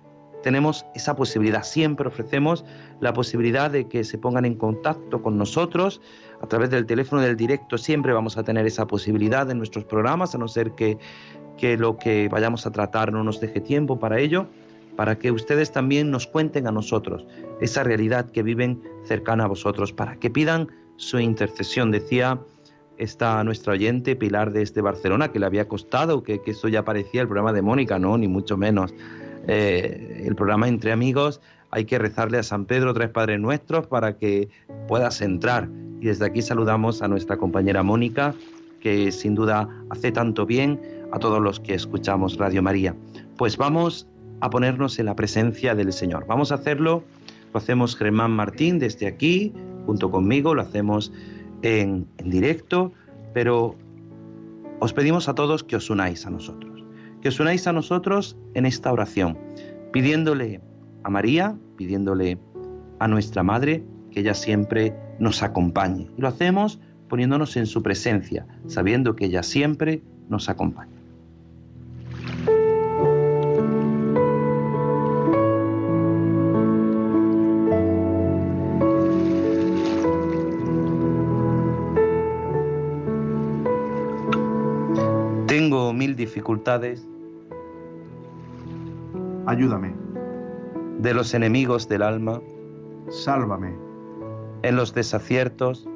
tenemos 0.41 0.85
esa 0.95 1.15
posibilidad, 1.15 1.63
siempre 1.63 2.07
ofrecemos 2.07 2.63
la 3.01 3.13
posibilidad 3.13 3.69
de 3.69 3.87
que 3.87 4.03
se 4.03 4.17
pongan 4.17 4.45
en 4.45 4.55
contacto 4.55 5.21
con 5.21 5.37
nosotros 5.37 6.01
a 6.41 6.47
través 6.47 6.69
del 6.69 6.85
teléfono 6.85 7.21
del 7.21 7.35
directo, 7.35 7.77
siempre 7.77 8.13
vamos 8.13 8.37
a 8.37 8.43
tener 8.43 8.65
esa 8.65 8.87
posibilidad 8.87 9.49
en 9.51 9.57
nuestros 9.57 9.83
programas, 9.83 10.35
a 10.35 10.37
no 10.37 10.47
ser 10.47 10.71
que, 10.71 10.97
que 11.57 11.77
lo 11.77 11.97
que 11.97 12.29
vayamos 12.29 12.65
a 12.65 12.71
tratar 12.71 13.11
no 13.11 13.23
nos 13.23 13.41
deje 13.41 13.59
tiempo 13.59 13.99
para 13.99 14.19
ello, 14.19 14.47
para 14.95 15.17
que 15.17 15.31
ustedes 15.31 15.71
también 15.71 16.11
nos 16.11 16.27
cuenten 16.27 16.67
a 16.67 16.71
nosotros 16.71 17.25
esa 17.61 17.83
realidad 17.83 18.31
que 18.31 18.43
viven 18.43 18.81
cercana 19.03 19.45
a 19.45 19.47
vosotros, 19.47 19.93
para 19.93 20.17
que 20.17 20.29
pidan 20.29 20.69
su 20.95 21.19
intercesión. 21.19 21.91
Decía 21.91 22.39
está 22.99 23.43
nuestra 23.43 23.73
oyente 23.73 24.15
Pilar 24.15 24.51
desde 24.51 24.81
Barcelona, 24.81 25.31
que 25.31 25.39
le 25.39 25.45
había 25.45 25.67
costado, 25.67 26.21
que, 26.21 26.41
que 26.41 26.51
eso 26.51 26.67
ya 26.67 26.85
parecía 26.85 27.21
el 27.21 27.27
programa 27.27 27.53
de 27.53 27.61
Mónica, 27.61 27.97
no, 27.97 28.17
ni 28.17 28.27
mucho 28.27 28.57
menos. 28.57 28.93
Eh, 29.47 30.23
el 30.25 30.35
programa 30.35 30.67
Entre 30.67 30.91
Amigos, 30.91 31.41
hay 31.71 31.85
que 31.85 31.97
rezarle 31.97 32.37
a 32.37 32.43
San 32.43 32.65
Pedro 32.65 32.93
tres 32.93 33.09
Padres 33.09 33.39
Nuestros 33.39 33.87
para 33.87 34.17
que 34.17 34.49
puedas 34.87 35.21
entrar. 35.21 35.69
Y 36.01 36.05
desde 36.05 36.25
aquí 36.25 36.41
saludamos 36.41 37.01
a 37.01 37.07
nuestra 37.07 37.37
compañera 37.37 37.83
Mónica, 37.83 38.35
que 38.79 39.11
sin 39.11 39.35
duda 39.35 39.67
hace 39.89 40.11
tanto 40.11 40.45
bien 40.45 40.79
a 41.11 41.19
todos 41.19 41.41
los 41.41 41.59
que 41.59 41.73
escuchamos 41.73 42.37
Radio 42.37 42.61
María. 42.61 42.95
Pues 43.37 43.57
vamos 43.57 44.07
a 44.41 44.49
ponernos 44.49 44.99
en 44.99 45.05
la 45.05 45.15
presencia 45.15 45.75
del 45.75 45.91
Señor. 45.91 46.25
Vamos 46.27 46.51
a 46.51 46.55
hacerlo, 46.55 47.03
lo 47.53 47.57
hacemos 47.57 47.95
Germán 47.95 48.31
Martín 48.31 48.79
desde 48.79 49.07
aquí, 49.07 49.53
junto 49.85 50.11
conmigo, 50.11 50.53
lo 50.53 50.61
hacemos 50.61 51.11
en, 51.61 52.07
directo, 52.23 52.91
pero 53.33 53.75
os 54.79 54.93
pedimos 54.93 55.29
a 55.29 55.35
todos 55.35 55.63
que 55.63 55.75
os 55.75 55.89
unáis 55.89 56.25
a 56.25 56.29
nosotros, 56.29 56.83
que 57.21 57.29
os 57.29 57.39
unáis 57.39 57.67
a 57.67 57.73
nosotros 57.73 58.37
en 58.53 58.65
esta 58.65 58.91
oración, 58.91 59.37
pidiéndole 59.91 60.61
a 61.03 61.09
María, 61.09 61.57
pidiéndole 61.77 62.37
a 62.99 63.07
nuestra 63.07 63.43
Madre 63.43 63.83
que 64.11 64.21
ella 64.21 64.33
siempre 64.33 64.93
nos 65.19 65.43
acompañe. 65.43 66.09
Y 66.17 66.21
lo 66.21 66.27
hacemos 66.27 66.79
poniéndonos 67.07 67.57
en 67.57 67.65
su 67.65 67.81
presencia, 67.83 68.45
sabiendo 68.67 69.15
que 69.15 69.25
ella 69.25 69.43
siempre 69.43 70.01
nos 70.29 70.47
acompaña. 70.47 70.98
Dificultades. 86.29 87.07
Ayúdame. 89.47 89.95
De 90.99 91.13
los 91.15 91.33
enemigos 91.33 91.89
del 91.89 92.03
alma. 92.03 92.39
Sálvame. 93.09 93.73
En 94.61 94.75
los 94.75 94.93
desaciertos. 94.93 95.87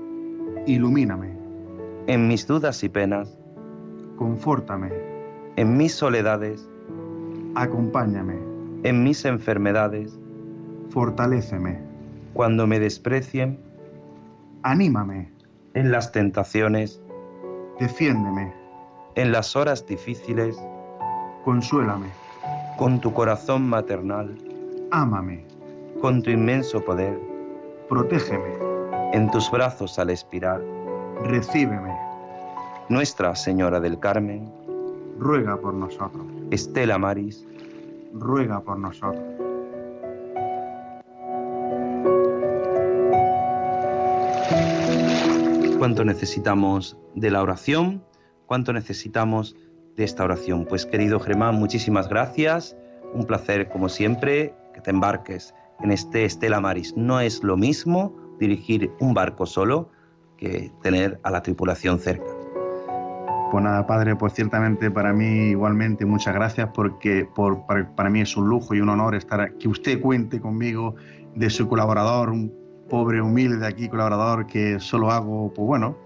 Ilumíname. 0.66 1.38
En 2.08 2.28
mis 2.28 2.48
dudas 2.48 2.84
y 2.84 2.90
penas. 2.90 3.38
Confórtame. 4.18 4.90
En 5.56 5.78
mis 5.78 5.94
soledades. 5.94 6.68
Acompáñame. 7.54 8.40
En 8.82 9.04
mis 9.04 9.26
enfermedades. 9.26 10.18
Fortaléceme. 10.90 11.80
Cuando 12.34 12.66
me 12.66 12.80
desprecien. 12.80 13.60
Anímame. 14.64 15.32
En 15.76 15.92
las 15.92 16.12
tentaciones. 16.12 17.00
Defiéndeme 17.80 18.63
en 19.16 19.32
las 19.32 19.56
horas 19.56 19.86
difíciles, 19.86 20.58
consuélame. 21.44 22.08
Con 22.78 23.00
tu 23.00 23.14
corazón 23.14 23.68
maternal, 23.68 24.36
ámame. 24.92 25.46
Con 26.02 26.22
tu 26.22 26.32
inmenso 26.32 26.84
poder, 26.84 27.20
protégeme. 27.88 28.58
En 29.14 29.30
tus 29.30 29.50
brazos 29.52 30.00
al 30.00 30.10
expirar, 30.10 30.62
recíbeme. 31.24 31.96
Nuestra 32.90 33.36
Señora 33.36 33.80
del 33.80 34.00
Carmen, 34.00 34.52
ruega 35.20 35.58
por 35.58 35.74
nosotros. 35.74 36.26
Estela 36.52 36.98
Maris, 36.98 37.46
ruega 38.14 38.60
por 38.62 38.80
nosotros. 38.80 39.24
Cuánto 45.78 46.04
necesitamos 46.04 46.98
de 47.14 47.30
la 47.30 47.42
oración 47.44 48.02
cuánto 48.54 48.72
necesitamos 48.72 49.56
de 49.96 50.04
esta 50.04 50.24
oración. 50.24 50.68
Pues 50.70 50.86
querido 50.86 51.20
Germán, 51.20 51.56
muchísimas 51.56 52.08
gracias. 52.08 52.78
Un 53.12 53.26
placer, 53.26 53.68
como 53.68 53.90
siempre, 53.90 54.54
que 54.76 54.82
te 54.82 54.92
embarques 54.92 55.56
en 55.80 55.90
este 55.90 56.24
Estela 56.24 56.62
Maris. 56.62 56.96
No 56.96 57.20
es 57.20 57.44
lo 57.44 57.58
mismo 57.58 58.16
dirigir 58.40 58.92
un 59.00 59.16
barco 59.16 59.48
solo 59.48 59.90
que 60.38 60.72
tener 60.84 61.20
a 61.24 61.32
la 61.32 61.42
tripulación 61.42 61.98
cerca. 61.98 62.32
Pues 63.50 63.64
nada, 63.64 63.88
padre, 63.88 64.16
pues 64.16 64.34
ciertamente 64.34 64.92
para 64.92 65.14
mí 65.14 65.50
igualmente 65.50 66.06
muchas 66.06 66.36
gracias 66.36 66.70
porque 66.76 67.26
por, 67.26 67.66
para, 67.66 68.10
mí 68.12 68.22
es 68.22 68.38
un 68.38 68.50
lujo 68.50 68.76
y 68.76 68.82
un 68.82 68.90
honor 68.90 69.16
estar 69.16 69.58
que 69.58 69.68
usted 69.68 70.00
cuente 70.00 70.40
conmigo 70.40 70.94
de 71.34 71.50
su 71.50 71.68
colaborador, 71.68 72.30
un 72.30 72.54
pobre, 72.88 73.20
humilde 73.20 73.66
aquí 73.66 73.90
colaborador 73.90 74.46
que 74.46 74.80
solo 74.80 75.10
hago, 75.10 75.52
pues 75.56 75.66
bueno, 75.66 75.98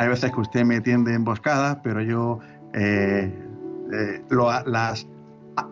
hay 0.00 0.08
veces 0.08 0.32
que 0.32 0.40
usted 0.40 0.64
me 0.64 0.80
tiende 0.80 1.12
emboscadas, 1.12 1.76
pero 1.82 2.00
yo 2.00 2.38
eh, 2.72 3.30
eh, 3.92 4.22
las 4.64 5.06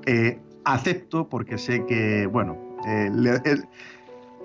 eh, 0.04 0.38
acepto 0.66 1.26
porque 1.30 1.56
sé 1.56 1.86
que, 1.86 2.26
bueno, 2.26 2.58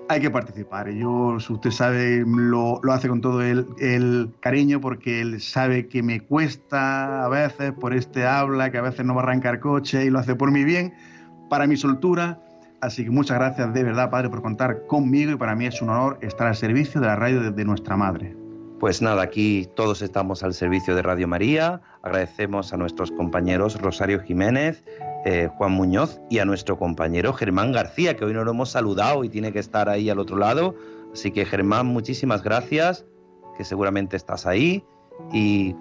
hay 0.08 0.20
que 0.22 0.30
participar. 0.30 0.88
Yo, 0.88 1.36
usted 1.36 1.70
sabe, 1.70 2.24
lo, 2.26 2.80
lo 2.82 2.92
hace 2.94 3.10
con 3.10 3.20
todo 3.20 3.42
el, 3.42 3.66
el, 3.78 4.32
cariño 4.40 4.80
porque 4.80 5.20
él 5.20 5.38
sabe 5.42 5.86
que 5.86 6.02
me 6.02 6.18
cuesta 6.20 7.26
a 7.26 7.28
veces 7.28 7.72
por 7.72 7.92
este 7.92 8.26
habla, 8.26 8.70
que 8.70 8.78
a 8.78 8.82
veces 8.82 9.04
no 9.04 9.14
va 9.14 9.20
a 9.20 9.24
arrancar 9.24 9.60
coche 9.60 10.06
y 10.06 10.08
lo 10.08 10.18
hace 10.18 10.34
por 10.34 10.50
mi 10.50 10.64
bien, 10.64 10.94
para 11.50 11.66
mi 11.66 11.76
soltura. 11.76 12.40
Así 12.80 13.04
que 13.04 13.10
muchas 13.10 13.36
gracias 13.36 13.74
de 13.74 13.84
verdad, 13.84 14.08
Padre, 14.08 14.30
por 14.30 14.40
contar 14.40 14.86
conmigo 14.86 15.32
y 15.32 15.36
para 15.36 15.54
mí 15.54 15.66
es 15.66 15.82
un 15.82 15.90
honor 15.90 16.16
estar 16.22 16.46
al 16.46 16.56
servicio 16.56 17.02
de 17.02 17.06
la 17.06 17.16
radio 17.16 17.42
de, 17.42 17.50
de 17.50 17.64
nuestra 17.66 17.98
Madre. 17.98 18.43
Pues 18.80 19.00
nada, 19.00 19.22
aquí 19.22 19.68
todos 19.76 20.02
estamos 20.02 20.42
al 20.42 20.52
servicio 20.52 20.94
de 20.94 21.02
Radio 21.02 21.28
María. 21.28 21.80
Agradecemos 22.02 22.72
a 22.72 22.76
nuestros 22.76 23.12
compañeros 23.12 23.80
Rosario 23.80 24.20
Jiménez, 24.20 24.84
eh, 25.24 25.48
Juan 25.56 25.72
Muñoz 25.72 26.20
y 26.28 26.40
a 26.40 26.44
nuestro 26.44 26.76
compañero 26.76 27.32
Germán 27.32 27.72
García, 27.72 28.16
que 28.16 28.24
hoy 28.24 28.34
no 28.34 28.44
lo 28.44 28.50
hemos 28.50 28.70
saludado 28.70 29.22
y 29.22 29.28
tiene 29.28 29.52
que 29.52 29.60
estar 29.60 29.88
ahí 29.88 30.10
al 30.10 30.18
otro 30.18 30.36
lado. 30.36 30.74
Así 31.12 31.30
que 31.30 31.46
Germán, 31.46 31.86
muchísimas 31.86 32.42
gracias, 32.42 33.06
que 33.56 33.64
seguramente 33.64 34.16
estás 34.16 34.44
ahí 34.44 34.84
y 35.32 35.74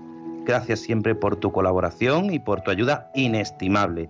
gracias 0.45 0.79
siempre 0.79 1.15
por 1.15 1.35
tu 1.35 1.51
colaboración 1.51 2.31
y 2.31 2.39
por 2.39 2.61
tu 2.61 2.69
ayuda 2.69 3.11
inestimable. 3.15 4.07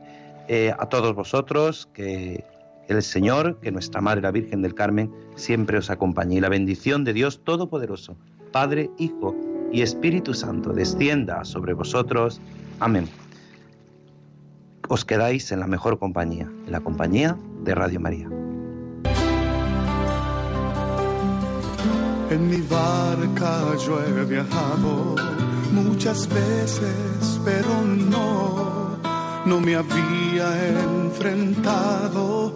Eh, 0.50 0.74
a 0.78 0.90
todos 0.90 1.16
vosotros, 1.16 1.88
que 1.94 2.44
el 2.90 3.02
Señor, 3.02 3.60
que 3.62 3.72
nuestra 3.72 4.02
Madre 4.02 4.22
la 4.22 4.32
Virgen 4.32 4.62
del 4.62 4.76
Carmen, 4.76 5.12
siempre 5.36 5.78
os 5.78 5.90
acompañe 5.90 6.36
y 6.36 6.42
la 6.42 6.50
bendición 6.50 7.06
de 7.06 7.14
Dios 7.14 7.44
Todopoderoso, 7.44 8.18
Padre, 8.54 8.90
Hijo 8.98 9.36
y 9.74 9.82
Espíritu 9.82 10.34
Santo, 10.34 10.72
descienda 10.72 11.44
sobre 11.44 11.74
vosotros. 11.74 12.40
Amén 12.80 13.10
os 14.94 15.06
quedáis 15.06 15.52
en 15.52 15.60
la 15.60 15.68
mejor 15.68 15.98
compañía, 15.98 16.48
en 16.66 16.72
la 16.72 16.82
compañía 16.82 17.38
de 17.64 17.76
Radio 17.76 18.00
María. 18.00 18.28
En 22.30 22.50
mi 22.50 22.62
barca 22.62 23.76
yo 23.86 24.04
he 24.04 24.26
viajado 24.26 25.16
muchas 25.72 26.28
veces, 26.28 27.40
pero 27.46 27.82
no, 27.84 28.98
no 29.46 29.60
me 29.60 29.76
había 29.76 30.48
enfrentado 30.70 32.56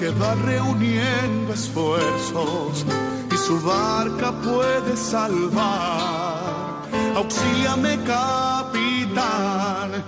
que 0.00 0.08
va 0.08 0.34
reuniendo 0.34 1.52
esfuerzos 1.52 2.86
y 3.30 3.36
su 3.36 3.60
barca 3.60 4.32
puede 4.40 4.96
salvar. 4.96 6.88
Auxíame, 7.16 7.98
capitán 8.04 10.02